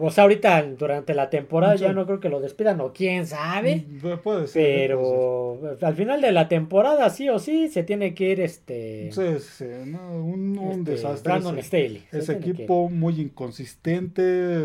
O 0.00 0.10
sea, 0.10 0.22
ahorita 0.22 0.62
durante 0.78 1.14
la 1.14 1.30
temporada 1.30 1.74
ya 1.74 1.92
no 1.92 2.06
creo 2.06 2.20
que 2.20 2.28
lo 2.28 2.40
despidan 2.40 2.80
o 2.80 2.92
quién 2.92 3.26
sabe. 3.26 3.84
Mm, 3.88 4.18
Puede 4.22 4.46
ser. 4.46 4.88
Pero 4.88 5.58
al 5.80 5.94
final 5.96 6.20
de 6.20 6.30
la 6.30 6.46
temporada 6.48 7.10
sí 7.10 7.28
o 7.28 7.40
sí 7.40 7.68
se 7.68 7.82
tiene 7.82 8.14
que 8.14 8.30
ir 8.30 8.40
este. 8.40 9.10
Sí, 9.10 9.22
sí, 9.40 9.64
no, 9.86 10.16
un, 10.24 10.56
un 10.58 10.78
este, 10.80 10.90
desastre. 10.92 11.22
Brandon 11.32 11.58
ese, 11.58 11.66
Staley. 11.66 12.04
Se 12.10 12.18
ese 12.18 12.32
equipo 12.34 12.88
muy 12.88 13.20
inconsistente. 13.20 14.64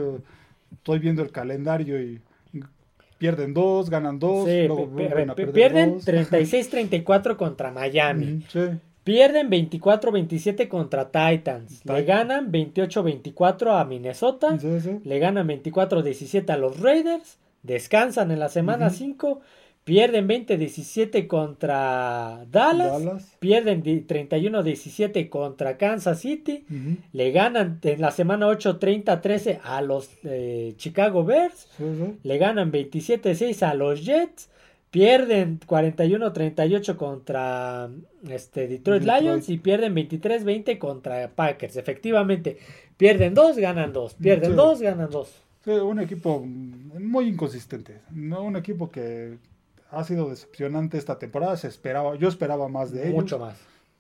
Estoy 0.74 0.99
viendo 0.99 1.24
el 1.24 1.32
calendario 1.32 1.99
y 2.01 2.22
pierden 3.18 3.53
dos, 3.53 3.89
ganan 3.89 4.20
dos, 4.20 4.47
Sí, 4.47 4.68
luego 4.68 4.84
a 4.84 4.95
pe- 4.95 5.10
perder 5.36 5.51
pierden 5.51 5.93
dos. 5.95 6.07
36-34 6.07 7.36
contra 7.36 7.72
Miami. 7.72 8.43
Sí. 8.47 8.60
Pierden 9.10 9.49
24-27 9.49 10.68
contra 10.68 11.10
Titans. 11.10 11.84
Le 11.84 12.03
ganan 12.03 12.51
28-24 12.51 13.80
a 13.82 13.84
Minnesota. 13.84 14.60
Sí, 14.60 14.80
sí. 14.82 14.99
Le 15.03 15.18
ganan 15.18 15.47
24-17 15.47 16.47
a 16.51 16.57
los 16.57 16.80
Raiders. 16.80 17.39
Descansan 17.64 18.30
en 18.30 18.38
la 18.38 18.49
semana 18.49 18.86
Ujú. 18.88 18.95
5. 18.97 19.41
Pierden 19.84 20.28
20-17 20.28 21.26
contra 21.26 22.45
Dallas. 22.51 22.91
Dallas. 23.03 23.36
Pierden 23.39 23.82
di- 23.82 24.01
31-17 24.05 25.28
contra 25.30 25.78
Kansas 25.78 26.20
City. 26.20 26.66
Ujú, 26.70 26.97
Le 27.12 27.32
ganan 27.32 27.80
en 27.82 28.01
la 28.01 28.12
semana 28.12 28.45
8 28.45 28.80
30-13 28.80 29.60
a 29.64 29.82
los 29.82 30.07
eh, 30.24 30.76
Chicago 30.78 31.24
Bears. 31.24 31.68
Le 32.22 32.38
ganan 32.38 32.72
27-6 32.72 33.64
a 33.64 33.74
los 33.74 34.05
Jets. 34.05 34.49
Pierden 34.92 35.60
41-38 35.60 36.96
contra 36.96 37.90
este, 38.28 38.68
Detroit, 38.68 39.04
Detroit. 39.04 39.22
Lions 39.24 39.50
y 39.50 39.58
pierden 39.58 39.96
23-20 39.96 40.78
contra 40.80 41.30
Packers. 41.30 41.76
Efectivamente, 41.78 42.58
pierden 42.98 43.34
2, 43.36 43.58
ganan 43.58 43.94
2. 43.94 44.16
Pierden 44.16 44.52
Sí. 44.52 44.56
2, 44.56 44.82
ganan 44.82 45.10
2. 45.12 45.44
Sí, 45.66 45.72
un 45.72 46.00
equipo 46.00 46.40
muy 46.44 47.28
inconsistente. 47.28 48.00
No 48.12 48.44
un 48.44 48.56
equipo 48.56 48.90
que 48.90 49.38
ha 49.92 50.04
sido 50.04 50.30
decepcionante 50.30 50.98
esta 50.98 51.20
temporada. 51.20 51.56
Se 51.58 51.68
esperaba, 51.68 52.16
yo 52.16 52.28
esperaba 52.28 52.68
más 52.68 52.92
de 52.92 53.04
ellos. 53.04 53.14
Mucho 53.16 53.38
más. 53.40 53.58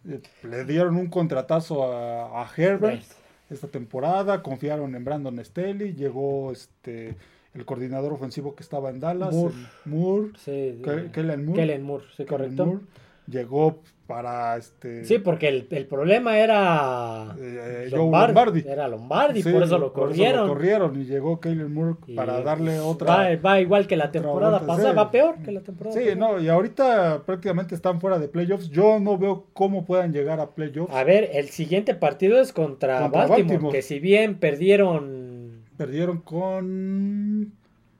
Eh, 0.07 0.21
Le 0.43 0.65
dieron 0.65 0.95
un 0.95 1.07
contratazo 1.07 1.83
a, 1.83 2.43
a 2.43 2.49
Herbert 2.55 3.03
esta 3.49 3.67
temporada. 3.67 4.41
Confiaron 4.41 4.95
en 4.95 5.03
Brandon 5.03 5.37
Staley. 5.43 5.93
Llegó 5.93 6.51
este 6.51 7.15
el 7.53 7.65
coordinador 7.65 8.13
ofensivo 8.13 8.55
que 8.55 8.63
estaba 8.63 8.89
en 8.89 8.99
Dallas, 8.99 9.33
Moore. 9.33 9.55
Moore. 9.85 10.27
Sí, 10.37 10.79
Ke- 10.83 11.05
eh, 11.07 11.09
Kellen 11.11 11.45
Moore. 11.45 11.61
Kellen 11.61 11.83
Moore, 11.83 12.05
sí, 12.15 12.25
correcto. 12.25 12.65
Moore. 12.65 12.81
Llegó 13.27 13.79
para 14.07 14.57
este 14.57 15.05
Sí, 15.05 15.19
porque 15.19 15.49
el, 15.49 15.67
el 15.69 15.85
problema 15.85 16.39
era 16.39 17.35
eh, 17.39 17.85
Joe 17.91 17.99
Lombardi, 17.99 18.33
Lombardi. 18.33 18.63
Era 18.67 18.87
Lombardi, 18.87 19.43
Sí, 19.43 19.51
por 19.51 19.61
eso 19.61 19.77
lo 19.77 19.93
corrieron. 19.93 20.47
corrieron 20.47 20.99
y 20.99 21.05
llegó 21.05 21.39
Kellen 21.39 21.71
Moore 21.71 21.93
Y, 22.07 22.15
para 22.15 22.41
darle 22.41 22.79
otra. 22.79 23.07
Va, 23.15 23.35
va 23.35 23.59
igual 23.61 23.85
que 23.85 23.95
la 23.97 24.09
temporada 24.11 24.65
pasada, 24.65 24.93
va 24.93 25.11
peor 25.11 25.35
que 25.45 25.51
la 25.51 25.61
temporada 25.61 25.95
Sí, 25.95 26.07
pasada. 26.09 26.15
no, 26.33 26.39
y 26.41 26.49
ahorita 26.49 27.21
prácticamente 27.23 27.75
están 27.75 28.01
fuera 28.01 28.17
de 28.17 28.27
playoffs. 28.29 28.71
Yo 28.71 28.99
no 28.99 29.15
veo 29.19 29.45
cómo 29.53 29.85
puedan 29.85 30.11
llegar 30.11 30.39
a 30.39 30.49
playoffs. 30.49 30.91
A 30.91 31.03
ver, 31.03 31.29
el 31.33 31.49
siguiente 31.49 31.93
partido 31.93 32.41
es 32.41 32.51
contra, 32.51 33.01
Contra 33.01 33.27
Baltimore, 33.27 33.43
Baltimore. 33.53 33.75
que 33.77 33.83
si 33.83 33.99
bien 33.99 34.39
perdieron, 34.39 35.28
Perdieron 35.79 36.17
con. 36.19 37.53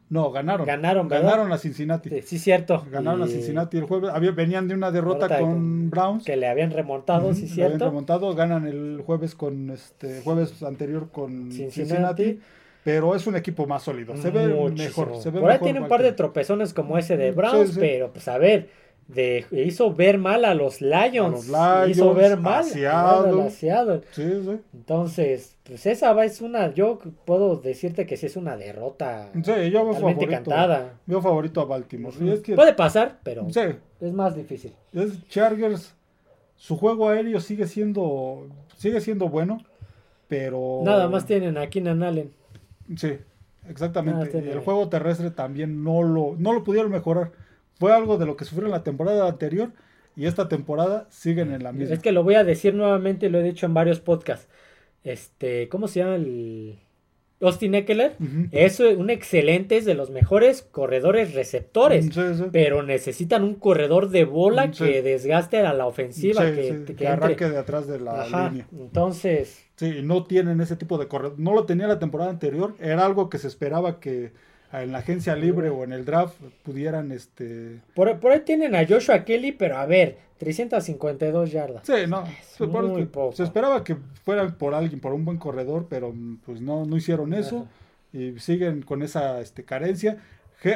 No, 0.10 0.32
ganaron. 0.32 0.66
Ganaron, 0.68 1.08
¿verdad? 1.08 1.30
Ganaron 1.30 1.52
a 1.54 1.58
Cincinnati. 1.58 2.10
sí, 2.10 2.22
sí, 2.24 2.40
cierto, 2.40 2.86
Ganaron 2.92 3.22
a 3.24 3.26
y 3.26 3.30
Cincinnati 3.30 3.78
el 3.78 3.86
jueves. 3.86 4.10
Había, 4.14 4.32
venían 4.32 4.68
de 4.68 4.74
una 4.76 4.92
derrota 4.92 5.28
Derrota 5.30 5.40
con 5.40 5.90
Browns. 5.90 6.26
que 6.26 6.36
le 6.36 6.48
habían 6.50 6.72
remontado, 6.72 7.28
Ujú, 7.28 7.36
sí, 7.36 7.46
lo 7.48 7.54
habían 7.54 7.70
cierto. 7.70 7.86
remontado. 7.86 8.36
Ganan 8.36 8.68
el 8.68 9.02
jueves 9.06 9.34
con 9.34 9.70
este 9.70 10.22
jueves 10.24 10.62
anterior 10.62 11.10
con 11.10 11.52
Cincinnati. 11.54 11.72
Cincinnati. 11.72 12.40
Pero 12.84 13.16
es 13.16 13.28
un 13.28 13.38
equipo 13.38 13.66
más 13.66 13.84
sólido. 13.84 14.18
Se 14.18 14.30
ve 14.30 14.48
Muchísimo. 14.48 15.06
mejor. 15.06 15.22
Se 15.22 15.30
ve 15.32 15.40
Por 15.40 15.50
ahí 15.52 15.56
mejor 15.56 15.66
tiene 15.66 15.80
un 15.80 15.88
par 15.88 16.02
de 16.04 16.12
tropezones 16.12 16.74
como 16.74 16.98
ese 16.98 17.16
de 17.16 17.30
Sí, 17.32 17.38
Browns, 17.38 17.70
sí. 17.76 17.80
pero 17.80 18.12
pues 18.12 18.28
a 18.28 18.38
ver, 18.38 18.70
de, 19.10 19.46
hizo 19.52 19.94
ver 19.94 20.20
mal 20.20 20.46
a 20.46 20.54
los 20.54 20.82
Lions. 20.82 21.52
A 21.54 21.82
los 21.82 21.90
hizo 21.90 22.06
Lions, 22.06 22.18
ver 22.18 22.32
a 22.34 22.36
mal 22.36 22.64
Seattle. 22.64 23.42
a 23.42 23.50
Seattle. 23.50 24.02
Sí, 24.12 24.24
sí. 24.46 24.60
Entonces, 24.74 25.58
pues 25.64 25.86
esa 25.88 26.14
va 26.14 26.26
es 26.26 26.42
una, 26.42 26.74
yo 26.74 27.00
puedo 27.26 27.58
decirte 27.58 28.06
que 28.06 28.18
sí 28.18 28.28
es 28.28 28.36
una 28.38 28.56
derrota 28.56 29.30
Sí, 29.34 29.72
yo 29.72 29.84
veo 29.84 29.94
favorito. 29.94 30.28
cantada. 30.28 30.94
Veo 31.08 31.22
favorito 31.22 31.60
a 31.62 31.66
Baltimore. 31.66 32.16
Y 32.22 32.30
es 32.30 32.42
que, 32.42 32.54
Puede 32.56 32.74
pasar, 32.74 33.20
pero 33.24 33.48
sí, 33.50 33.62
es 34.00 34.14
más 34.14 34.36
difícil. 34.36 34.74
es 34.94 35.28
Chargers. 35.28 35.96
Su 36.56 36.78
juego 36.78 37.10
aéreo 37.10 37.40
sigue 37.40 37.66
siendo 37.68 38.48
sigue 38.78 39.02
siendo 39.02 39.28
bueno, 39.30 39.64
pero 40.28 40.82
Nada 40.84 41.08
más 41.10 41.26
tienen 41.26 41.58
a 41.58 41.68
Keenan 41.68 42.04
Allen. 42.04 42.32
Sí, 42.96 43.18
exactamente. 43.68 44.38
el 44.38 44.60
juego 44.60 44.88
terrestre 44.90 45.32
también 45.32 45.84
no 45.84 46.04
lo 46.04 46.36
no 46.38 46.54
lo 46.54 46.64
pudieron 46.64 46.92
mejorar. 46.92 47.32
Fue 47.80 47.94
algo 47.94 48.18
de 48.18 48.26
lo 48.26 48.36
que 48.36 48.46
sufrieron 48.46 48.72
la 48.72 48.84
temporada 48.84 49.28
anterior 49.28 49.72
y 50.16 50.26
esta 50.26 50.48
temporada 50.50 51.08
siguen 51.10 51.52
en 51.54 51.64
la 51.64 51.72
misma. 51.72 51.94
Es 51.96 52.02
que 52.02 52.12
lo 52.12 52.24
voy 52.24 52.36
a 52.36 52.44
decir 52.44 52.74
nuevamente 52.74 53.30
lo 53.30 53.40
he 53.40 53.44
dicho 53.44 53.66
en 53.66 53.74
varios 53.74 54.00
podcasts. 54.02 54.50
Este, 55.04 55.70
¿cómo 55.70 55.88
se 55.88 56.02
llama 56.02 56.16
el 56.16 56.80
Austin 57.42 57.74
Eckler? 57.74 58.18
Es 58.52 58.82
un 58.82 59.10
excelente, 59.10 59.78
es 59.78 59.86
de 59.86 59.94
los 59.94 60.10
mejores 60.10 60.62
corredores 60.62 61.34
receptores. 61.34 62.06
Sí, 62.08 62.22
sí. 62.36 62.44
Pero 62.52 62.84
necesitan 62.84 63.44
un 63.46 63.56
corredor 63.56 64.10
de 64.10 64.26
bola 64.26 64.74
Sí. 64.74 64.84
que 64.84 65.02
desgaste 65.02 65.60
a 65.60 65.72
la 65.74 65.86
ofensiva, 65.86 66.52
que, 66.54 66.64
sí, 66.64 66.84
que 66.86 66.96
que 66.96 67.08
arranque 67.08 67.50
de 67.50 67.58
atrás 67.58 67.88
de 67.88 68.02
la 68.02 68.24
Ajá, 68.24 68.50
línea. 68.50 68.68
Entonces, 68.78 69.66
Sí, 69.78 70.02
no 70.04 70.26
tienen 70.26 70.60
ese 70.60 70.76
tipo 70.76 70.98
de 70.98 71.08
corredor. 71.08 71.40
No 71.40 71.54
lo 71.54 71.66
tenía 71.66 71.88
la 71.88 72.00
temporada 72.00 72.30
anterior. 72.30 72.76
Era 72.82 73.06
algo 73.06 73.30
que 73.30 73.38
se 73.38 73.48
esperaba 73.48 74.02
que 74.02 74.34
en 74.72 74.92
la 74.92 75.00
agencia 75.00 75.36
libre 75.36 75.70
o 75.70 75.84
en 75.84 75.94
el 75.94 76.06
draft 76.06 76.36
pudieran 76.64 77.12
este 77.12 77.80
por, 77.96 78.20
por 78.20 78.32
ahí 78.32 78.42
tienen 78.42 78.76
a 78.76 78.86
Joshua 78.88 79.24
Kelly, 79.26 79.52
pero 79.52 79.78
a 79.78 79.86
ver, 79.86 80.18
352 80.38 81.52
yardas. 81.52 81.82
Sí, 81.86 81.94
no. 82.08 82.24
Se, 82.56 82.68
por- 82.68 82.84
muy 82.88 83.06
poco. 83.06 83.36
se 83.36 83.44
esperaba 83.44 83.84
que 83.84 83.98
fueran 84.24 84.56
por 84.58 84.74
alguien, 84.74 85.00
por 85.00 85.14
un 85.14 85.26
buen 85.26 85.38
corredor, 85.38 85.88
pero 85.90 86.14
pues 86.46 86.62
no, 86.62 86.86
no 86.86 86.98
hicieron 86.98 87.34
eso 87.34 87.68
y 88.14 88.38
siguen 88.40 88.82
con 88.82 89.02
esa 89.04 89.42
este, 89.42 89.64
carencia. 89.64 90.18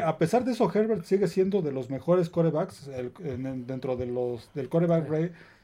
A 0.05 0.17
pesar 0.17 0.45
de 0.45 0.53
eso, 0.53 0.71
Herbert 0.73 1.03
sigue 1.03 1.27
siendo 1.27 1.61
de 1.61 1.71
los 1.73 1.89
mejores 1.89 2.29
corebacks. 2.29 2.87
el- 2.87 3.11
en- 3.23 3.45
en- 3.45 3.67
dentro 3.67 3.95
de 3.97 4.05
los 4.05 4.49
del 4.53 4.69
coreback 4.69 5.09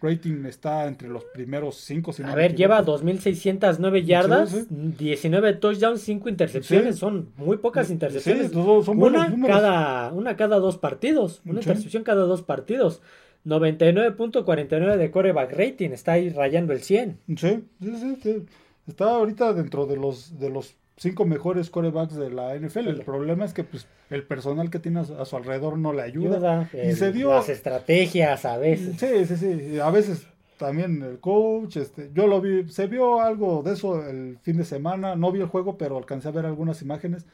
rating 0.02 0.46
está 0.46 0.86
entre 0.88 1.08
los 1.10 1.24
primeros 1.26 1.76
cinco. 1.78 2.14
si 2.14 2.22
no 2.24 2.30
A 2.30 2.36
ver, 2.36 2.56
lleva 2.56 2.80
equivoco. 2.80 3.04
2.609 3.04 4.06
yardas, 4.06 4.50
sí. 4.52 4.66
19 4.70 5.54
touchdowns, 5.54 6.02
5 6.02 6.30
intercepciones. 6.30 6.96
Sí. 6.96 7.00
Son 7.02 7.30
muy 7.38 7.58
pocas 7.58 7.88
Sí, 7.88 7.94
intercepciones. 7.94 8.52
son- 8.52 8.98
una, 9.02 9.36
cada, 9.46 10.12
una 10.14 10.36
cada 10.38 10.58
dos 10.60 10.78
partidos. 10.78 11.42
Una 11.46 11.62
Sí. 11.62 11.70
intercepción 11.70 12.04
cada 12.04 12.24
dos 12.24 12.42
partidos. 12.44 13.02
99.49 13.46 14.98
de 14.98 15.12
coreback 15.12 15.52
rating. 15.54 15.90
Está 15.92 16.14
ahí 16.14 16.30
rayando 16.30 16.74
el 16.74 16.82
100. 16.82 17.20
Sí, 17.28 17.36
sí, 17.82 17.96
sí, 17.98 18.18
sí. 18.22 18.46
Está 18.88 19.12
ahorita 19.12 19.54
dentro 19.54 19.86
de 19.86 19.98
los 19.98 20.40
de 20.40 20.50
los 20.50 20.76
cinco 21.00 21.26
mejores 21.26 21.70
corebacks 21.72 22.16
de 22.16 22.30
la 22.30 22.56
NFL. 22.56 22.88
El 22.90 23.02
problema 23.02 23.46
es 23.46 23.54
que 23.54 23.64
pues 23.64 23.88
el 24.12 24.24
personal 24.24 24.70
que 24.70 24.80
tiene 24.80 25.00
a 25.00 25.26
su, 25.26 25.36
alrededor 25.36 25.78
no 25.78 25.94
le 25.94 26.04
ayuda. 26.04 26.36
Ayuda, 26.36 26.70
Y 26.90 26.94
se 26.94 27.12
dio- 27.12 27.30
Las 27.34 27.50
estrategias 27.50 28.46
a 28.46 28.58
veces. 28.58 28.98
Sí, 29.00 29.26
sí, 29.26 29.38
sí. 29.38 29.80
A 29.80 29.90
veces 29.90 30.28
también 30.58 31.02
el 31.02 31.20
coach, 31.20 31.78
este, 31.78 32.12
yo 32.14 32.28
lo 32.28 32.42
vi, 32.42 32.68
se 32.70 32.88
vio 32.88 33.22
algo 33.22 33.64
de 33.64 33.74
eso 33.74 34.06
el 34.08 34.38
fin 34.42 34.58
de 34.58 34.66
semana. 34.66 35.16
No 35.16 35.32
vi 35.32 35.40
el 35.40 35.48
juego, 35.48 35.78
pero 35.78 35.98
alcancé 35.98 36.28
a 36.28 36.32
ver 36.32 36.46
algunas 36.46 36.82
imágenes. 36.82 37.26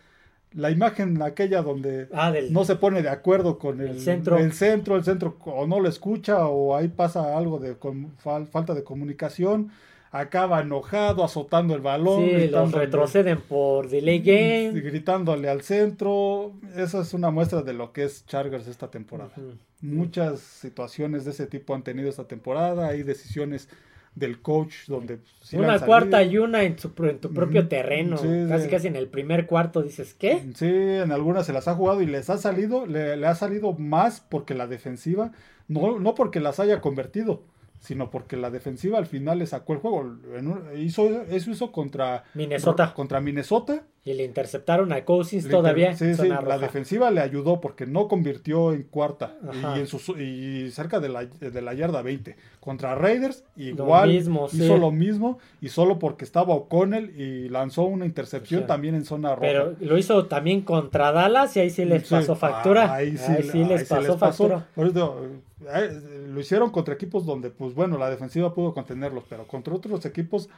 La 0.53 0.69
imagen 0.71 1.21
aquella 1.21 1.61
donde 1.61 2.07
Ah, 2.13 2.31
del, 2.31 2.53
no 2.53 2.63
se 2.63 2.75
pone 2.77 3.01
de 3.01 3.09
acuerdo 3.09 3.57
con 3.59 3.81
el, 3.81 3.87
El 3.89 3.99
centro. 3.99 4.37
el 4.37 4.53
centro, 4.53 4.95
el 4.95 5.03
centro 5.03 5.37
o 5.45 5.67
no 5.67 5.81
lo 5.81 5.89
escucha 5.89 6.47
o 6.47 6.75
ahí 6.77 6.87
pasa 6.87 7.35
algo 7.37 7.59
de 7.59 7.75
fal- 7.77 8.45
falta 8.47 8.73
de 8.73 8.83
comunicación. 8.83 9.71
Acaba 10.17 10.61
enojado, 10.61 11.25
azotando 11.25 11.75
el 11.75 11.81
balón, 11.81 12.23
sí, 12.23 12.47
los 12.47 12.71
retroceden 12.71 13.41
por 13.41 13.89
delay 13.89 14.21
y 14.23 14.71
game. 14.71 14.79
gritándole 14.79 15.49
al 15.49 15.61
centro. 15.61 16.53
Esa 16.77 17.01
es 17.01 17.13
una 17.13 17.31
muestra 17.31 17.63
de 17.63 17.73
lo 17.73 17.91
que 17.91 18.05
es 18.05 18.25
Chargers 18.25 18.67
esta 18.67 18.89
temporada. 18.89 19.33
Muchas 19.81 20.39
situaciones 20.39 21.25
de 21.25 21.31
ese 21.31 21.47
tipo 21.47 21.75
han 21.75 21.83
tenido 21.83 22.07
esta 22.07 22.29
temporada. 22.29 22.87
Hay 22.87 23.03
decisiones 23.03 23.67
del 24.15 24.41
coach 24.41 24.87
donde 24.87 25.19
sí 25.41 25.57
Una 25.57 25.79
cuarta 25.79 26.23
y 26.23 26.37
una 26.37 26.63
en, 26.63 26.79
su 26.79 26.93
en 26.99 27.19
tu 27.19 27.33
propio 27.33 27.67
terreno. 27.67 28.17
Sí, 28.17 28.27
casi 28.47 28.69
casi 28.69 28.87
en 28.87 28.95
el 28.95 29.09
primer 29.09 29.45
cuarto 29.45 29.81
dices, 29.81 30.13
¿qué? 30.13 30.41
Sí, 30.55 30.65
en 30.65 31.11
algunas 31.11 31.45
se 31.45 31.51
las 31.51 31.67
ha 31.67 31.75
jugado 31.75 32.01
y 32.01 32.05
les 32.05 32.29
ha 32.29 32.37
salido, 32.37 32.85
le, 32.85 33.17
le 33.17 33.27
ha 33.27 33.35
salido 33.35 33.73
más 33.73 34.21
porque 34.21 34.53
la 34.53 34.67
defensiva, 34.67 35.33
no, 35.67 35.99
no 35.99 36.15
porque 36.15 36.39
las 36.39 36.61
haya 36.61 36.79
convertido, 36.79 37.43
sino 37.85 38.09
porque 38.11 38.35
la 38.37 38.49
defensiva 38.49 38.97
al 38.97 39.05
final 39.05 39.39
le 39.39 39.45
sacó 39.47 39.73
el 39.73 39.79
juego. 39.79 40.01
En 40.35 40.47
un- 40.47 40.63
hizo, 40.77 41.07
eso 41.23 41.51
hizo 41.51 41.71
contra 41.71 42.23
Minnesota. 42.33 42.93
contra 42.93 43.21
Minnesota 43.21 43.83
Y 44.07 44.13
le 44.13 44.23
interceptaron 44.23 44.93
a 44.93 45.03
Cousins 45.03 45.49
todavía. 45.49 45.95
Sí, 45.95 46.13
sí, 46.13 46.27
la 46.27 46.59
defensiva 46.59 47.09
le 47.09 47.21
ayudó 47.21 47.59
porque 47.59 47.87
no 47.87 48.07
convirtió 48.07 48.71
en 48.71 48.83
cuarta 48.83 49.35
y, 49.75 49.79
en 49.79 49.87
su, 49.87 49.97
y, 50.19 50.69
cerca 50.69 50.99
de 50.99 51.09
la, 51.09 51.25
de 51.25 51.61
la, 51.63 51.73
yarda 51.73 52.03
20. 52.03 52.35
Contra 52.59 52.93
Raiders, 52.93 53.43
igual 53.55 54.11
hizo 54.11 54.77
lo 54.77 54.91
mismo 54.91 55.39
y 55.59 55.69
solo 55.69 55.97
porque 55.97 56.23
estaba 56.23 56.53
O'Connell 56.53 57.19
y 57.19 57.49
lanzó 57.49 57.81
una 57.83 58.05
intercepción 58.05 58.67
también 58.67 58.93
en 58.93 59.05
zona 59.05 59.29
roja. 59.35 59.41
Pero 59.41 59.75
lo 59.79 59.97
hizo 59.97 60.27
también 60.27 60.61
contra 60.61 61.11
Dallas 61.11 61.57
y 61.57 61.61
ahí 61.61 61.71
sí 61.71 61.83
les 61.83 62.07
pasó 62.07 62.35
factura. 62.35 62.93
Ahí 62.93 63.17
sí, 63.17 63.63
les, 63.63 63.87
pasó 63.89 64.19
factura. 64.19 64.67
Eh, 64.77 66.27
lo 66.31 66.39
hicieron 66.39 66.69
contra 66.69 66.93
equipos 66.93 67.25
donde, 67.25 67.49
pues 67.49 67.73
bueno, 67.73 67.97
la 67.97 68.09
defensiva 68.09 68.53
pudo 68.53 68.73
contenerlos, 68.73 69.23
pero 69.27 69.47
contra 69.47 69.73
otros 69.73 70.05
equipos 70.05 70.49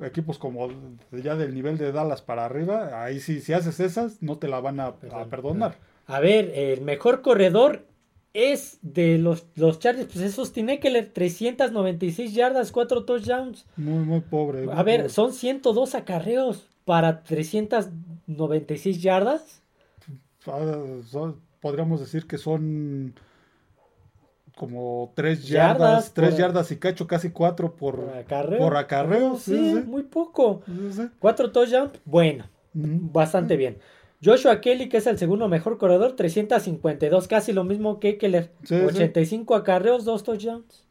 equipos 0.00 0.38
como 0.38 0.68
ya 1.12 1.36
del 1.36 1.54
nivel 1.54 1.78
de 1.78 1.92
Dallas 1.92 2.22
para 2.22 2.44
arriba, 2.44 3.02
ahí 3.02 3.20
sí, 3.20 3.40
si 3.40 3.52
haces 3.52 3.80
esas, 3.80 4.22
no 4.22 4.38
te 4.38 4.48
la 4.48 4.60
van 4.60 4.80
a, 4.80 4.96
perdonar. 5.30 5.76
A 6.06 6.20
ver, 6.20 6.52
el 6.54 6.80
mejor 6.82 7.22
corredor 7.22 7.86
es 8.32 8.78
de 8.82 9.18
los, 9.18 9.46
los 9.56 9.78
Chargers, 9.78 10.12
pues 10.12 10.24
esos 10.24 10.52
tiene 10.52 10.80
que 10.80 10.90
leer 10.90 11.12
396 11.12 12.34
yardas, 12.34 12.72
4 12.72 13.04
touchdowns. 13.04 13.66
Muy, 13.76 14.04
muy 14.04 14.20
pobre. 14.20 14.66
a 14.70 14.82
ver, 14.82 15.10
son 15.10 15.32
102 15.32 15.94
acarreos 15.94 16.68
para 16.84 17.22
396 17.22 19.02
yardas. 19.02 19.62
Ah, 20.46 20.94
podríamos 21.60 22.00
decir 22.00 22.26
que 22.26 22.38
son 22.38 23.14
como 24.58 25.12
tres 25.14 25.46
yardas, 25.46 26.12
tres 26.12 26.36
yardas 26.36 26.70
y 26.72 26.76
cacho, 26.76 27.06
casi 27.06 27.30
cuatro 27.30 27.76
por, 27.76 28.12
acarreo. 28.18 28.58
Por 28.58 29.38
Sí, 29.38 29.82
muy 29.86 30.02
poco. 30.02 30.62
Cuatro 31.20 31.52
touchdowns, 31.52 31.92
bueno, 32.04 32.46
bastante 32.74 33.56
bien. 33.56 33.78
Joshua 34.22 34.60
Kelly, 34.60 34.88
que 34.88 34.96
es 34.96 35.06
el 35.06 35.16
segundo 35.16 35.46
mejor 35.46 35.78
corredor, 35.78 36.16
352, 36.16 37.28
casi 37.28 37.52
lo 37.52 37.62
mismo 37.62 38.00
que 38.00 38.18
Keller. 38.18 38.50
85 38.68 39.54
acarreos, 39.54 40.04
dos 40.04 40.24
touchdowns. 40.24 40.84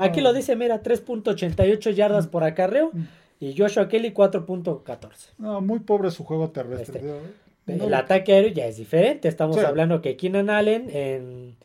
Aquí 0.00 0.22
lo 0.22 0.32
dice, 0.32 0.56
mira, 0.56 0.82
3.88 0.82 1.92
yardas 1.92 2.26
por 2.26 2.42
acarreo. 2.42 2.90
Y 3.38 3.54
Joshua 3.56 3.88
Kelly 3.88 4.12
4.14. 4.12 5.08
No, 5.36 5.60
muy 5.60 5.80
pobre 5.80 6.10
su 6.10 6.24
juego 6.24 6.50
terrestre. 6.50 7.02
Este, 7.66 7.84
el 7.84 7.92
ataque 7.92 8.32
aéreo 8.32 8.52
ya 8.52 8.66
es 8.66 8.78
diferente. 8.78 9.28
Estamos 9.28 9.58
hablando 9.58 10.00
que 10.00 10.16
Keenan 10.16 10.48
Allen 10.48 10.88
en 10.90 11.56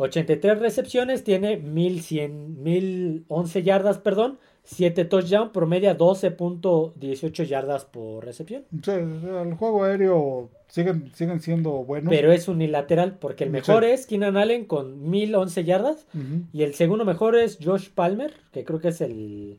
83 0.00 0.58
recepciones, 0.58 1.24
tiene 1.24 1.58
1100, 1.58 2.62
1011 2.62 3.62
yardas, 3.62 3.98
perdón, 3.98 4.38
7 4.64 5.04
touchdowns, 5.04 5.50
promedia 5.52 5.96
12.18 5.96 7.44
yardas 7.44 7.84
por 7.84 8.24
recepción. 8.24 8.64
Sí, 8.82 8.90
el 8.92 9.54
juego 9.54 9.84
aéreo 9.84 10.48
siguen, 10.68 11.10
siguen 11.14 11.40
siendo 11.40 11.70
buenos. 11.70 12.10
Pero 12.10 12.32
es 12.32 12.48
unilateral, 12.48 13.18
porque 13.18 13.44
el 13.44 13.50
mejor 13.50 13.84
es 13.84 14.06
Keenan 14.06 14.36
Allen 14.36 14.64
con 14.64 15.10
1011 15.10 15.64
yardas 15.64 16.06
y 16.52 16.62
el 16.62 16.74
segundo 16.74 17.04
mejor 17.04 17.36
es 17.36 17.58
Josh 17.62 17.90
Palmer, 17.90 18.32
que 18.52 18.64
creo 18.64 18.80
que 18.80 18.88
es 18.88 19.00
el 19.00 19.58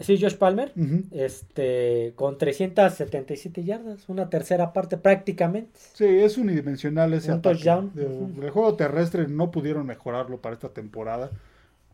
Sí, 0.00 0.18
Josh 0.18 0.36
Palmer, 0.36 0.72
este, 1.12 2.14
con 2.16 2.38
377 2.38 3.64
yardas, 3.64 4.08
una 4.08 4.30
tercera 4.30 4.72
parte 4.72 4.96
prácticamente. 4.96 5.78
Sí, 5.92 6.06
es 6.06 6.38
unidimensional 6.38 7.12
ese 7.12 7.32
Un 7.32 7.42
touchdown. 7.42 7.92
El 7.96 8.50
juego 8.50 8.74
terrestre 8.76 9.28
no 9.28 9.50
pudieron 9.50 9.86
mejorarlo 9.86 10.38
para 10.38 10.54
esta 10.54 10.70
temporada. 10.70 11.30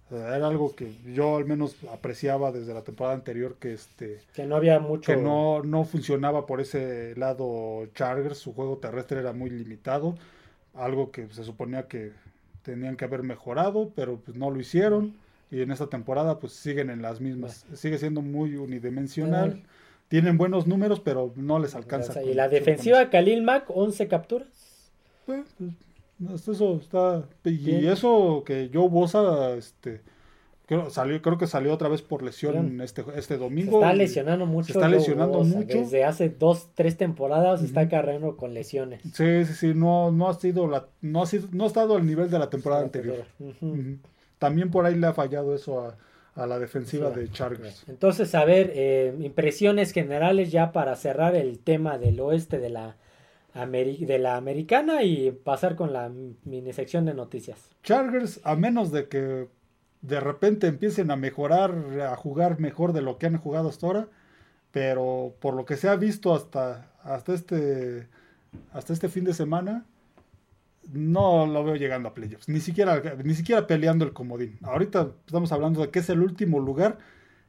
Era 0.08 0.46
algo 0.46 0.76
que 0.76 0.92
yo 1.12 1.36
al 1.36 1.46
menos 1.46 1.74
apreciaba 1.92 2.52
desde 2.52 2.72
la 2.72 2.82
temporada 2.82 3.16
anterior 3.16 3.56
que 3.58 3.72
este 3.72 4.20
que 4.34 4.46
no 4.46 4.54
había 4.54 4.78
mucho 4.78 5.12
que 5.12 5.20
no, 5.20 5.64
no 5.64 5.82
funcionaba 5.82 6.46
por 6.46 6.60
ese 6.60 7.16
lado 7.16 7.88
Chargers, 7.92 8.38
su 8.38 8.54
juego 8.54 8.76
terrestre 8.76 9.18
era 9.18 9.32
muy 9.32 9.50
limitado, 9.50 10.14
algo 10.74 11.10
que 11.10 11.26
se 11.32 11.42
suponía 11.42 11.88
que 11.88 12.12
tenían 12.62 12.96
que 12.96 13.04
haber 13.04 13.24
mejorado, 13.24 13.90
pero 13.96 14.20
pues 14.24 14.36
no 14.36 14.48
lo 14.48 14.60
hicieron 14.60 15.16
y 15.50 15.62
en 15.62 15.70
esta 15.70 15.88
temporada 15.88 16.38
pues 16.38 16.52
siguen 16.52 16.90
en 16.90 17.02
las 17.02 17.20
mismas. 17.20 17.66
Sigue 17.74 17.98
siendo 17.98 18.22
muy 18.22 18.56
unidimensional. 18.56 19.62
Tienen 20.08 20.38
buenos 20.38 20.66
números, 20.66 21.00
pero 21.00 21.32
no 21.36 21.58
les 21.58 21.74
alcanza. 21.74 22.22
y 22.22 22.34
la 22.34 22.48
defensiva 22.48 23.10
Khalil 23.10 23.42
Mack, 23.42 23.64
11 23.68 24.08
capturas. 24.08 24.48
Pues, 25.26 25.44
pues, 25.58 26.48
eso 26.48 26.78
está 26.80 27.24
y 27.44 27.86
eso 27.86 28.44
que 28.46 28.68
yo 28.68 28.88
Bosa 28.88 29.54
este 29.54 30.02
creo, 30.66 30.90
salió, 30.90 31.20
creo 31.22 31.38
que 31.38 31.46
salió 31.46 31.72
otra 31.72 31.88
vez 31.88 32.02
por 32.02 32.22
lesión 32.22 32.80
este, 32.80 33.04
este 33.16 33.36
domingo. 33.36 33.80
está 33.80 33.92
lesionando 33.94 34.46
mucho. 34.46 34.72
está 34.72 34.88
lesionando 34.88 35.42
mucho. 35.42 35.78
Desde 35.78 36.04
hace 36.04 36.28
dos, 36.28 36.68
tres 36.74 36.96
temporadas 36.96 37.62
está 37.62 37.88
cargando 37.88 38.36
con 38.36 38.54
lesiones. 38.54 39.00
Sí, 39.14 39.44
sí, 39.44 39.54
sí, 39.54 39.72
no, 39.74 40.10
no 40.10 40.28
ha 40.28 40.34
sido 40.34 40.66
la, 40.66 40.88
no 41.00 41.22
ha 41.22 41.26
sido, 41.26 41.48
no 41.52 41.64
ha 41.64 41.66
estado 41.68 41.96
al 41.96 42.06
nivel 42.06 42.30
de 42.30 42.38
la 42.38 42.50
temporada 42.50 42.82
anterior. 42.82 43.24
También 44.38 44.70
por 44.70 44.84
ahí 44.86 44.94
le 44.94 45.06
ha 45.06 45.14
fallado 45.14 45.54
eso 45.54 45.80
a, 46.34 46.46
la 46.46 46.58
defensiva 46.58 47.10
de 47.10 47.30
Chargers. 47.30 47.84
Entonces, 47.88 48.34
a 48.34 48.44
ver, 48.44 48.70
eh, 48.74 49.14
impresiones 49.20 49.92
generales 49.92 50.52
ya 50.52 50.70
para 50.70 50.94
cerrar 50.94 51.34
el 51.34 51.60
tema 51.60 51.96
del 51.96 52.20
oeste 52.20 52.58
de 52.58 52.68
la, 52.68 52.96
de 53.54 54.18
la 54.18 54.36
americana 54.36 55.02
y 55.02 55.30
pasar 55.30 55.76
con 55.76 55.94
la 55.94 56.10
mini 56.44 56.74
sección 56.74 57.06
de 57.06 57.14
noticias. 57.14 57.70
Chargers, 57.82 58.40
a 58.44 58.54
menos 58.54 58.92
de 58.92 59.08
que 59.08 59.48
de 60.02 60.20
repente 60.20 60.66
empiecen 60.66 61.10
a 61.10 61.16
mejorar, 61.16 61.74
a 62.02 62.16
jugar 62.16 62.60
mejor 62.60 62.92
de 62.92 63.00
lo 63.00 63.16
que 63.16 63.26
han 63.26 63.38
jugado 63.38 63.70
hasta 63.70 63.86
ahora, 63.86 64.08
pero 64.72 65.34
por 65.40 65.54
lo 65.54 65.64
que 65.64 65.76
se 65.76 65.88
ha 65.88 65.96
visto 65.96 66.34
hasta, 66.34 66.92
hasta, 67.02 67.32
este, 67.32 68.08
hasta 68.72 68.92
este 68.92 69.08
fin 69.08 69.24
de 69.24 69.32
semana, 69.32 69.86
no 70.92 71.46
lo 71.46 71.64
veo 71.64 71.76
llegando 71.76 72.08
a 72.08 72.14
playoffs, 72.14 72.48
ni 72.48 72.60
siquiera, 72.60 73.02
ni 73.22 73.34
siquiera 73.34 73.66
peleando 73.66 74.04
el 74.04 74.12
comodín. 74.12 74.58
Ahorita 74.62 75.12
estamos 75.26 75.52
hablando 75.52 75.80
de 75.80 75.90
que 75.90 75.98
es 75.98 76.08
el 76.10 76.20
último 76.20 76.60
lugar 76.60 76.98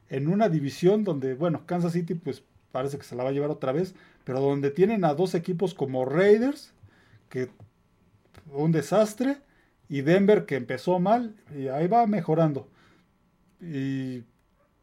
en 0.08 0.28
una 0.28 0.48
división 0.48 1.04
donde, 1.04 1.34
bueno, 1.34 1.66
Kansas 1.66 1.92
City 1.92 2.14
pues 2.14 2.42
parece 2.72 2.98
que 2.98 3.04
se 3.04 3.16
la 3.16 3.24
va 3.24 3.30
a 3.30 3.32
llevar 3.32 3.50
otra 3.50 3.72
vez, 3.72 3.94
pero 4.24 4.40
donde 4.40 4.70
tienen 4.70 5.04
a 5.04 5.14
dos 5.14 5.34
equipos 5.34 5.74
como 5.74 6.04
Raiders, 6.04 6.72
que 7.28 7.50
un 8.52 8.72
desastre, 8.72 9.38
y 9.88 10.02
Denver 10.02 10.44
que 10.44 10.56
empezó 10.56 10.98
mal, 10.98 11.34
y 11.56 11.68
ahí 11.68 11.86
va 11.86 12.06
mejorando. 12.06 12.68
Y 13.60 14.22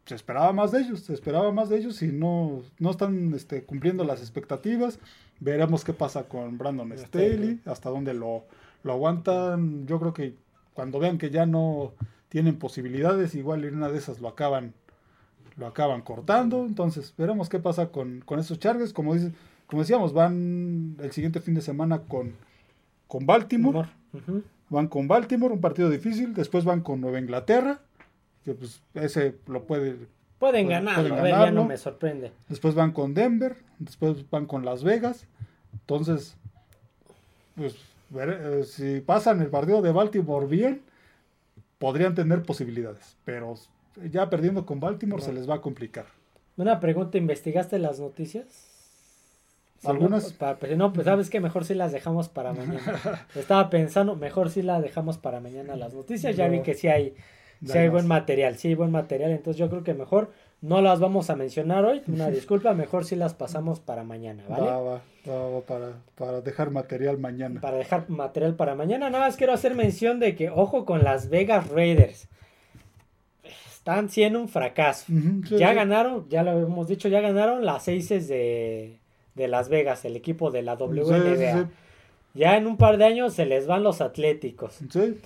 se 0.06 0.14
esperaba 0.14 0.52
más 0.52 0.70
de 0.70 0.80
ellos, 0.80 1.00
se 1.00 1.12
esperaba 1.12 1.50
más 1.50 1.68
de 1.68 1.78
ellos 1.78 2.00
y 2.02 2.12
no, 2.12 2.62
no 2.78 2.90
están 2.90 3.34
este, 3.34 3.64
cumpliendo 3.64 4.04
las 4.04 4.20
expectativas. 4.20 5.00
Veremos 5.40 5.84
qué 5.84 5.92
pasa 5.92 6.24
con 6.28 6.56
Brandon 6.56 6.96
Staley, 6.96 7.60
hasta 7.66 7.90
dónde 7.90 8.14
lo, 8.14 8.44
lo 8.84 8.92
aguantan. 8.92 9.86
Yo 9.86 9.98
creo 9.98 10.14
que 10.14 10.34
cuando 10.72 11.00
vean 11.00 11.18
que 11.18 11.30
ya 11.30 11.44
no 11.44 11.92
tienen 12.28 12.56
posibilidades, 12.56 13.34
igual 13.34 13.64
en 13.64 13.76
una 13.76 13.88
de 13.88 13.98
esas 13.98 14.20
lo 14.20 14.28
acaban, 14.28 14.74
lo 15.56 15.66
acaban 15.66 16.02
cortando. 16.02 16.64
Entonces, 16.64 17.12
veremos 17.18 17.48
qué 17.48 17.58
pasa 17.58 17.88
con, 17.88 18.20
con 18.20 18.38
esos 18.38 18.60
Chargers. 18.60 18.92
Como, 18.92 19.14
dice, 19.14 19.32
como 19.66 19.82
decíamos, 19.82 20.12
van 20.12 20.96
el 21.00 21.10
siguiente 21.10 21.40
fin 21.40 21.54
de 21.54 21.62
semana 21.62 22.02
con, 22.02 22.32
con 23.08 23.26
Baltimore. 23.26 23.88
Van 24.68 24.88
con 24.88 25.08
Baltimore, 25.08 25.52
un 25.52 25.60
partido 25.60 25.90
difícil. 25.90 26.32
Después 26.32 26.64
van 26.64 26.80
con 26.80 27.00
Nueva 27.00 27.18
Inglaterra, 27.18 27.80
que 28.46 28.54
pues 28.54 28.80
ese 28.94 29.34
lo 29.48 29.64
puede 29.64 29.96
Pueden 30.38 30.68
ganar, 30.68 31.02
ya 31.24 31.50
no 31.50 31.64
me 31.64 31.78
sorprende. 31.78 32.30
Después 32.48 32.74
van 32.74 32.92
con 32.92 33.14
Denver, 33.14 33.56
después 33.78 34.28
van 34.28 34.46
con 34.46 34.66
Las 34.66 34.84
Vegas. 34.84 35.26
Entonces, 35.72 36.36
pues, 37.54 37.74
eh, 38.14 38.62
si 38.66 39.00
pasan 39.00 39.40
el 39.40 39.48
partido 39.48 39.80
de 39.80 39.92
Baltimore 39.92 40.46
bien, 40.46 40.82
podrían 41.78 42.14
tener 42.14 42.42
posibilidades. 42.42 43.16
Pero 43.24 43.54
ya 44.12 44.28
perdiendo 44.28 44.66
con 44.66 44.78
Baltimore 44.78 45.22
se 45.22 45.32
les 45.32 45.48
va 45.48 45.54
a 45.54 45.60
complicar. 45.62 46.04
Una 46.58 46.80
pregunta, 46.80 47.16
¿investigaste 47.16 47.78
las 47.78 47.98
noticias? 47.98 48.44
Algunas. 49.84 50.34
no, 50.76 50.92
pues 50.92 51.04
sabes 51.06 51.30
que 51.30 51.40
mejor 51.40 51.64
si 51.64 51.74
las 51.74 51.92
dejamos 51.92 52.28
para 52.28 52.52
mañana. 52.52 53.26
Estaba 53.34 53.70
pensando, 53.70 54.16
mejor 54.16 54.50
si 54.50 54.60
las 54.60 54.82
dejamos 54.82 55.16
para 55.16 55.40
mañana 55.40 55.76
las 55.76 55.94
noticias. 55.94 56.36
Ya 56.36 56.46
vi 56.48 56.60
que 56.60 56.74
sí 56.74 56.88
hay 56.88 57.14
si 57.64 57.78
hay 57.78 57.88
buen 57.88 58.06
material, 58.06 58.56
sí 58.56 58.68
hay 58.68 58.74
buen 58.74 58.90
material. 58.90 59.30
Entonces 59.30 59.58
yo 59.58 59.68
creo 59.68 59.84
que 59.84 59.94
mejor 59.94 60.30
no 60.60 60.80
las 60.80 61.00
vamos 61.00 61.30
a 61.30 61.36
mencionar 61.36 61.84
hoy. 61.84 62.02
Una 62.06 62.28
disculpa, 62.30 62.74
mejor 62.74 63.04
si 63.04 63.16
las 63.16 63.34
pasamos 63.34 63.80
para 63.80 64.04
mañana, 64.04 64.42
¿vale? 64.48 64.66
Va, 64.66 64.80
va, 64.80 65.00
va, 65.26 65.60
para, 65.62 65.92
para 66.14 66.40
dejar 66.40 66.70
material 66.70 67.18
mañana. 67.18 67.60
Para 67.60 67.78
dejar 67.78 68.08
material 68.08 68.54
para 68.54 68.74
mañana. 68.74 69.10
Nada 69.10 69.26
más 69.26 69.36
quiero 69.36 69.52
hacer 69.52 69.74
mención 69.74 70.20
de 70.20 70.34
que, 70.34 70.50
ojo 70.50 70.84
con 70.84 71.04
las 71.04 71.28
Vegas 71.28 71.68
Raiders. 71.68 72.28
Están 73.72 74.08
siendo 74.10 74.40
un 74.40 74.48
fracaso. 74.48 75.04
ya 75.48 75.72
ganaron, 75.72 76.28
ya 76.28 76.42
lo 76.42 76.58
hemos 76.58 76.88
dicho, 76.88 77.08
ya 77.08 77.20
ganaron 77.20 77.64
las 77.64 77.84
seis 77.84 78.08
de, 78.08 78.98
de 79.36 79.48
Las 79.48 79.68
Vegas, 79.68 80.04
el 80.04 80.16
equipo 80.16 80.50
de 80.50 80.62
la 80.62 80.74
WNBA. 80.74 81.68
ya 82.34 82.56
en 82.56 82.66
un 82.66 82.78
par 82.78 82.96
de 82.98 83.04
años 83.04 83.34
se 83.34 83.46
les 83.46 83.68
van 83.68 83.84
los 83.84 84.00
Atléticos. 84.00 84.80
Sí. 84.90 85.20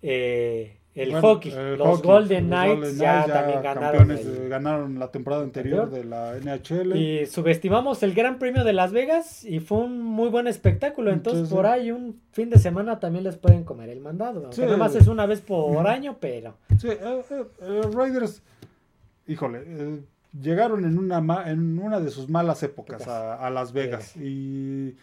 Eh, 0.00 0.76
el 0.96 1.10
Bueno, 1.12 1.28
hockey. 1.28 1.52
el 1.52 1.76
los 1.76 1.86
hockey, 1.88 2.10
Golden 2.10 2.50
los 2.50 2.58
Knights 2.58 2.74
Golden 2.80 2.96
ya 2.96 3.12
Knights 3.24 3.32
también 3.32 3.62
ganaron. 3.62 4.10
el- 4.10 4.18
eh, 4.18 4.48
ganaron 4.48 4.98
la 4.98 5.10
temporada 5.12 5.42
anterior 5.42 5.90
de 5.90 6.04
la 6.04 6.36
NHL. 6.38 6.96
Y 6.96 7.26
subestimamos 7.26 8.02
el 8.02 8.14
Gran 8.14 8.38
Premio 8.38 8.64
de 8.64 8.72
Las 8.72 8.92
Vegas 8.92 9.44
y 9.44 9.60
fue 9.60 9.78
un 9.78 10.00
muy 10.02 10.28
buen 10.30 10.46
espectáculo. 10.46 11.10
Entonces, 11.12 11.48
por 11.48 11.66
ahí 11.66 11.90
un 11.90 12.20
fin 12.32 12.50
de 12.50 12.58
semana 12.58 12.98
también 12.98 13.24
les 13.24 13.36
pueden 13.36 13.62
comer 13.64 13.90
el 13.90 14.00
mandado. 14.00 14.50
Sí. 14.52 14.62
nada 14.62 14.76
más 14.78 14.94
es 14.94 15.06
una 15.06 15.26
vez 15.26 15.40
por 15.42 15.86
año, 15.86 16.16
pero. 16.18 16.56
Sí, 16.78 16.88
eh, 16.88 16.98
eh, 17.30 17.44
eh, 17.60 17.80
Raiders, 17.92 18.42
híjole, 19.26 19.62
eh, 19.66 20.00
llegaron 20.40 20.84
en 20.84 20.98
una, 20.98 21.20
ma- 21.20 21.50
en 21.50 21.78
una 21.78 22.00
de 22.00 22.10
sus 22.10 22.28
malas 22.28 22.62
épocas 22.62 23.06
a, 23.06 23.34
a 23.34 23.50
Las 23.50 23.72
Vegas. 23.72 24.16
Y 24.16 24.94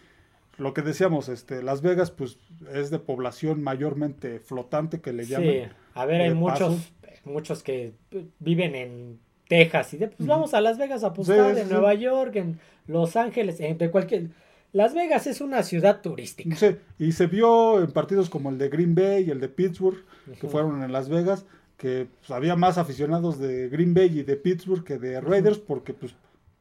lo 0.58 0.72
que 0.74 0.82
decíamos, 0.82 1.28
este, 1.28 1.62
Las 1.62 1.82
Vegas, 1.82 2.10
pues 2.10 2.38
es 2.72 2.90
de 2.90 2.98
población 2.98 3.62
mayormente 3.62 4.38
flotante 4.40 5.00
que 5.00 5.12
le 5.12 5.26
llaman. 5.26 5.72
A 5.94 6.06
ver, 6.06 6.20
hay 6.20 6.34
muchos, 6.34 6.92
muchos 7.24 7.62
que 7.62 7.92
viven 8.38 8.74
en 8.74 9.20
Texas 9.48 9.94
y 9.94 9.98
de, 9.98 10.08
pues 10.08 10.26
vamos 10.26 10.54
a 10.54 10.60
Las 10.60 10.78
Vegas 10.78 11.04
a 11.04 11.08
apostar, 11.08 11.54
Sí, 11.54 11.60
en 11.60 11.66
sí. 11.66 11.72
Nueva 11.72 11.94
York, 11.94 12.36
en 12.36 12.58
Los 12.86 13.16
Ángeles, 13.16 13.60
en 13.60 13.78
de 13.78 13.90
cualquier... 13.90 14.28
Las 14.72 14.92
Vegas 14.92 15.28
es 15.28 15.40
una 15.40 15.62
ciudad 15.62 16.00
turística. 16.00 16.56
Sí, 16.56 16.76
y 16.98 17.12
se 17.12 17.28
vio 17.28 17.80
en 17.80 17.92
partidos 17.92 18.28
como 18.28 18.50
el 18.50 18.58
de 18.58 18.68
Green 18.68 18.94
Bay 18.96 19.24
y 19.24 19.30
el 19.30 19.38
de 19.38 19.48
Pittsburgh, 19.48 20.04
que 20.40 20.48
fueron 20.48 20.82
en 20.82 20.90
Las 20.90 21.08
Vegas, 21.08 21.46
que 21.76 22.08
pues, 22.18 22.30
había 22.32 22.56
más 22.56 22.76
aficionados 22.76 23.38
de 23.38 23.68
Green 23.68 23.94
Bay 23.94 24.18
y 24.18 24.22
de 24.24 24.36
Pittsburgh 24.36 24.82
que 24.82 24.98
de 24.98 25.20
Raiders, 25.20 25.58
porque 25.58 25.94
pues 25.94 26.16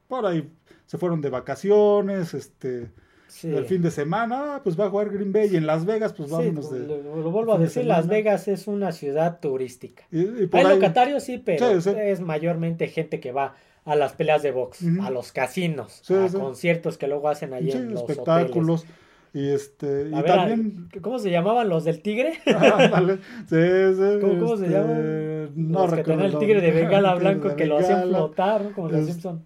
por 0.07 0.27
ahí 0.27 0.47
se 0.85 0.99
fueron 0.99 1.21
de 1.21 1.31
vacaciones, 1.31 2.35
este, 2.35 2.91
Sí. 3.33 3.49
el 3.53 3.65
fin 3.65 3.81
de 3.81 3.89
semana, 3.91 4.55
ah, 4.55 4.61
pues 4.63 4.79
va 4.79 4.85
a 4.85 4.89
jugar 4.89 5.09
Green 5.09 5.31
Bay 5.33 5.49
y 5.51 5.55
en 5.57 5.65
Las 5.65 5.85
Vegas, 5.85 6.13
pues 6.13 6.29
Sí, 6.29 6.35
vámonos 6.35 6.71
de... 6.71 6.79
lo, 6.87 7.15
lo 7.17 7.31
vuelvo 7.31 7.53
a 7.53 7.57
de 7.57 7.63
decir, 7.65 7.83
Las. 7.85 8.07
Vegas 8.07 8.47
es 8.47 8.67
una 8.67 8.91
ciudad 8.91 9.39
turística. 9.39 10.03
y- 10.11 10.43
y 10.43 10.47
por 10.47 10.59
Hay 10.59 10.65
ahí- 10.67 10.75
locatarios, 10.75 11.23
sí, 11.23 11.39
pero 11.43 11.81
Sí, 11.81 11.89
sí. 11.89 11.95
es 11.97 12.21
mayormente 12.21 12.87
gente 12.87 13.19
que 13.19 13.31
va 13.31 13.55
a 13.85 13.95
las 13.95 14.13
peleas 14.13 14.43
de 14.43 14.51
box, 14.51 14.85
a 15.01 15.09
los 15.09 15.31
casinos, 15.31 15.99
Sí, 16.03 16.13
a 16.13 16.29
sí. 16.29 16.37
conciertos 16.37 16.97
que 16.97 17.07
luego 17.07 17.27
hacen 17.27 17.53
allí 17.53 17.71
sí, 17.71 17.77
en 17.79 17.91
los 17.93 18.01
espectáculos, 18.01 18.85
y 19.33 19.49
este, 19.49 19.87
y 20.09 20.13
hoteles. 20.13 20.13
A 20.13 20.21
ver, 20.21 20.35
también... 20.35 20.89
¿cómo 21.01 21.17
se 21.19 21.31
llamaban 21.31 21.67
los 21.67 21.83
del 21.85 22.01
tigre? 22.03 22.33
Sí, 22.45 23.55
sí, 23.95 24.19
¿Cómo- 24.21 24.39
cómo 24.39 24.57
se 24.57 24.65
este, 24.67 24.77
llaman? 24.77 25.49
No 25.55 25.79
los 25.81 25.89
que 25.89 25.95
recuerdo 25.97 26.21
tenían 26.21 26.21
el 26.33 26.39
tigre 26.39 26.61
de 26.61 26.71
bengala 26.71 27.15
blanco 27.15 27.49
de 27.49 27.55
que 27.55 27.65
lo 27.65 27.77
hacían 27.79 28.03
flotar, 28.09 28.61
¿no? 28.63 28.73
Como 28.73 28.89
los 28.89 29.05
Simpson. 29.07 29.43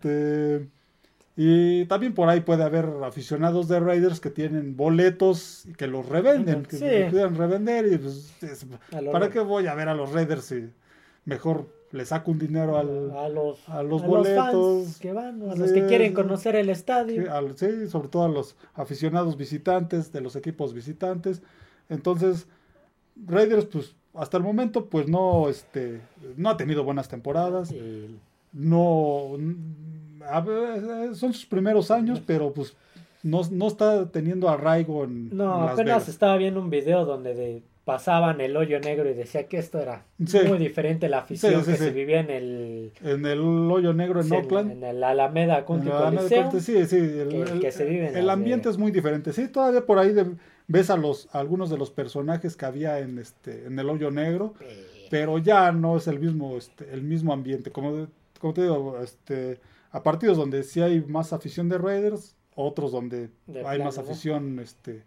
Y 1.39 1.85
también 1.85 2.15
por 2.15 2.27
ahí 2.29 2.39
puede 2.41 2.63
haber 2.63 2.85
aficionados 3.03 3.67
de 3.67 3.79
Raiders 3.79 4.19
que 4.19 4.31
tienen 4.31 4.75
boletos 4.75 5.67
y 5.67 5.73
que 5.73 5.85
los 5.85 6.09
revenden, 6.09 6.63
que 6.63 6.77
sí. 6.77 6.85
los 6.85 7.11
quieran 7.11 7.35
revender 7.35 7.85
y 7.93 7.97
pues, 7.99 8.33
es- 8.41 8.65
A 8.91 9.11
¿para 9.11 9.29
qué 9.29 9.39
voy 9.39 9.67
a 9.67 9.75
ver 9.75 9.87
a 9.87 9.93
los 9.93 10.11
Raiders 10.13 10.45
si 10.45 10.69
mejor 11.25 11.67
le 11.91 12.05
saco 12.05 12.31
un 12.31 12.39
dinero 12.39 12.77
al, 12.77 13.11
a 13.11 13.29
los, 13.29 13.69
a 13.69 13.83
los 13.83 14.01
fans 14.01 14.09
boletos, 14.11 14.97
que 14.97 15.13
van, 15.13 15.47
a 15.47 15.53
sí, 15.53 15.59
los 15.59 15.71
que 15.71 15.85
quieren 15.85 16.13
conocer 16.13 16.55
el 16.55 16.69
estadio. 16.71 17.21
sí, 17.21 17.27
al- 17.29 17.55
sí, 17.55 17.87
sobre 17.87 18.07
todo 18.07 18.23
a 18.23 18.29
los 18.29 18.55
aficionados 18.73 19.37
visitantes 19.37 20.11
de 20.11 20.21
los 20.21 20.35
equipos 20.35 20.73
visitantes? 20.73 21.43
Entonces, 21.87 22.47
Raiders 23.27 23.65
pues 23.65 23.95
hasta 24.15 24.37
el 24.37 24.43
momento 24.43 24.87
pues 24.87 25.07
no 25.07 25.49
este 25.49 26.01
no 26.35 26.49
ha 26.49 26.57
tenido 26.57 26.83
buenas 26.83 27.07
temporadas 27.07 27.71
no 28.53 29.35
a 29.35 29.37
ver, 30.41 31.15
son 31.15 31.33
sus 31.33 31.45
primeros 31.45 31.91
años, 31.91 32.21
pero 32.25 32.53
pues 32.53 32.75
no, 33.23 33.41
no 33.51 33.67
está 33.67 34.09
teniendo 34.11 34.49
arraigo 34.49 35.03
en, 35.03 35.35
no, 35.35 35.43
en 35.43 35.61
Las 35.65 35.73
apenas 35.73 35.85
Vegas. 35.95 36.09
estaba 36.09 36.37
viendo 36.37 36.59
un 36.61 36.69
video 36.69 37.05
donde 37.05 37.33
de- 37.33 37.63
pasaban 37.83 38.41
el 38.41 38.57
hoyo 38.57 38.81
negro 38.81 39.09
y 39.09 39.13
decía 39.13 39.47
que 39.47 39.57
esto 39.57 39.79
era 39.79 40.03
Sí. 40.25 40.39
muy 40.45 40.57
diferente 40.57 41.07
la 41.07 41.19
afición 41.19 41.53
Sí, 41.53 41.59
sí, 41.63 41.71
que 41.71 41.77
se 41.77 41.91
vivía 41.91 42.19
en 42.19 42.29
el, 42.29 42.91
En 43.01 43.25
el 43.25 43.39
hoyo 43.39 43.93
negro 43.93 44.19
en 44.19 44.29
Oakland. 44.29 44.71
en 44.73 44.83
el 44.83 45.01
Alameda 45.01 45.63
Country 45.65 45.89
Coliseum. 45.91 46.51
Sí, 46.59 46.85
sí, 46.85 46.97
el, 46.97 47.29
que- 47.29 47.41
el- 47.43 47.59
que 47.61 47.71
se 47.71 47.85
vive 47.85 48.09
en 48.09 48.17
el 48.17 48.27
Las 48.27 48.33
ambiente 48.33 48.67
es 48.69 48.77
muy 48.77 48.91
diferente. 48.91 49.31
Sí, 49.31 49.47
todavía 49.47 49.85
por 49.85 49.99
ahí 49.99 50.11
de- 50.11 50.35
ves 50.67 50.89
a 50.89 50.97
los 50.97 51.29
a 51.33 51.39
algunos 51.39 51.69
de 51.69 51.77
los 51.77 51.89
personajes 51.89 52.57
que 52.57 52.65
había 52.65 52.99
en 52.99 53.19
este 53.19 53.67
en 53.67 53.79
el 53.79 53.89
hoyo 53.89 54.11
negro, 54.11 54.53
Eh, 54.59 55.07
pero 55.09 55.37
ya 55.37 55.71
no 55.71 55.95
es 55.95 56.07
el 56.09 56.19
mismo 56.19 56.57
este, 56.57 56.93
el 56.93 57.03
mismo 57.03 57.31
ambiente. 57.31 57.71
Como, 57.71 58.07
como 58.41 58.53
te 58.53 58.63
digo, 58.63 58.99
este 59.01 59.61
a 59.91 60.03
partidos 60.03 60.37
donde 60.37 60.63
sí 60.63 60.81
hay 60.81 61.01
más 61.01 61.33
afición 61.33 61.69
de 61.69 61.77
Raiders, 61.77 62.35
otros 62.55 62.91
donde 62.91 63.29
De 63.47 63.65
hay 63.65 63.79
más 63.83 63.97
afición 63.97 64.59
este 64.59 65.03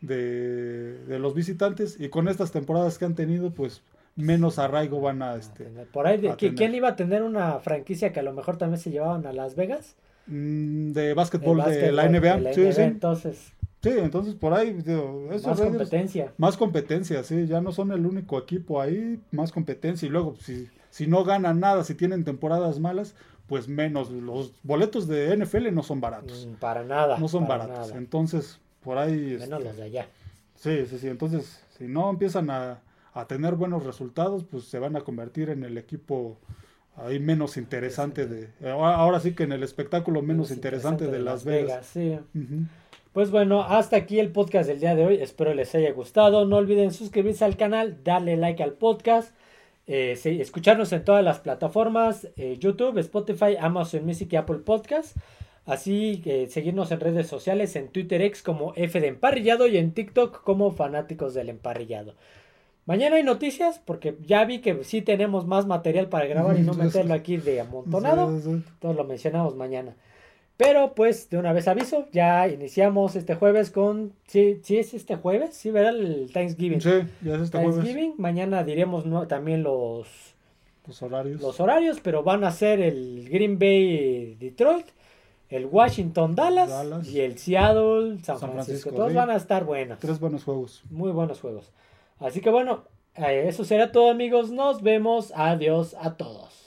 de, 0.00 1.04
de 1.06 1.18
los 1.18 1.34
visitantes 1.34 1.98
y 1.98 2.08
con 2.08 2.28
estas 2.28 2.52
temporadas 2.52 2.98
que 2.98 3.04
han 3.04 3.14
tenido, 3.14 3.50
pues 3.52 3.82
menos 4.14 4.58
arraigo 4.58 5.00
van 5.00 5.22
a 5.22 5.34
este 5.36 5.64
Por 5.92 6.06
ahí, 6.06 6.18
de, 6.18 6.30
a 6.30 6.32
¿qui- 6.34 6.38
tener. 6.40 6.54
¿quién 6.54 6.74
iba 6.74 6.88
a 6.88 6.96
tener 6.96 7.22
una 7.22 7.58
franquicia 7.60 8.12
que 8.12 8.20
a 8.20 8.22
lo 8.22 8.32
mejor 8.32 8.56
también 8.56 8.80
se 8.80 8.90
llevaban 8.90 9.26
a 9.26 9.32
Las 9.32 9.54
Vegas? 9.56 9.96
mm, 10.26 10.92
de 10.92 11.14
básquetbol 11.14 11.62
de 11.64 11.92
la 11.92 12.04
NBA. 12.08 12.36
de 12.36 12.40
la 12.40 12.52
sí, 12.54 12.72
sí. 12.72 12.82
Entonces, 12.82 13.52
Sí, 13.82 13.92
entonces 13.98 14.34
por 14.34 14.52
ahí 14.52 14.72
digo, 14.72 15.28
esos 15.30 15.46
más 15.46 15.58
Raiders- 15.60 15.68
competencia. 15.76 16.32
más 16.38 16.56
competencia, 16.56 17.22
sí, 17.22 17.46
ya 17.46 17.60
no 17.60 17.70
son 17.70 17.92
el 17.92 18.04
único 18.04 18.36
equipo 18.38 18.80
ahí, 18.80 19.20
más 19.30 19.52
competencia 19.52 20.06
y 20.06 20.08
luego 20.10 20.34
si, 20.40 20.68
si 20.90 21.06
no 21.06 21.22
ganan 21.24 21.60
nada, 21.60 21.84
si 21.84 21.94
tienen 21.94 22.24
temporadas 22.24 22.80
malas, 22.80 23.14
pues 23.46 23.68
menos. 23.68 24.10
Los 24.10 24.52
boletos 24.62 25.06
de 25.06 25.36
NFL 25.36 25.72
no 25.72 25.82
son 25.82 26.00
baratos, 26.00 26.46
Mm, 26.46 26.54
Para 26.54 26.82
nada. 26.84 27.18
no 27.18 27.28
son 27.28 27.46
baratos. 27.46 27.88
nada. 27.88 27.98
Entonces, 27.98 28.58
por 28.82 28.98
ahí... 28.98 29.12
Menos 29.38 29.42
este, 29.42 29.64
los 29.64 29.76
de 29.76 29.82
allá. 29.82 30.06
Sí, 30.54 30.86
sí, 30.86 30.98
sí. 30.98 31.08
Entonces, 31.08 31.62
si 31.78 31.84
no 31.88 32.08
empiezan 32.10 32.50
a, 32.50 32.80
a 33.14 33.26
tener 33.26 33.54
buenos 33.54 33.84
resultados, 33.84 34.44
pues 34.44 34.64
se 34.64 34.78
van 34.78 34.96
a 34.96 35.00
convertir 35.02 35.50
en 35.50 35.64
el 35.64 35.76
equipo 35.78 36.38
ahí 36.96 37.18
menos 37.20 37.56
interesante 37.58 38.26
de... 38.26 38.48
Ahora, 38.72 39.20
sí 39.20 39.34
que 39.34 39.42
en 39.44 39.52
el 39.52 39.62
espectáculo 39.62 40.22
menos 40.22 40.50
interesante 40.50 41.06
de 41.06 41.18
Las 41.20 41.44
Vegas. 41.44 41.86
sí. 41.86 42.18
Ujú. 42.34 42.64
Pues 43.12 43.30
bueno, 43.30 43.62
hasta 43.62 43.96
aquí 43.96 44.20
el 44.20 44.30
podcast 44.30 44.68
del 44.68 44.78
día 44.80 44.94
de 44.94 45.06
hoy. 45.06 45.14
Espero 45.22 45.54
les 45.54 45.74
haya 45.74 45.90
gustado. 45.92 46.44
No 46.44 46.56
olviden 46.56 46.92
suscribirse 46.92 47.46
al 47.46 47.56
canal, 47.56 48.04
darle 48.04 48.36
like 48.36 48.62
al 48.62 48.74
podcast, 48.74 49.34
eh, 49.86 50.16
sí, 50.16 50.40
escucharnos 50.40 50.92
en 50.92 51.04
todas 51.04 51.24
las 51.24 51.40
plataformas, 51.40 52.28
eh, 52.36 52.56
YouTube, 52.58 52.98
Spotify, 52.98 53.56
Amazon 53.58 54.04
Music 54.04 54.32
y 54.32 54.36
Apple 54.36 54.58
Podcast. 54.58 55.16
Así 55.64 56.20
que 56.22 56.46
seguirnos 56.46 56.92
en 56.92 57.00
redes 57.00 57.26
sociales, 57.26 57.74
en 57.76 57.88
Twitter 57.88 58.22
X 58.22 58.42
como 58.42 58.72
F 58.76 59.00
de 59.00 59.08
Emparrillado 59.08 59.66
y 59.66 59.76
en 59.76 59.92
TikTok 59.92 60.42
como 60.42 60.70
Fanáticos 60.70 61.34
del 61.34 61.48
Emparrillado. 61.48 62.14
Mañana 62.84 63.16
hay 63.16 63.24
noticias 63.24 63.80
porque 63.84 64.16
ya 64.24 64.44
vi 64.44 64.60
que 64.60 64.84
sí 64.84 65.02
tenemos 65.02 65.44
más 65.44 65.66
material 65.66 66.08
para 66.08 66.26
grabar 66.26 66.56
y 66.56 66.62
no 66.62 66.72
meterlo 66.74 67.14
aquí 67.14 67.36
de 67.36 67.60
amontonado. 67.60 68.40
Todos 68.78 68.94
lo 68.94 69.04
mencionamos 69.04 69.56
mañana. 69.56 69.96
Pero 70.56 70.94
pues 70.94 71.28
de 71.28 71.36
una 71.38 71.52
vez 71.52 71.68
aviso, 71.68 72.06
ya 72.12 72.48
iniciamos 72.48 73.14
este 73.14 73.34
jueves 73.34 73.70
con... 73.70 74.14
Sí, 74.26 74.60
sí 74.62 74.78
es 74.78 74.94
este 74.94 75.16
jueves, 75.16 75.54
sí, 75.54 75.70
¿verdad? 75.70 75.94
El 75.94 76.30
Thanksgiving. 76.32 76.80
Sí, 76.80 76.90
ya 77.22 77.34
es 77.34 77.42
este 77.42 77.58
jueves. 77.58 77.76
Thanksgiving, 77.76 78.14
mañana 78.16 78.64
diremos 78.64 79.04
¿no? 79.04 79.26
también 79.26 79.62
los, 79.62 80.08
Los 80.86 81.02
horarios. 81.02 81.40
los 81.42 81.60
horarios, 81.60 82.00
pero 82.02 82.22
van 82.22 82.42
a 82.44 82.50
ser 82.52 82.80
el 82.80 83.28
Green 83.28 83.58
Bay 83.58 84.34
Detroit, 84.40 84.86
el 85.50 85.66
Washington 85.66 86.34
Dallas, 86.34 86.70
Dallas. 86.70 87.06
y 87.06 87.20
el 87.20 87.36
Seattle 87.38 88.16
San, 88.22 88.38
San 88.38 88.52
Francisco. 88.52 88.64
Francisco, 88.64 88.90
Todos 88.92 89.12
van 89.12 89.30
a 89.30 89.36
estar 89.36 89.64
buenos. 89.64 89.98
Tres 89.98 90.18
buenos 90.18 90.42
juegos. 90.44 90.82
Muy 90.90 91.10
buenos 91.12 91.38
juegos. 91.40 91.70
Así 92.18 92.40
que 92.40 92.48
bueno, 92.48 92.84
eh, 93.14 93.44
eso 93.46 93.62
será 93.64 93.92
todo 93.92 94.10
amigos. 94.10 94.50
Nos 94.50 94.80
vemos. 94.82 95.32
Adiós 95.36 95.94
a 96.00 96.16
todos. 96.16 96.65